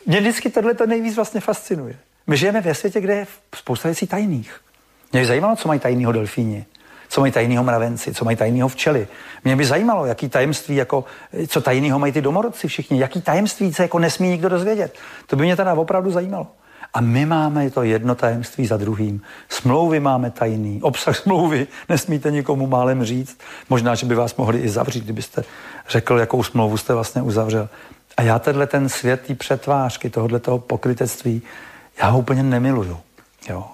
[0.06, 1.96] Mě vždycky tohle to nejvíc vlastně fascinuje.
[2.26, 4.60] My žijeme ve světě, kde je spousta věcí tajných.
[5.12, 6.66] Mě by zajímalo, co mají tajného delfíni
[7.12, 9.08] co mají tajného mravenci, co mají tajného včely.
[9.44, 11.04] Mě by zajímalo, jaký tajemství, jako,
[11.48, 14.98] co tajného mají ty domorodci všichni, jaký tajemství se jako nesmí nikdo dozvědět.
[15.26, 16.46] To by mě teda opravdu zajímalo.
[16.94, 19.22] A my máme to jedno tajemství za druhým.
[19.48, 23.40] Smlouvy máme tajný, obsah smlouvy nesmíte nikomu málem říct.
[23.70, 25.44] Možná, že by vás mohli i zavřít, kdybyste
[25.88, 27.68] řekl, jakou smlouvu jste vlastně uzavřel.
[28.16, 31.42] A já tenhle ten svět té přetvářky, tohohle toho pokrytectví,
[31.98, 32.98] já ho úplně nemiluju.
[33.48, 33.64] Jo.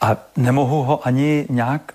[0.00, 1.92] A nemohu ho ani nějak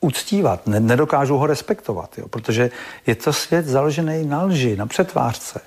[0.00, 2.70] uctívat, nedokážu ho respektovat, jo, protože
[3.06, 5.60] je to svět založený na lži, na přetvářce,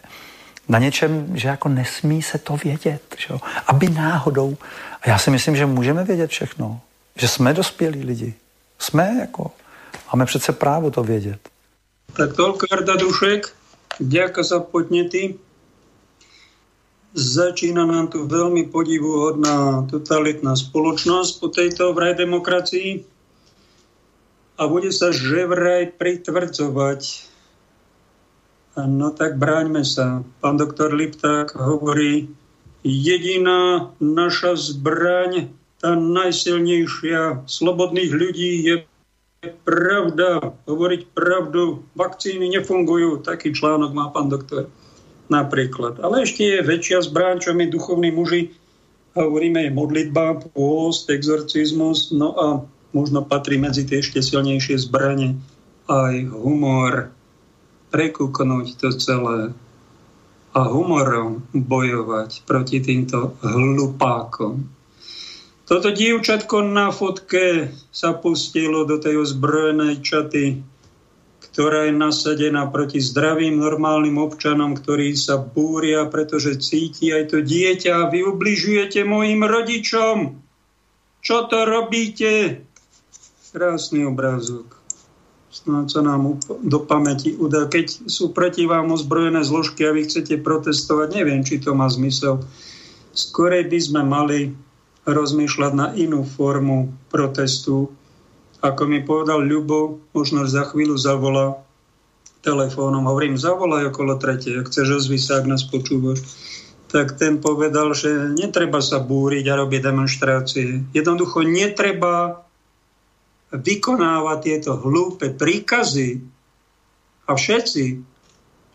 [0.70, 3.28] na něčem, že jako nesmí se to vědět, že
[3.68, 4.58] aby náhodou.
[5.02, 6.80] A já si myslím, že můžeme vědět všechno,
[7.16, 8.34] že jsme dospělí lidi.
[8.80, 9.52] Jsme jako,
[10.14, 11.40] máme přece právo to vědět.
[12.14, 13.56] Tak toľko, Arda Dušek.
[14.00, 15.36] Ďakujem za podnety.
[17.12, 23.04] Začína nám tu veľmi podivuhodná totalitná spoločnosť po tejto vraj demokracii
[24.56, 27.28] a bude sa že vraj pritvrdzovať.
[28.80, 30.24] No tak bráňme sa.
[30.40, 32.32] Pán doktor Lipták hovorí,
[32.88, 35.52] jediná naša zbraň,
[35.84, 38.76] tá najsilnejšia slobodných ľudí je
[39.68, 41.84] pravda, hovoriť pravdu.
[41.92, 43.20] Vakcíny nefungujú.
[43.20, 44.72] Taký článok má pán doktor
[45.32, 46.04] napríklad.
[46.04, 48.52] Ale ešte je väčšia zbraň, čo my duchovní muži
[49.16, 52.48] hovoríme, je modlitba, pôst, exorcizmus, no a
[52.92, 55.40] možno patrí medzi tie ešte silnejšie zbranie
[55.88, 57.12] aj humor,
[57.92, 59.52] prekúknuť to celé
[60.52, 64.68] a humorom bojovať proti týmto hlupákom.
[65.64, 70.60] Toto dievčatko na fotke sa pustilo do tej ozbrojenej čaty
[71.52, 77.92] ktorá je nasadená proti zdravým, normálnym občanom, ktorí sa búria, pretože cíti aj to dieťa
[77.92, 80.40] a vy ubližujete mojim rodičom.
[81.20, 82.64] Čo to robíte?
[83.52, 84.80] Krásny obrázok.
[85.52, 87.68] Snáď sa nám do pamäti udá.
[87.68, 92.48] Keď sú proti vám ozbrojené zložky a vy chcete protestovať, neviem, či to má zmysel.
[93.12, 94.56] Skorej by sme mali
[95.04, 97.92] rozmýšľať na inú formu protestu,
[98.62, 101.62] ako mi povedal Ľubo, možno za chvíľu zavolá
[102.46, 103.06] telefónom.
[103.06, 106.22] Hovorím, zavolaj okolo tretie, ak chceš ozvi sa, ak nás počúvaš.
[106.90, 110.84] Tak ten povedal, že netreba sa búriť a robiť demonstrácie.
[110.92, 112.46] Jednoducho netreba
[113.54, 116.22] vykonávať tieto hlúpe príkazy
[117.28, 117.86] a všetci,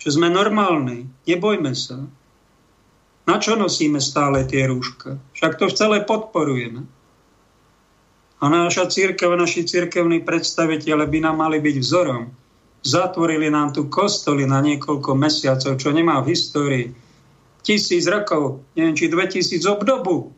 [0.01, 2.05] že sme normálni, nebojme sa.
[3.27, 5.19] Na čo nosíme stále tie rúška?
[5.35, 6.87] Však to celé podporujeme.
[8.37, 12.29] A naša církev, naši církevní predstaviteľe by nám mali byť vzorom.
[12.85, 16.87] Zatvorili nám tu kostoly na niekoľko mesiacov, čo nemá v histórii.
[17.65, 20.37] Tisíc rokov, neviem, či 2000 obdobu.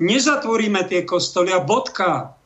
[0.00, 2.38] Nezatvoríme tie kostoly a bodka.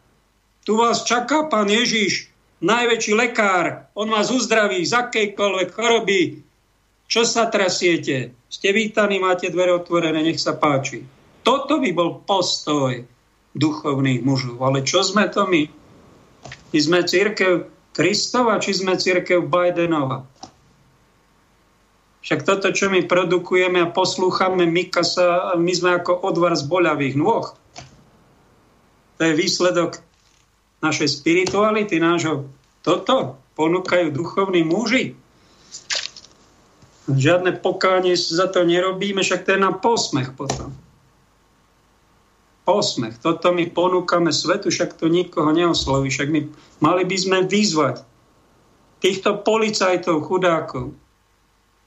[0.65, 2.33] Tu vás čaká pán Ježiš,
[2.65, 3.93] najväčší lekár.
[3.95, 6.43] On vás uzdraví z akejkoľvek choroby.
[7.07, 8.33] Čo sa trasiete?
[8.49, 11.05] Ste vítaní, máte dvere otvorené, nech sa páči.
[11.45, 13.18] Toto by bol postoj
[13.57, 14.61] duchovných mužov.
[14.61, 15.69] Ale čo sme to my?
[16.75, 20.29] My sme církev Kristova, či sme církev Bidenova?
[22.23, 27.57] Však toto, čo my produkujeme a poslúchame Mikasa, my sme ako odvar z boľavých nôh.
[29.16, 29.99] To je výsledok
[30.85, 32.47] našej spirituality, nášho
[32.85, 35.16] toto ponúkajú duchovní muži.
[37.09, 40.77] Žiadne pokánie za to nerobíme, však to je na posmech potom
[42.69, 43.16] posmech.
[43.24, 46.12] Toto my ponúkame svetu, však to nikoho neosloví.
[46.12, 46.40] Však my
[46.85, 48.05] mali by sme vyzvať
[49.01, 50.93] týchto policajtov, chudákov.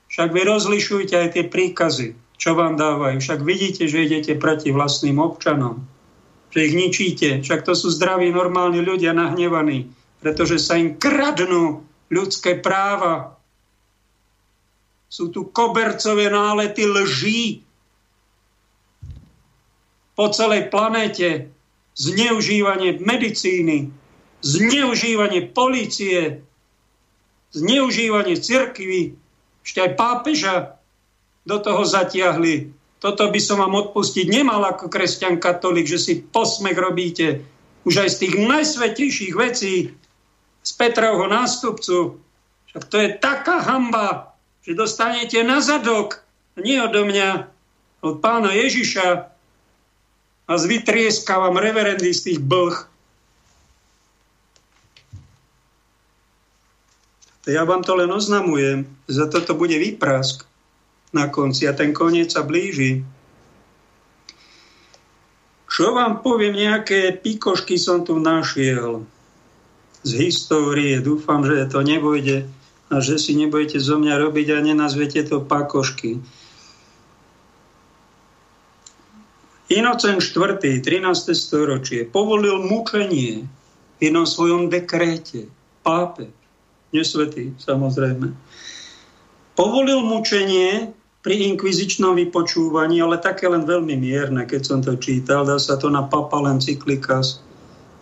[0.09, 3.21] Však vy rozlišujte aj tie príkazy, čo vám dávajú.
[3.21, 5.85] Však vidíte, že idete proti vlastným občanom.
[6.49, 7.29] Že ich ničíte.
[7.45, 9.87] Však to sú zdraví, normálni ľudia nahnevaní,
[10.19, 13.37] pretože sa im kradnú ľudské práva.
[15.07, 17.63] Sú tu kobercové nálety lží,
[20.21, 21.49] po celej planéte,
[21.97, 23.89] zneužívanie medicíny,
[24.45, 26.45] zneužívanie policie,
[27.49, 29.17] zneužívanie cirkvy,
[29.65, 30.55] ešte aj pápeža
[31.41, 32.69] do toho zatiahli.
[33.01, 37.41] Toto by som vám odpustiť nemal ako kresťan katolík, že si posmech robíte
[37.89, 39.89] už aj z tých najsvetejších vecí
[40.61, 42.21] z Petrovho nástupcu.
[42.69, 46.21] Však to je taká hamba, že dostanete na zadok,
[46.61, 47.49] nie odo mňa,
[48.05, 49.30] od pána Ježiša,
[50.51, 52.75] a zvytrieskávam reverendy z tých blh.
[57.47, 60.43] Ja vám to len oznamujem, za toto bude výprask
[61.15, 63.07] na konci a ten koniec sa blíži.
[65.71, 69.07] Čo vám poviem, nejaké pikošky som tu našiel
[70.03, 70.99] z histórie.
[70.99, 72.43] Dúfam, že to nebojde
[72.91, 76.19] a že si nebudete zo mňa robiť a nenazvete to pakošky.
[79.71, 80.59] Inocent IV.
[80.59, 80.83] 13.
[81.31, 83.47] storočie povolil mučenie
[83.95, 85.47] v jednom svojom dekréte.
[85.79, 86.27] Pápe,
[86.91, 88.35] nesvetý samozrejme.
[89.55, 90.91] Povolil mučenie
[91.21, 95.47] pri inkvizičnom vypočúvaní, ale také len veľmi mierne, keď som to čítal.
[95.47, 97.39] Dá sa to na papal encyklikas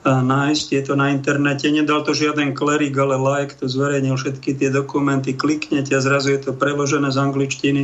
[0.08, 0.66] nájsť.
[0.74, 1.70] Je to na internete.
[1.70, 5.36] Nedal to žiaden klerik, ale like, to zverejnil všetky tie dokumenty.
[5.36, 7.82] Kliknete a zrazu je to preložené z angličtiny.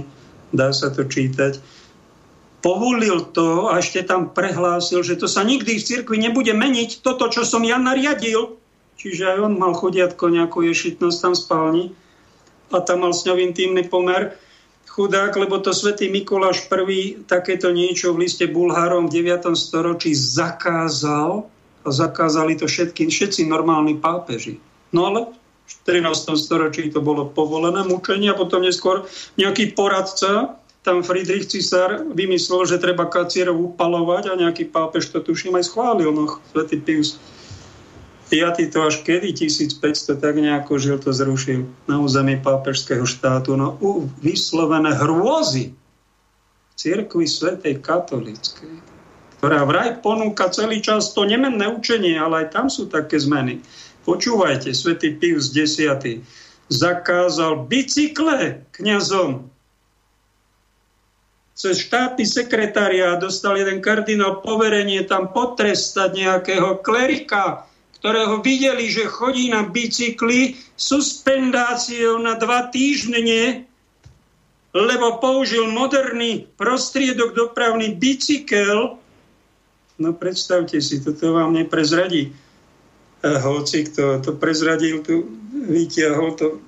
[0.55, 1.84] Dá sa to čítať.
[2.65, 7.05] Povolil to a ešte tam prehlásil, že to sa nikdy v cirkvi nebude meniť.
[7.05, 8.57] Toto, čo som ja nariadil.
[8.97, 11.93] Čiže aj on mal chodiatko nejakú ješitnosť tam spálni
[12.73, 14.33] a tam mal s ňou intimný pomer
[14.89, 19.51] chudák, lebo to svätý Mikuláš I takéto niečo v liste Bulhárom v 9.
[19.53, 21.45] storočí zakázal
[21.85, 24.57] a zakázali to všetky, všetci normálni pápeži.
[24.95, 25.35] No ale
[25.67, 26.33] v 14.
[26.39, 29.03] storočí to bolo povolené mučenie a potom neskôr
[29.35, 35.57] nejaký poradca, tam Friedrich Cisár vymyslel, že treba kacierov upalovať a nejaký pápež to tuším
[35.57, 37.17] aj schválil, no, svätý Pius
[38.29, 38.69] 5.
[38.69, 43.57] to až kedy 1500 tak nejako žil to zrušil na území pápežského štátu.
[43.57, 45.73] No u, vyslovené hrôzy
[46.77, 48.81] cirkvi svetej katolíckej,
[49.41, 53.61] ktorá vraj ponúka celý čas to nemenné učenie, ale aj tam sú také zmeny.
[54.05, 55.81] Počúvajte, svätý Pius X
[56.69, 59.54] zakázal bicykle kňazom.
[61.55, 67.63] Cez štátny sekretariát dostal jeden kardinál poverenie tam potrestať nejakého klerika,
[68.03, 73.63] ktorého videli, že chodí na bicykli suspendáciou na dva týždne,
[74.75, 78.99] lebo použil moderný prostriedok dopravný bicykel.
[79.95, 82.35] No predstavte si, toto vám neprezradí.
[83.23, 85.23] A hoci, kto to prezradil, tu
[85.55, 86.59] vytiahol to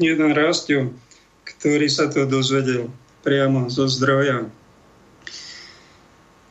[0.00, 0.96] jeden rastio,
[1.44, 2.88] ktorý sa to dozvedel
[3.24, 4.44] priamo zo zdroja.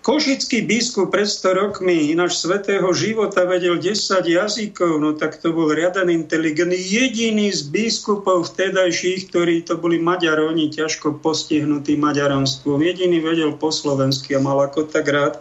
[0.04, 3.96] Košický biskup pred 100 rokmi ináč svetého života vedel 10
[4.28, 6.76] jazykov, no tak to bol riaden inteligentný.
[6.76, 12.84] Jediný z biskupov vtedajších, ktorí to boli Maďari, oni ťažko postihnutí maďaronstvom.
[12.84, 15.40] Jediný vedel po slovensky a mal ako tak rád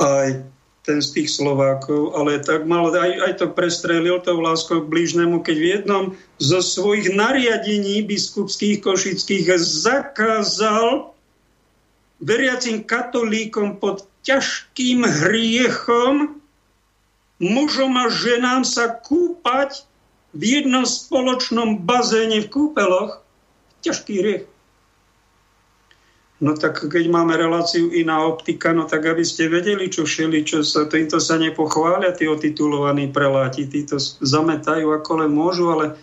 [0.00, 0.51] aj
[0.82, 5.38] ten z tých Slovákov, ale tak mal, aj, aj to prestrelil tou láskou k blížnemu,
[5.38, 6.04] keď v jednom
[6.42, 11.14] zo svojich nariadení biskupských košických zakázal
[12.18, 16.38] veriacim katolíkom pod ťažkým hriechom
[17.42, 19.86] mužom a ženám sa kúpať
[20.34, 23.22] v jednom spoločnom bazéne v kúpeloch.
[23.82, 24.44] Ťažký hriech.
[26.42, 30.66] No tak keď máme reláciu iná optika, no tak aby ste vedeli, čo všeli, čo
[30.66, 35.94] sa, týmto sa nepochvália, tí otitulovaní preláti, títo zametajú ako len môžu, ale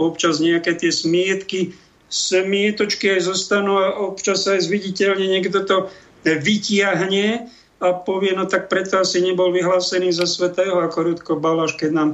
[0.00, 1.76] občas nejaké tie smietky
[2.12, 5.88] smietočky aj zostanú a občas aj zviditeľne niekto to
[6.28, 7.48] vytiahne
[7.80, 12.10] a povie, no tak preto asi nebol vyhlásený za svetého, ako Rudko Balaš, keď nám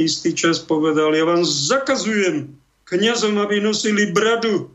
[0.00, 2.56] istý čas povedal, ja vám zakazujem
[2.88, 4.73] kniazom, aby nosili bradu.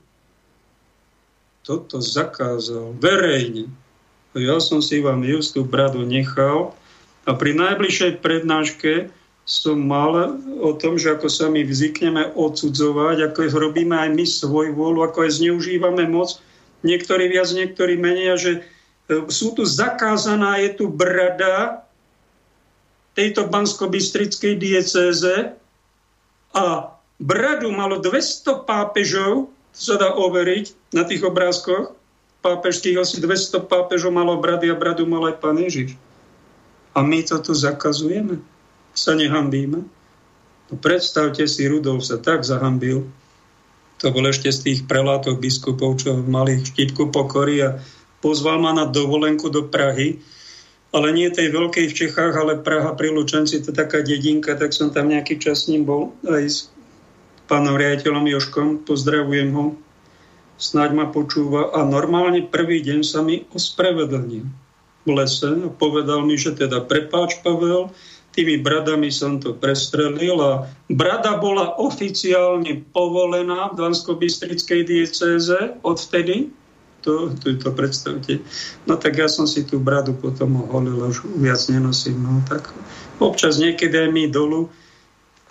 [1.64, 3.70] Toto zakázal verejne.
[4.38, 6.78] Ja som si vám just tú bradu nechal
[7.26, 9.10] a pri najbližšej prednáške
[9.50, 14.78] som mal o tom, že ako sa my vzykneme odsudzovať, ako robíme aj my svoj
[14.78, 16.38] vôľu, ako aj zneužívame moc.
[16.86, 18.62] Niektorí viac, niektorí menej, že e,
[19.34, 21.82] sú tu zakázaná, je tu brada
[23.18, 25.58] tejto bansko-bystrickej diecéze
[26.54, 26.66] a
[27.18, 31.94] bradu malo 200 pápežov, to sa dá overiť na tých obrázkoch,
[32.40, 35.96] pápežských asi 200 pápežov malo brady a bradu mal aj pán Ježiš.
[36.96, 38.40] A my to tu zakazujeme
[39.00, 39.86] sa nehambíme?
[40.70, 43.10] No predstavte si, Rudolf sa tak zahambil,
[44.00, 47.70] to bol ešte z tých prelátov biskupov, čo mali štítku pokory a
[48.24, 50.22] pozval ma na dovolenku do Prahy,
[50.96, 54.72] ale nie tej veľkej v Čechách, ale Praha pri Lučenci, to je taká dedinka, tak
[54.72, 56.58] som tam nejaký čas s ním bol aj s
[57.50, 59.74] pánom riaditeľom Joškom, pozdravujem ho,
[60.62, 64.46] snáď ma počúva a normálne prvý deň sa mi ospravedlnil
[65.04, 67.90] v lese a povedal mi, že teda prepáč Pavel,
[68.38, 76.54] tými bradami som to prestrelil a brada bola oficiálne povolená v Dansko-Bystrickej diecéze odvtedy.
[77.08, 78.44] To, to, to predstavte.
[78.84, 82.22] No tak ja som si tú bradu potom oholil, už viac nenosím.
[82.22, 82.70] No tak
[83.24, 84.70] občas niekedy aj my dolu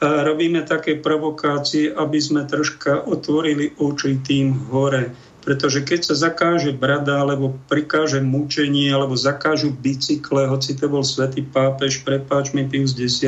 [0.02, 5.10] robíme také provokácie, aby sme troška otvorili oči tým hore
[5.48, 11.40] pretože keď sa zakáže brada, alebo prikáže mučenie, alebo zakážu bicykle, hoci to bol svätý
[11.40, 13.24] pápež, prepáč mi Pius X,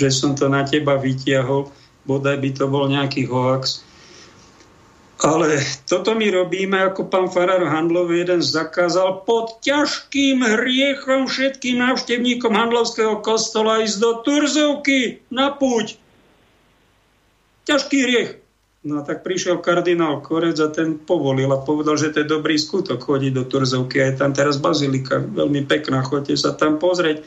[0.00, 1.68] že som to na teba vytiahol,
[2.08, 3.84] bodaj by to bol nejaký hoax.
[5.16, 12.52] Ale toto my robíme, ako pán Farar Handlov jeden zakázal, pod ťažkým hriechom všetkým návštevníkom
[12.52, 15.96] Handlovského kostola ísť do Turzovky na púť.
[17.64, 18.30] Ťažký hriech.
[18.86, 23.02] No tak prišiel kardinál Korec a ten povolil a povedal, že to je dobrý skutok
[23.02, 23.98] chodiť do Turzovky.
[23.98, 27.24] A je tam teraz bazilika, veľmi pekná, chodite sa tam pozrieť.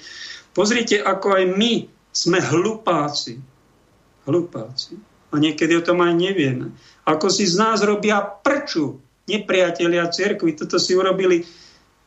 [0.53, 3.41] Pozrite, ako aj my sme hlupáci.
[4.29, 4.95] Hlupáci.
[5.29, 6.71] A niekedy o tom aj nevieme.
[7.09, 10.53] Ako si z nás robia prču nepriatelia cirkvi.
[10.53, 11.41] Toto si urobili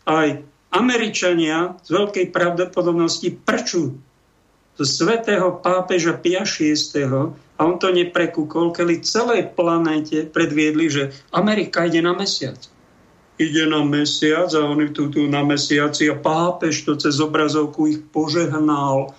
[0.07, 3.99] aj Američania z veľkej pravdepodobnosti prču
[4.73, 6.75] zo svetého pápeža Pia VI.
[7.59, 12.59] A on to neprekúkol, keď celej planéte predviedli, že Amerika ide na mesiac.
[13.37, 18.01] Ide na mesiac a oni tu, tu na mesiaci a pápež to cez obrazovku ich
[18.11, 19.15] požehnal.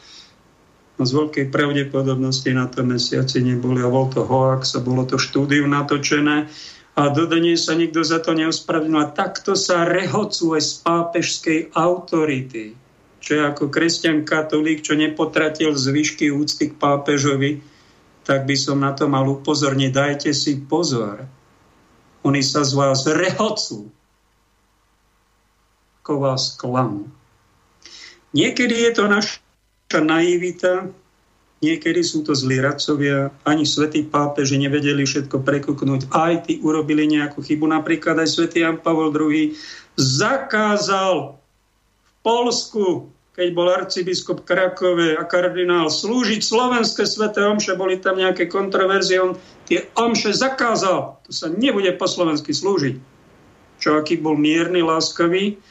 [1.03, 5.67] Z veľkej pravdepodobnosti na tom mesiaci neboli a bol to hoax a bolo to štúdiu
[5.67, 6.47] natočené
[6.93, 9.01] a dodnes sa nikto za to neospravedlnil.
[9.01, 12.77] A takto sa rehocuje z pápežskej autority.
[13.17, 17.65] Čo je ako kresťan katolík, čo nepotratil zvyšky úcty k pápežovi,
[18.21, 19.89] tak by som na to mal upozorniť.
[19.89, 21.25] Dajte si pozor.
[22.23, 23.89] Oni sa z vás rehocú.
[26.03, 27.09] Ako vás klamú.
[28.37, 29.05] Niekedy je to
[29.93, 30.89] naša naivita,
[31.63, 36.11] Niekedy sú to zlí radcovia, ani svätý pápeži nevedeli všetko prekuknúť.
[36.11, 37.71] Aj tí urobili nejakú chybu.
[37.71, 39.55] Napríklad aj svätý Jan Pavel II
[39.95, 41.39] zakázal
[42.03, 47.79] v Polsku, keď bol arcibiskup Krakove a kardinál, slúžiť slovenské sveté omše.
[47.79, 49.23] Boli tam nejaké kontroverzie.
[49.23, 49.31] On
[49.63, 51.15] tie omše zakázal.
[51.23, 52.99] To sa nebude po slovensky slúžiť.
[53.79, 55.63] Čo aký bol mierny, láskavý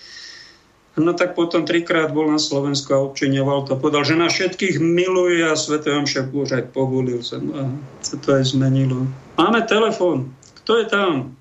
[0.93, 3.81] No tak potom trikrát bol na Slovensku a občiňoval to.
[3.81, 5.81] Povedal, že na všetkých miluje a Sv.
[5.81, 7.25] Omša už aj povolil.
[7.41, 7.65] No a
[8.05, 9.09] sa to aj zmenilo.
[9.41, 10.29] Máme telefon.
[10.63, 11.33] Kto je tam?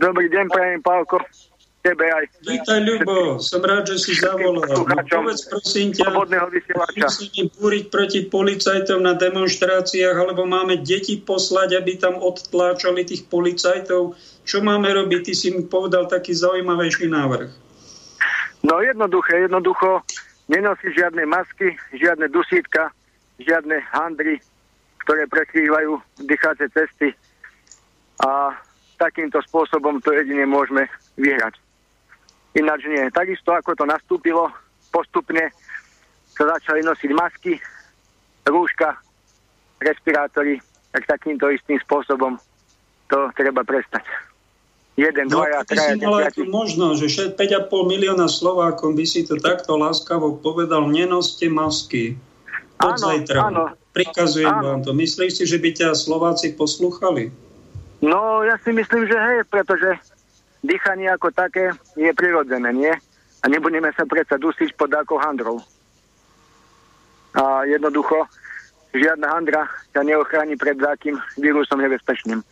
[0.00, 1.20] Dobrý deň, prajem Pálko.
[1.84, 2.24] Tebe aj.
[2.48, 3.36] Vítaj, Ľubo.
[3.44, 4.64] Som rád, že si zavolal.
[4.64, 6.16] No, povedz, prosím ťa,
[6.96, 14.16] musíme búriť proti policajtom na demonstráciách, alebo máme deti poslať, aby tam odtláčali tých policajtov.
[14.48, 15.28] Čo máme robiť?
[15.28, 17.52] Ty si mi povedal taký zaujímavejší návrh.
[18.64, 20.00] No jednoduché, jednoducho
[20.48, 22.88] nenosí žiadne masky, žiadne dusítka,
[23.36, 24.40] žiadne handry,
[25.04, 27.12] ktoré prekrývajú dýchacie cesty
[28.24, 28.56] a
[28.96, 30.88] takýmto spôsobom to jedine môžeme
[31.20, 31.60] vyhrať.
[32.56, 33.04] Ináč nie.
[33.12, 34.48] Takisto ako to nastúpilo,
[34.88, 35.52] postupne
[36.32, 37.60] sa začali nosiť masky,
[38.48, 38.96] rúška,
[39.84, 40.56] respirátory,
[40.88, 42.40] tak takýmto istým spôsobom
[43.12, 44.08] to treba prestať.
[44.94, 49.74] Jeden, no, dvaja, traja, mala tú možnosť, že 5,5 milióna Slovákom by si to takto
[49.74, 52.14] láskavo povedal, nenoste masky.
[52.78, 53.38] Od áno, zajtra.
[53.50, 53.64] Áno.
[53.90, 54.62] Prikazujem áno.
[54.62, 54.94] vám to.
[54.94, 57.34] Myslíš si, že by ťa Slováci posluchali?
[58.06, 59.98] No, ja si myslím, že hej, pretože
[60.62, 62.94] dýchanie ako také je prirodzené, nie?
[63.42, 65.58] A nebudeme sa predsa dusiť pod ako handrou.
[67.34, 68.30] A jednoducho,
[68.94, 72.46] žiadna handra ťa neochráni pred takým vírusom nebezpečným.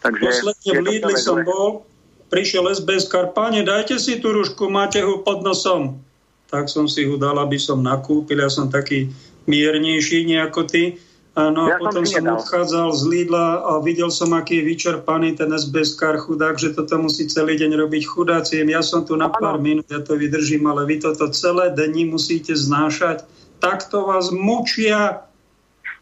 [0.00, 1.84] Takže Posledne v Lidli som bol,
[2.32, 6.00] prišiel SBS Karpáne, dajte si tú rušku, máte ho pod nosom.
[6.48, 9.12] Tak som si ho dal, aby som nakúpil, ja som taký
[9.46, 10.98] miernejší nejako ty.
[11.38, 15.38] No a ja potom som, som odchádzal z Lidla a videl som, aký je vyčerpaný
[15.38, 18.60] ten SBS kar chudák, že toto musí celý deň robiť chudáci.
[18.66, 22.50] Ja som tu na pár minút, ja to vydržím, ale vy toto celé dni musíte
[22.50, 23.22] znášať.
[23.62, 25.22] Takto vás mučia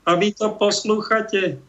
[0.09, 1.61] a vy to poslúchate.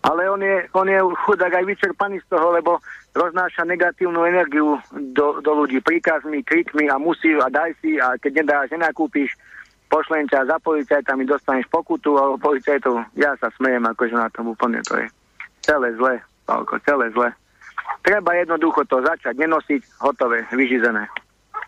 [0.00, 0.96] Ale on je, on je
[1.28, 2.80] chudák aj vyčerpaný z toho, lebo
[3.12, 4.80] roznáša negatívnu energiu
[5.12, 9.36] do, do ľudí príkazmi, krikmi a musí a daj si a keď nedáš, nenakúpiš,
[9.92, 13.04] pošlem ťa za policajtami, dostaneš pokutu alebo policajtov.
[13.12, 15.06] Ja sa smejem akože na tom úplne to je
[15.60, 17.28] celé zle, Pálko, celé zle.
[18.00, 21.04] Treba jednoducho to začať nenosiť, hotové, vyžizené.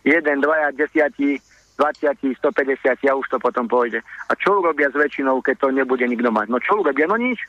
[0.09, 1.37] Jeden, dvaja, desiatí,
[1.77, 4.01] 20, 150 a už to potom pôjde.
[4.31, 6.47] A čo urobia s väčšinou, keď to nebude nikto mať?
[6.49, 7.05] No čo urobia?
[7.05, 7.43] No nič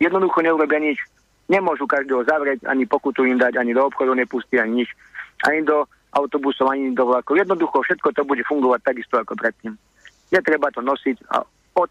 [0.00, 0.98] jednoducho neurobia nič.
[1.50, 4.90] Nemôžu každého zavrieť, ani pokutu im dať, ani do obchodu nepustia, ani nič.
[5.44, 7.38] Ani do autobusov, ani do vlakov.
[7.38, 9.74] Jednoducho všetko to bude fungovať takisto ako predtým.
[10.30, 11.42] Je treba to nosiť a
[11.74, 11.90] od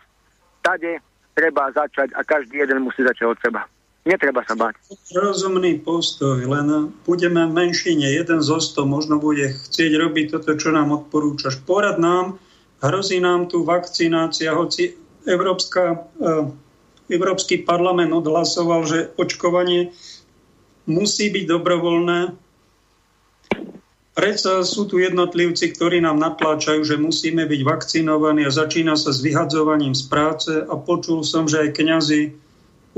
[0.64, 1.00] tade
[1.36, 3.64] treba začať a každý jeden musí začať od seba.
[4.08, 4.80] Netreba sa báť.
[5.12, 8.08] Rozumný postoj, len budeme menšine.
[8.08, 11.60] Jeden zo sto možno bude chcieť robiť toto, čo nám odporúčaš.
[11.68, 12.40] Porad nám,
[12.80, 14.96] hrozí nám tu vakcinácia, hoci
[15.28, 16.48] Európska eh,
[17.10, 19.92] Európsky parlament odhlasoval, že očkovanie
[20.86, 22.20] musí byť dobrovoľné.
[24.14, 29.24] Predsa sú tu jednotlivci, ktorí nám natláčajú, že musíme byť vakcinovaní a začína sa s
[29.24, 32.22] vyhadzovaním z práce a počul som, že aj kňazi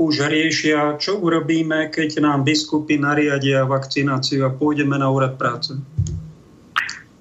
[0.02, 5.78] už riešia, čo urobíme, keď nám biskupy nariadia vakcináciu a pôjdeme na úrad práce.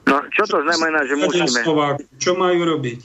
[0.09, 1.61] No, čo to znamená, že musíme?
[2.17, 2.99] Čo majú robiť?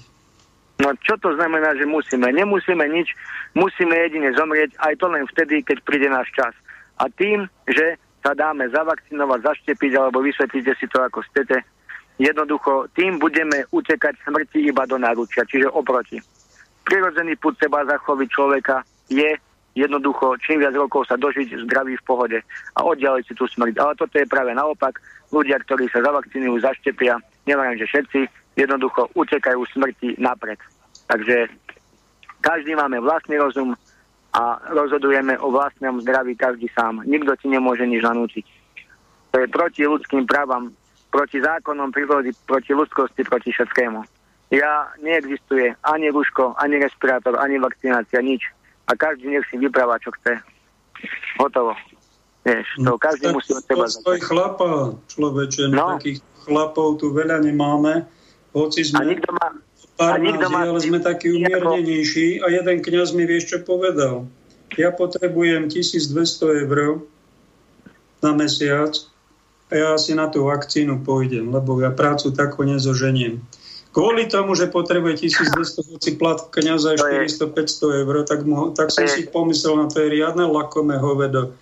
[0.76, 2.28] No čo to znamená, že musíme?
[2.36, 3.16] Nemusíme nič,
[3.56, 6.52] musíme jedine zomrieť, aj to len vtedy, keď príde náš čas.
[7.00, 11.64] A tým, že sa dáme zavakcinovať, zaštepiť, alebo vysvetlíte si to ako chcete,
[12.20, 16.20] jednoducho tým budeme utekať smrti iba do náručia, čiže oproti.
[16.84, 19.36] Prirodzený put seba zachoviť človeka je
[19.76, 22.38] jednoducho čím viac rokov sa dožiť zdravý v pohode
[22.74, 23.76] a oddialiť si tú smrť.
[23.76, 24.96] Ale toto je práve naopak.
[25.28, 28.20] Ľudia, ktorí sa zavakcinujú, zaštepia, neviem, že všetci,
[28.56, 30.58] jednoducho utekajú smrti napred.
[31.06, 31.52] Takže
[32.40, 33.76] každý máme vlastný rozum
[34.32, 37.04] a rozhodujeme o vlastnom zdraví každý sám.
[37.04, 38.44] Nikto ti nemôže nič nanútiť.
[39.32, 40.72] To je proti ľudským právam,
[41.12, 44.00] proti zákonom prírody, proti ľudskosti, proti všetkému.
[44.52, 48.44] Ja neexistuje ani ruško, ani respirátor, ani vakcinácia, nič.
[48.86, 50.38] A každý nech si vypráva, čo chce.
[51.42, 51.74] Hotovo.
[52.46, 54.22] Vieš, to no, každý musí od teba začať.
[54.22, 55.98] chlapa, človeče, no.
[55.98, 58.06] takých chlapov tu veľa nemáme
[58.56, 59.46] hoci sme a nikto má,
[60.00, 64.24] a nikto má ale sme takí umiernenejší a jeden kňaz mi vieš, čo povedal.
[64.80, 67.04] Ja potrebujem 1200 eur
[68.24, 68.96] na mesiac
[69.68, 73.44] a ja si na tú vakcínu pôjdem, lebo ja prácu takú nezoženiem.
[73.92, 75.56] Kvôli tomu, že potrebuje 1200
[75.92, 80.44] hoci plat kniaza 400-500 eur, tak, mu, tak som si pomyslel na to je riadne
[80.48, 81.56] lakomé hovedo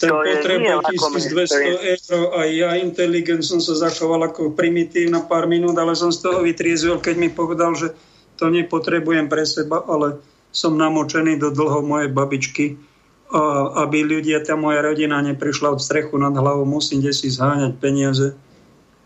[0.00, 1.60] ten potrebuje 1200
[1.92, 6.24] eur a ja inteligent som sa zachoval ako primitív na pár minút, ale som z
[6.24, 7.92] toho vytriezol, keď mi povedal, že
[8.40, 10.16] to nepotrebujem pre seba, ale
[10.48, 12.80] som namočený do dlho mojej babičky,
[13.30, 18.34] a aby ľudia, tá moja rodina neprišla od strechu nad hlavou, musím si zháňať peniaze,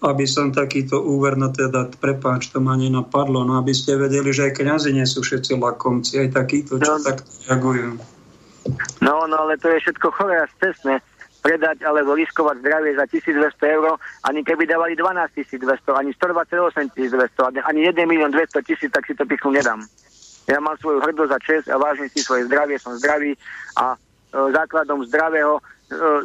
[0.00, 4.48] aby som takýto úver, no teda, prepáč, to ma nenapadlo, no aby ste vedeli, že
[4.48, 7.04] aj kniazy nie sú všetci lakomci, aj takýto, čo no.
[7.04, 8.13] takto reagujú.
[9.04, 11.04] No, no, ale to je všetko choré a stresné
[11.44, 17.68] predať alebo riskovať zdravie za 1200 eur, ani keby dávali 12 200, ani 128 200,
[17.68, 19.84] ani 1 milión 200 tisíc, tak si to pichnú nedám.
[20.48, 23.36] Ja mám svoju hrdosť a čest a vážim si svoje zdravie, som zdravý
[23.76, 23.96] a e,
[24.32, 25.62] základom zdravého, e,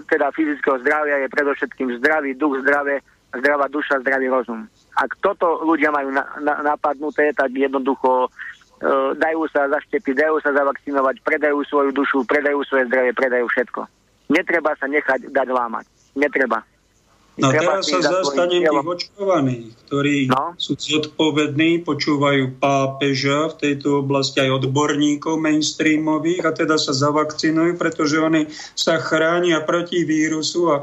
[0.07, 3.03] teda fyzického zdravia je predovšetkým zdravý duch, zdravé,
[3.35, 4.67] zdravá duša, zdravý rozum.
[4.95, 8.31] Ak toto ľudia majú na, na, napadnuté, tak jednoducho
[9.15, 13.81] dajú sa zaštepiť, dajú sa zavakcinovať, predajú svoju dušu, predajú svoje zdravie, predajú všetko.
[14.31, 15.85] Netreba sa nechať dať lámať.
[16.15, 16.63] Netreba.
[17.39, 20.59] No Treba teraz sa zastanem tých očkovaných, ktorí no?
[20.59, 28.19] sú zodpovední, počúvajú pápeža v tejto oblasti aj odborníkov mainstreamových a teda sa zavakcinujú, pretože
[28.19, 30.77] oni sa chránia proti vírusu a,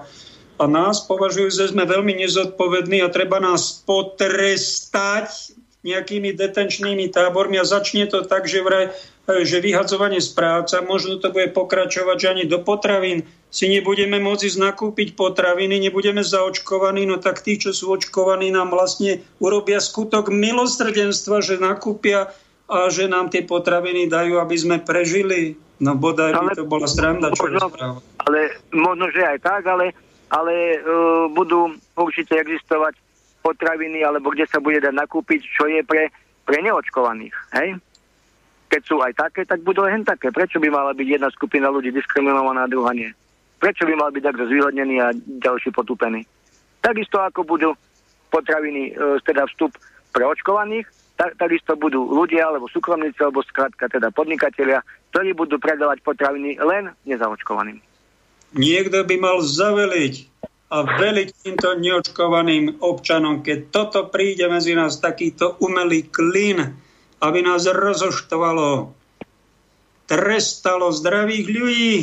[0.56, 7.64] a nás považujú, že sme veľmi nezodpovední a treba nás potrestať nejakými detenčnými tábormi a
[7.64, 8.90] začne to tak, že vraj
[9.26, 14.54] že vyhadzovanie z práca, možno to bude pokračovať, že ani do potravín si nebudeme môcť
[14.54, 21.42] nakúpiť potraviny, nebudeme zaočkovaní, no tak tí, čo sú očkovaní, nám vlastne urobia skutok milosrdenstva,
[21.42, 22.30] že nakúpia
[22.66, 25.58] a že nám tie potraviny dajú, aby sme prežili.
[25.82, 28.40] No bodaj by to bola stranda, čo možno, Ale
[28.74, 29.92] možno, že aj tak, ale,
[30.32, 33.05] ale uh, budú určite existovať
[33.46, 36.10] potraviny, alebo kde sa bude dať nakúpiť, čo je pre,
[36.42, 37.34] pre neočkovaných.
[37.54, 37.78] Hej?
[38.66, 40.34] Keď sú aj také, tak budú aj také.
[40.34, 43.14] Prečo by mala byť jedna skupina ľudí diskriminovaná a druhá nie?
[43.62, 46.26] Prečo by mal byť takto zvýhodnený a ďalší potúpený?
[46.82, 47.70] Takisto ako budú
[48.34, 49.78] potraviny, e, teda vstup
[50.10, 56.04] pre očkovaných, tak, takisto budú ľudia, alebo súkromníci, alebo skrátka teda podnikatelia, ktorí budú predávať
[56.04, 57.80] potraviny len nezaočkovaným.
[58.52, 60.28] Niekto by mal zaveliť
[60.66, 66.74] a veliť týmto neočkovaným občanom, keď toto príde medzi nás takýto umelý klin,
[67.22, 68.90] aby nás rozoštvalo,
[70.10, 71.96] trestalo zdravých ľudí.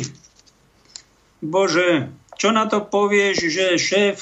[1.44, 2.08] Bože,
[2.40, 4.16] čo na to povieš, že šéf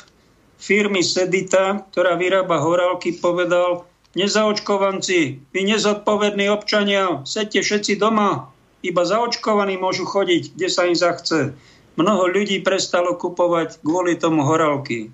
[0.58, 3.86] firmy Sedita, ktorá vyrába horálky, povedal,
[4.18, 8.50] nezaočkovanci, vy nezodpovední občania, sedte všetci doma,
[8.82, 11.54] iba zaočkovaní môžu chodiť, kde sa im zachce
[11.96, 15.12] mnoho ľudí prestalo kupovať kvôli tomu horálky.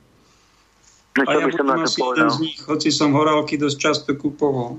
[1.18, 2.30] No, čo a ja by som na to povedal?
[2.30, 4.78] z nich, hoci som horálky dosť často kupoval.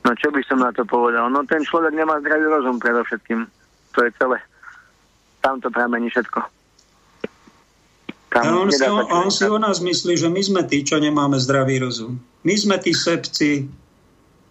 [0.00, 1.28] No čo by som na to povedal?
[1.32, 3.48] No ten človek nemá zdravý rozum predovšetkým.
[3.96, 4.38] To je celé.
[5.40, 6.40] Tam to pramení všetko.
[8.30, 11.02] Tam a on, si, on, on si o nás myslí, že my sme tí, čo
[11.02, 12.22] nemáme zdravý rozum.
[12.46, 13.66] My sme tí sebci.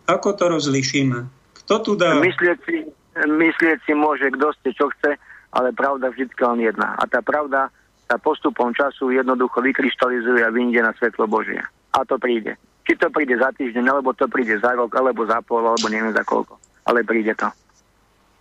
[0.10, 1.18] Ako to rozlišíme?
[1.64, 2.18] Kto tu dá?
[2.18, 2.84] Myslieť si,
[3.16, 5.16] myslieť si môže, kto ste, čo chce,
[5.50, 6.96] ale pravda vždy len jedna.
[6.98, 7.74] A tá pravda
[8.10, 11.62] sa postupom času jednoducho vykryštalizuje a vyjde na svetlo Božie.
[11.94, 12.58] A to príde.
[12.90, 16.10] Či to príde za týždeň, alebo to príde za rok, alebo za pol, alebo neviem
[16.10, 16.58] za koľko.
[16.90, 17.46] Ale príde to.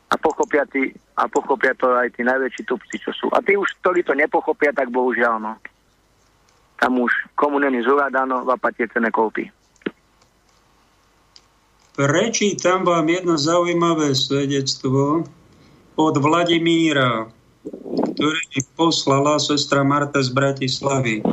[0.08, 0.88] A pochopia, tí,
[1.20, 3.28] a pochopia to aj tí najväčší tupci, čo sú.
[3.28, 5.52] A tí už, ktorí to nepochopia, tak bohužiaľ, no.
[6.80, 9.52] Tam už komu není zúradano, vapať cene koupí.
[11.98, 15.28] Prečítam vám jedno zaujímavé svedectvo
[15.98, 17.26] od Vladimíra,
[18.14, 21.26] ktoré mi poslala sestra Marta z Bratislavy.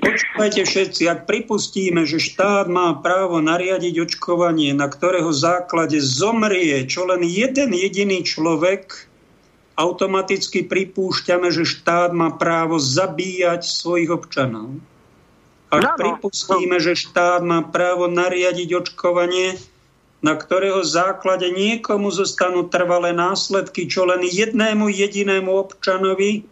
[0.00, 7.04] Počúvajte všetci, ak pripustíme, že štát má právo nariadiť očkovanie, na ktorého základe zomrie čo
[7.04, 9.10] len jeden jediný človek,
[9.76, 14.80] automaticky pripúšťame, že štát má právo zabíjať svojich občanov.
[15.70, 19.60] Ak no, pripustíme, že štát má právo nariadiť očkovanie,
[20.20, 26.44] na ktorého základe niekomu zostanú trvalé následky, čo len jednému jedinému občanovi,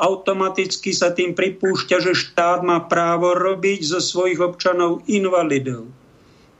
[0.00, 5.92] automaticky sa tým pripúšťa, že štát má právo robiť zo svojich občanov invalidov.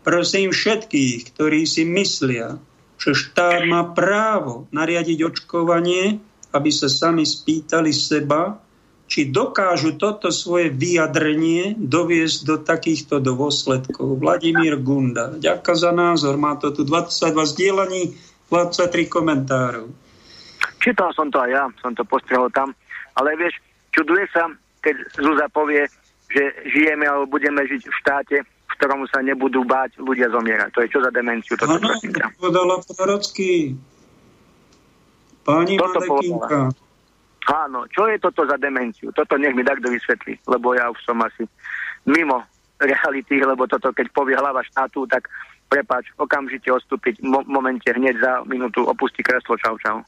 [0.04, 2.60] Prosím všetkých, ktorí si myslia,
[3.00, 6.20] že štát má právo nariadiť očkovanie,
[6.52, 8.60] aby sa sami spýtali seba,
[9.10, 14.22] či dokážu toto svoje vyjadrenie doviesť do takýchto dôsledkov.
[14.22, 15.34] Vladimír Gunda.
[15.34, 16.38] Ďakujem za názor.
[16.38, 18.14] Má to tu 22 zdieľaní,
[18.46, 19.90] 23 komentárov.
[20.78, 22.70] Čítal som to aj ja, som to postrehol tam.
[23.18, 23.58] Ale vieš,
[23.90, 24.46] čuduje sa,
[24.78, 25.90] keď Zúza povie,
[26.30, 30.70] že žijeme alebo budeme žiť v štáte, v ktorom sa nebudú báť ľudia zomierať.
[30.70, 31.58] To je čo za demenciu?
[31.58, 33.74] Toto ano, to povedala prorocky.
[35.42, 36.70] Pani Madekinka.
[36.70, 36.89] Povedala.
[37.48, 39.08] Áno, čo je toto za demenciu?
[39.16, 41.48] Toto nech mi takto vysvetlí, lebo ja už som asi
[42.04, 42.44] mimo
[42.80, 45.28] reality, lebo toto, keď povie hlava štátu, tak
[45.70, 50.02] prepáč, okamžite odstúpiť, mo- momente hneď za minútu opustí kreslo, čau, čau.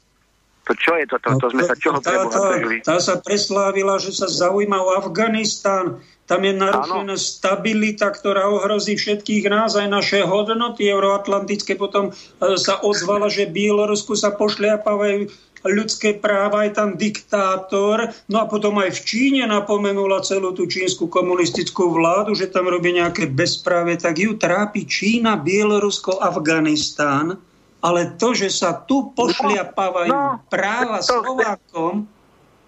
[0.63, 1.27] To čo je toto?
[1.35, 2.55] To, to sme sa čoho tá, tá,
[2.87, 5.99] tá sa preslávila, že sa zaujíma o Afganistán.
[6.23, 11.75] Tam je narušená stabilita, ktorá ohrozí všetkých nás, aj naše hodnoty euroatlantické.
[11.75, 15.27] Potom e, sa ozvala, že Bielorusku sa pošliapavajú
[15.67, 18.11] ľudské práva, je tam diktátor.
[18.27, 22.91] No a potom aj v Číne napomenula celú tú čínsku komunistickú vládu, že tam robí
[22.91, 27.39] nejaké bezpráve, tak ju trápi Čína, Bielorusko, Afganistán.
[27.83, 32.07] Ale to, že sa tu pošliapávajú no, no, práva to Slovákom,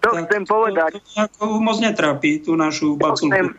[0.04, 1.00] to chcem povedať.
[1.00, 3.56] To, to moc netrápi tú našu baculku.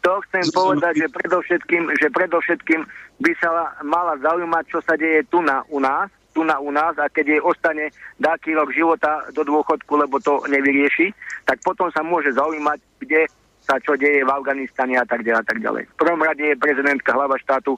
[0.00, 2.80] To chcem povedať, že predovšetkým, že predovšetkým
[3.20, 6.94] by sa mala zaujímať, čo sa deje tu na, u nás, tu na u nás
[6.98, 11.10] a keď jej ostane dáky rok života do dôchodku, lebo to nevyrieši,
[11.44, 13.26] tak potom sa môže zaujímať, kde
[13.66, 15.82] sa čo deje v Afganistane a tak ďalej a tak ďalej.
[15.90, 17.76] V prvom rade je prezidentka hlava štátu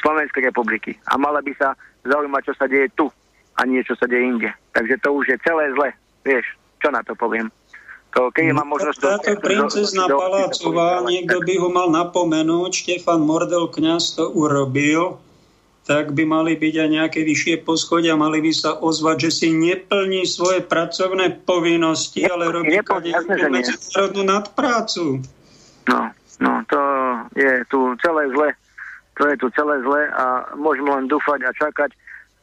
[0.00, 1.72] Slovenskej republiky a mala by sa
[2.04, 3.08] zaujímať, čo sa deje tu
[3.56, 4.50] a nie čo sa deje inde.
[4.76, 5.88] Takže to už je celé zle.
[6.24, 6.44] Vieš,
[6.80, 7.48] čo na to poviem?
[8.16, 9.00] To, keď no, mám možnosť...
[9.00, 15.20] Táto princezna Palácová, niekto by ho mal napomenúť, Štefan Mordel kňaz to urobil,
[15.86, 20.26] tak by mali byť aj nejaké vyššie poschodia, mali by sa ozvať, že si neplní
[20.26, 25.22] svoje pracovné povinnosti, ale robí medzinárodnú nadprácu.
[25.86, 26.10] No,
[26.42, 26.80] no, to
[27.38, 28.50] je tu celé zle.
[29.16, 31.94] To je tu celé zle a môžeme len dúfať a čakať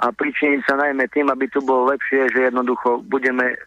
[0.02, 3.60] a pričiniť sa najmä tým, aby tu bolo lepšie, že jednoducho budeme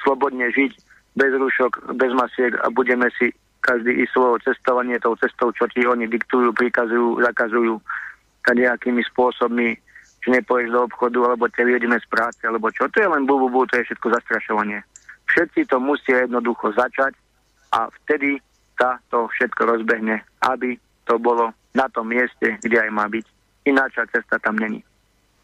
[0.00, 0.72] slobodne žiť
[1.18, 3.34] bez rúšok, bez masiek a budeme si
[3.66, 7.82] každý i svojho cestovanie tou cestou, čo ti oni diktujú, prikazujú, zakazujú
[8.52, 9.76] nejakými spôsobmi,
[10.24, 12.88] že nepoješ do obchodu, alebo te vyhodíme z práce, alebo čo.
[12.90, 14.82] To je len bu, bu, bu, to je všetko zastrašovanie.
[15.28, 17.12] Všetci to musia jednoducho začať
[17.72, 18.40] a vtedy
[18.78, 23.26] sa to všetko rozbehne, aby to bolo na tom mieste, kde aj má byť.
[23.68, 24.80] Ináča cesta tam není.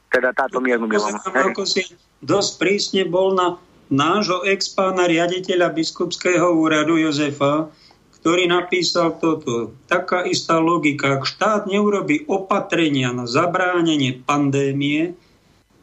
[0.09, 1.91] Teda táto Ako si
[2.23, 3.59] dosť prísne bol na
[3.93, 7.69] nášho ex-pána riaditeľa biskupského úradu Jozefa,
[8.25, 9.77] ktorý napísal toto.
[9.85, 11.21] Taká istá logika.
[11.21, 15.13] Ak štát neurobi opatrenia na zabránenie pandémie,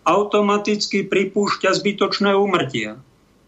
[0.10, 2.98] automaticky pripúšťa zbytočné umrtia.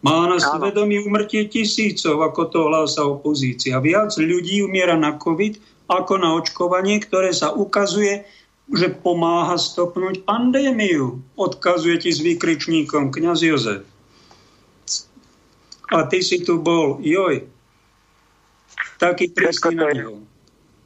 [0.05, 3.81] Má na svedomí umrtie tisícov, ako to hlása opozícia.
[3.81, 5.57] Viac ľudí umiera na COVID
[5.89, 8.29] ako na očkovanie, ktoré sa ukazuje,
[8.69, 11.17] že pomáha stopnúť pandémiu.
[11.33, 13.81] Odkazuje ti s výkričníkom kňaz Jozef.
[15.89, 17.49] A ty si tu bol, joj,
[19.03, 20.15] taký prísny na neho.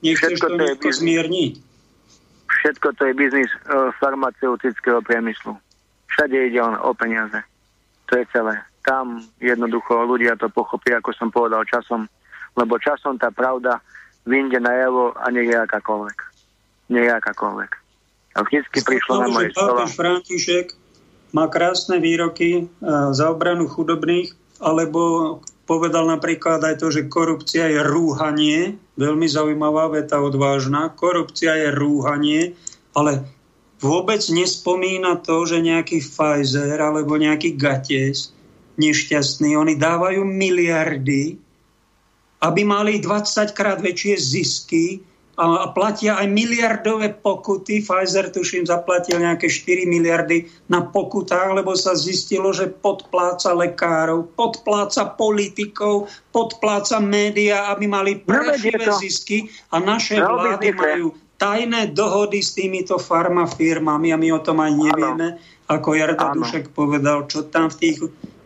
[0.01, 1.53] Nechceš to nejako zmierniť?
[2.47, 5.53] Všetko to je biznis uh, farmaceutického priemyslu.
[6.09, 7.45] Všade ide on o peniaze.
[8.09, 8.57] To je celé.
[8.81, 12.09] Tam jednoducho ľudia to pochopia, ako som povedal, časom.
[12.57, 13.83] Lebo časom tá pravda
[14.25, 16.17] vyjde na javo a nie je akákoľvek.
[16.89, 17.71] Nie je akákoľvek.
[18.37, 19.85] A vždycky prišlo na moje slova.
[19.85, 20.73] František
[21.35, 25.01] má krásne výroky uh, za obranu chudobných, alebo
[25.67, 30.95] Povedal napríklad aj to, že korupcia je rúhanie, veľmi zaujímavá veta, odvážna.
[30.95, 32.55] Korupcia je rúhanie,
[32.95, 33.27] ale
[33.83, 38.31] vôbec nespomína to, že nejaký Pfizer alebo nejaký Gates
[38.77, 41.35] nešťastný, oni dávajú miliardy,
[42.37, 44.85] aby mali 20 krát väčšie zisky
[45.37, 47.85] a platia aj miliardové pokuty.
[47.85, 55.13] Pfizer, tuším, zaplatil nejaké 4 miliardy na pokutách, lebo sa zistilo, že podpláca lekárov, podpláca
[55.13, 62.97] politikov, podpláca média, aby mali prašivé zisky a naše vlády majú tajné dohody s týmito
[62.97, 65.37] farmafirmami a my o tom aj nevieme,
[65.69, 67.97] ako Jarda Dušek povedal, čo tam v tých...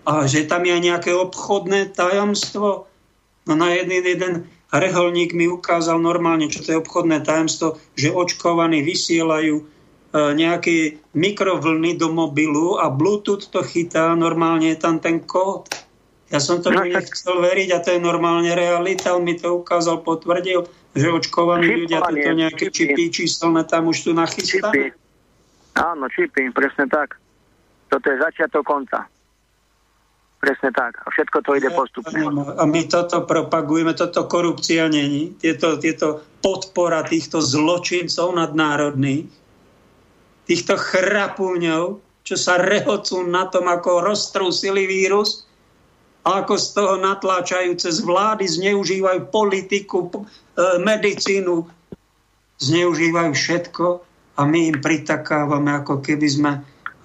[0.01, 2.89] A že tam je nejaké obchodné tajomstvo.
[3.45, 4.33] No na jeden, jeden
[4.79, 9.63] reholník mi ukázal normálne, čo to je obchodné tajemstvo, že očkovaní vysielajú e,
[10.15, 15.67] nejaké mikrovlny do mobilu a Bluetooth to chytá, normálne je tam ten kód.
[16.31, 19.11] Ja som to no, nechcel veriť a to je normálne realita.
[19.11, 20.63] On mi to ukázal, potvrdil,
[20.95, 24.95] že očkovaní ľudia, toto nejaké čipy číselné tam už tu nachystané.
[25.75, 27.19] Áno, čipy, presne tak.
[27.91, 29.11] Toto je začiatok konca.
[30.41, 30.97] Presne tak.
[31.05, 32.17] A všetko to ide postupne.
[32.57, 35.37] A my toto propagujeme, toto korupcia není.
[35.37, 39.29] Tieto, tieto podpora týchto zločincov nadnárodných,
[40.49, 45.45] týchto chrapúňov, čo sa rehocú na tom, ako roztrúsili vírus
[46.25, 50.25] a ako z toho natláčajú cez vlády, zneužívajú politiku, e,
[50.81, 51.65] medicínu,
[52.61, 53.85] zneužívajú všetko
[54.37, 56.51] a my im pritakávame, ako keby sme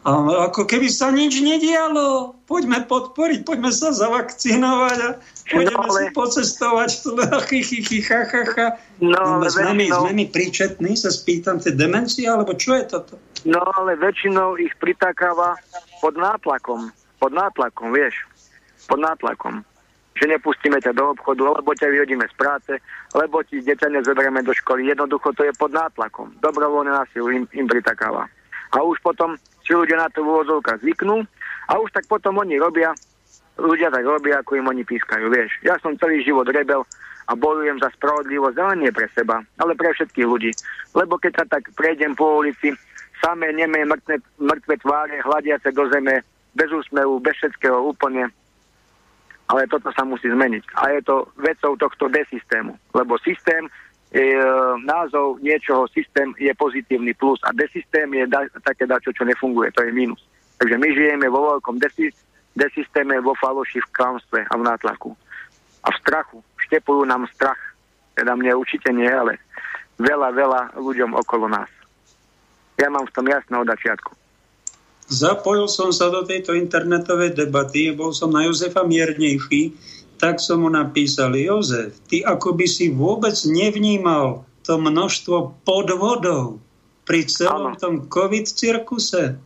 [0.06, 2.38] a ako keby sa nič nedialo.
[2.46, 5.10] Poďme podporiť, poďme sa zavakcinovať a
[5.50, 5.98] poďme no, ale...
[5.98, 6.90] si pocestovať.
[8.96, 13.20] No, no, sme, my, sme my príčetní, sa spýtam, tie demencie, alebo čo je toto?
[13.44, 15.58] No, ale väčšinou ich pritakáva
[16.00, 16.88] pod nátlakom.
[17.20, 18.24] Pod nátlakom, vieš.
[18.88, 19.60] Pod nátlakom.
[20.16, 22.72] Že nepustíme ťa do obchodu, lebo ťa vyhodíme z práce,
[23.12, 24.88] lebo ti dieťa nezoberieme do školy.
[24.88, 26.32] Jednoducho to je pod nátlakom.
[26.40, 28.32] Dobrovoľné násilu im, im pritakáva.
[28.72, 31.26] A už potom si ľudia na to v úvodzovkách zvyknú
[31.66, 32.94] a už tak potom oni robia,
[33.58, 35.50] ľudia tak robia, ako im oni pískajú, vieš.
[35.66, 36.86] Ja som celý život rebel
[37.26, 40.54] a bojujem za spravodlivosť, ale nie pre seba, ale pre všetkých ľudí.
[40.94, 42.70] Lebo keď sa tak prejdem po ulici,
[43.18, 46.22] samé nemé mŕtve, mŕtve tváre, hľadiace do zeme,
[46.54, 48.30] bez úsmevu, bez všetkého úplne.
[49.46, 50.62] Ale toto sa musí zmeniť.
[50.78, 52.74] A je to vecou tohto desystému.
[52.94, 53.70] Lebo systém
[54.22, 54.40] e,
[54.86, 59.84] názov niečoho systém je pozitívny plus a desystém je da, také dačo, čo nefunguje, to
[59.84, 60.22] je minus.
[60.56, 62.08] Takže my žijeme vo veľkom desi,
[62.56, 65.12] desystéme, vo faloši, v klamstve a v nátlaku.
[65.84, 66.40] A v strachu.
[66.66, 67.60] Štepujú nám strach.
[68.16, 69.36] Teda mne určite nie, ale
[70.00, 71.68] veľa, veľa ľuďom okolo nás.
[72.80, 74.12] Ja mám v tom jasné od začiatku.
[75.06, 79.70] Zapojil som sa do tejto internetovej debaty, bol som na Jozefa miernejší,
[80.16, 86.58] tak som mu napísal, Jozef, ty ako by si vôbec nevnímal to množstvo podvodov
[87.06, 89.38] pri celom tom covid cirkuse.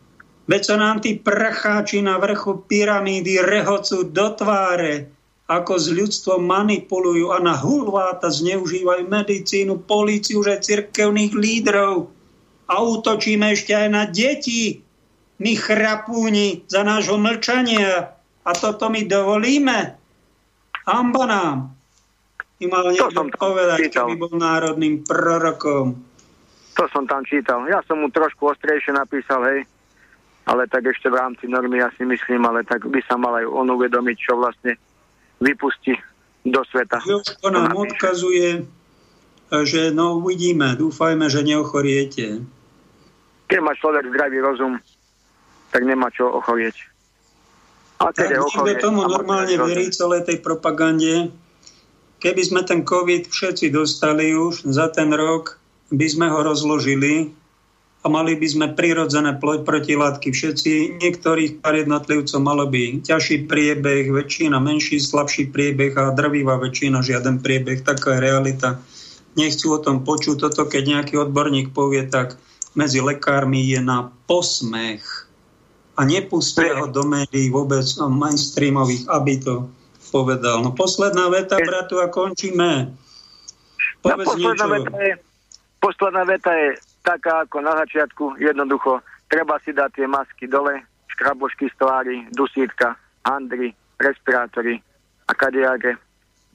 [0.48, 5.12] Veď sa nám tí prcháči na vrchu pyramídy rehocú do tváre,
[5.50, 12.08] ako s ľudstvom manipulujú a na hulváta zneužívajú medicínu, políciu, že cirkevných lídrov.
[12.70, 14.80] A útočíme ešte aj na deti.
[15.42, 18.14] My chrapúni za nášho mlčania.
[18.46, 19.99] A toto my dovolíme.
[20.90, 21.58] Hamba nám.
[22.60, 24.10] I mal niekto povedať, čítal.
[24.10, 25.96] keby bol národným prorokom.
[26.76, 27.64] To som tam čítal.
[27.70, 29.60] Ja som mu trošku ostrejšie napísal, hej.
[30.44, 33.46] Ale tak ešte v rámci normy ja si myslím, ale tak by sa mal aj
[33.46, 34.74] on uvedomiť, čo vlastne
[35.38, 35.94] vypustí
[36.44, 37.00] do sveta.
[37.06, 38.66] Jožko nám odkazuje,
[39.64, 42.44] že no uvidíme, dúfajme, že neochoriete.
[43.48, 44.76] Keď má človek zdravý rozum,
[45.70, 46.89] tak nemá čo ochorieť.
[48.00, 51.28] A tak niekto tomu normálne verí celej tej propagande.
[52.20, 55.60] Keby sme ten COVID všetci dostali už za ten rok,
[55.92, 57.28] by sme ho rozložili
[58.00, 60.96] a mali by sme prirodzené protilátky všetci.
[60.96, 67.44] Niektorých pár jednotlivcov malo by ťažší priebeh, väčšina menší, slabší priebeh a drvivá väčšina žiaden
[67.44, 67.84] priebeh.
[67.84, 68.80] Taká je realita.
[69.36, 70.48] Nechcú o tom počuť.
[70.48, 72.40] Toto, keď nejaký odborník povie, tak
[72.72, 75.29] medzi lekármi je na posmech
[76.00, 79.68] a nepustia ho do médií vôbec mainstreamových, aby to
[80.08, 80.64] povedal.
[80.64, 82.88] No posledná veta, bratu, a končíme.
[84.00, 85.12] Povedz no, posledná, veta je,
[85.76, 86.68] posledná veta je
[87.04, 90.80] taká ako na začiatku, jednoducho, treba si dať tie masky dole,
[91.12, 92.96] škrabošky z tvári, dusítka,
[93.28, 94.80] handry, respirátory
[95.28, 96.00] a kadejáge,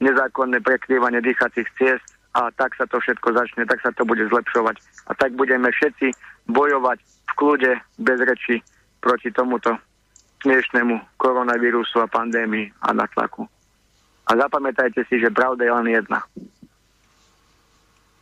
[0.02, 4.76] nezákonné prekrývanie dýchacích ciest a tak sa to všetko začne, tak sa to bude zlepšovať.
[5.06, 6.12] A tak budeme všetci
[6.50, 8.58] bojovať v kľude, bez reči,
[9.06, 9.70] proti tomuto
[10.42, 13.46] smiešnému koronavírusu a pandémii a natlaku.
[14.26, 16.26] A zapamätajte si, že pravda je len jedna.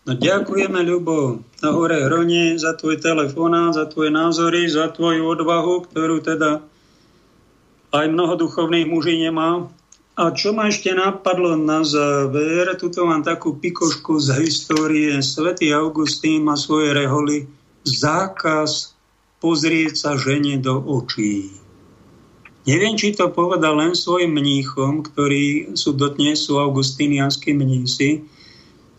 [0.04, 5.88] No ďakujeme, Ľubo, na hore Hrone, za tvoj telefón, za tvoje názory, za tvoju odvahu,
[5.88, 6.60] ktorú teda
[7.88, 9.64] aj mnoho duchovných muží nemá.
[10.14, 15.18] A čo ma ešte napadlo na záver, tuto mám takú pikošku z histórie.
[15.24, 17.48] Svetý Augustín má svoje reholy
[17.88, 18.93] zákaz
[19.44, 21.52] pozrieť sa žene do očí.
[22.64, 28.24] Neviem, či to povedal len svojim mníchom, ktorí sú dotnes sú augustínianskí mnísi.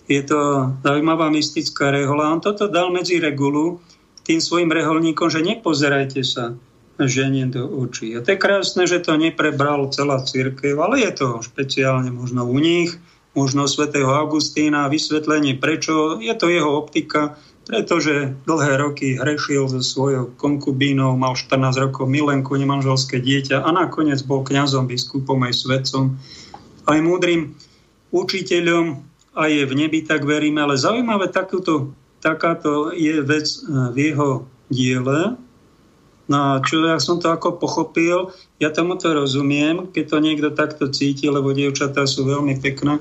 [0.05, 2.29] Je to zaujímavá mystická rehola.
[2.29, 3.81] On toto dal medzi regulu
[4.21, 6.53] tým svojim reholníkom, že nepozerajte sa
[7.01, 8.13] ženie do očí.
[8.13, 12.61] A to je krásne, že to neprebral celá církev, ale je to špeciálne možno u
[12.61, 12.93] nich,
[13.33, 16.21] možno svätého Augustína, vysvetlenie prečo.
[16.21, 17.35] Je to jeho optika,
[17.65, 24.21] pretože dlhé roky hrešil so svojou konkubínou, mal 14 rokov milenku, nemanželské dieťa a nakoniec
[24.21, 26.13] bol kňazom, biskupom aj svetcom,
[26.85, 27.57] aj múdrym
[28.13, 29.01] učiteľom
[29.33, 30.61] a je v nebi, tak veríme.
[30.61, 34.29] Ale zaujímavé, takúto, takáto je vec eh, v jeho
[34.69, 35.35] diele,
[36.25, 40.89] No čo ja som to ako pochopil, ja tomu to rozumiem, keď to niekto takto
[40.89, 42.97] cíti, lebo dievčatá sú veľmi pekné,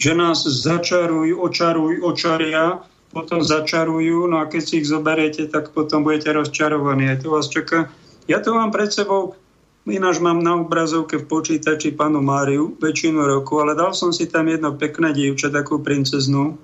[0.00, 2.80] že nás začarujú, očarujú, očaria,
[3.12, 7.12] potom začarujú, no a keď si ich zoberiete, tak potom budete rozčarovaní.
[7.12, 7.92] Aj to vás čaká.
[8.26, 9.36] Ja to mám pred sebou,
[9.84, 14.48] ináč mám na obrazovke v počítači panu Máriu väčšinu roku, ale dal som si tam
[14.48, 16.56] jedno pekné dievča, takú princeznú.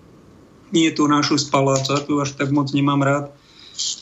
[0.73, 3.25] Nie tu našu z paláca, tu až tak moc nemám rád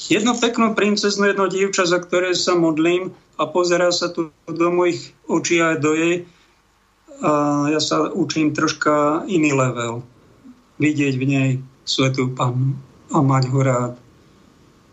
[0.08, 5.12] jednu peknú princeznu, jedno dievča, za ktoré sa modlím a pozerá sa tu do mojich
[5.28, 6.24] očí aj do jej.
[7.20, 10.04] A ja sa učím troška iný level.
[10.76, 11.50] Vidieť v nej
[11.86, 12.74] svetú panu
[13.14, 13.94] a mať ho rád.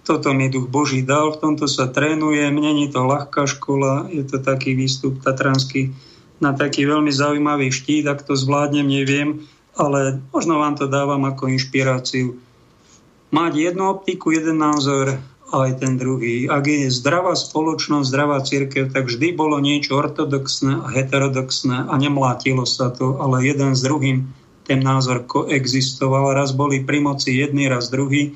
[0.03, 4.37] Toto mi duch Boží dal, v tomto sa trénujem, není to ľahká škola, je to
[4.37, 5.95] taký výstup tatranský
[6.43, 9.47] na taký veľmi zaujímavý štít, ak to zvládnem, neviem,
[9.79, 12.35] ale možno vám to dávam ako inšpiráciu
[13.33, 15.17] mať jednu optiku, jeden názor
[15.53, 16.49] aj ten druhý.
[16.49, 22.65] Ak je zdravá spoločnosť, zdravá církev, tak vždy bolo niečo ortodoxné a heterodoxné a nemlátilo
[22.65, 24.29] sa to, ale jeden s druhým
[24.63, 26.35] ten názor koexistoval.
[26.35, 28.35] Raz boli pri moci jedný, raz druhý.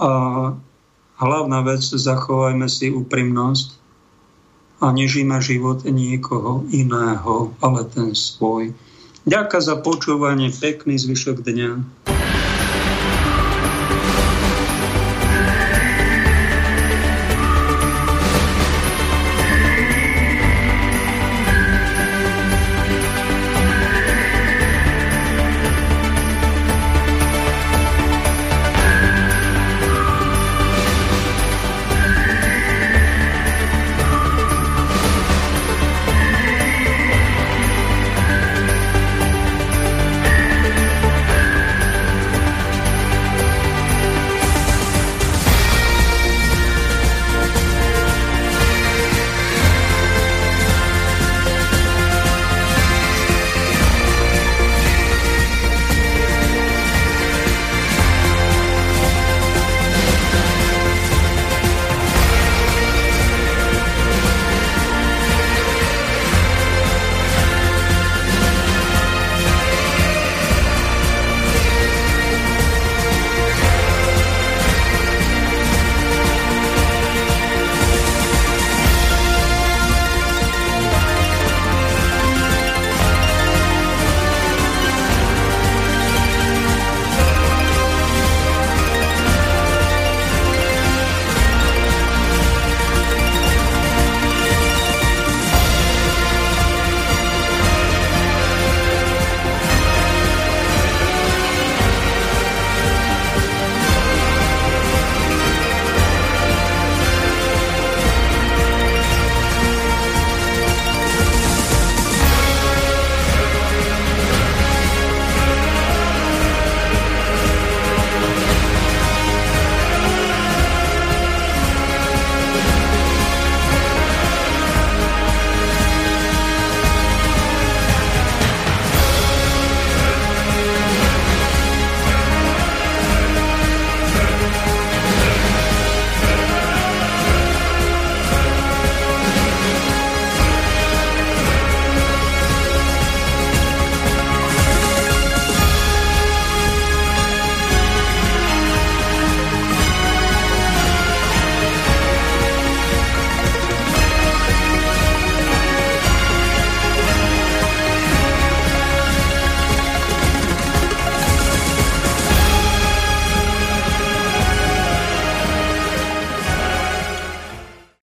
[0.00, 0.10] A
[1.20, 3.76] hlavná vec, zachovajme si úprimnosť
[4.80, 8.72] a nežíme život niekoho iného, ale ten svoj.
[9.28, 11.70] Ďakujem za počúvanie, pekný zvyšok dňa.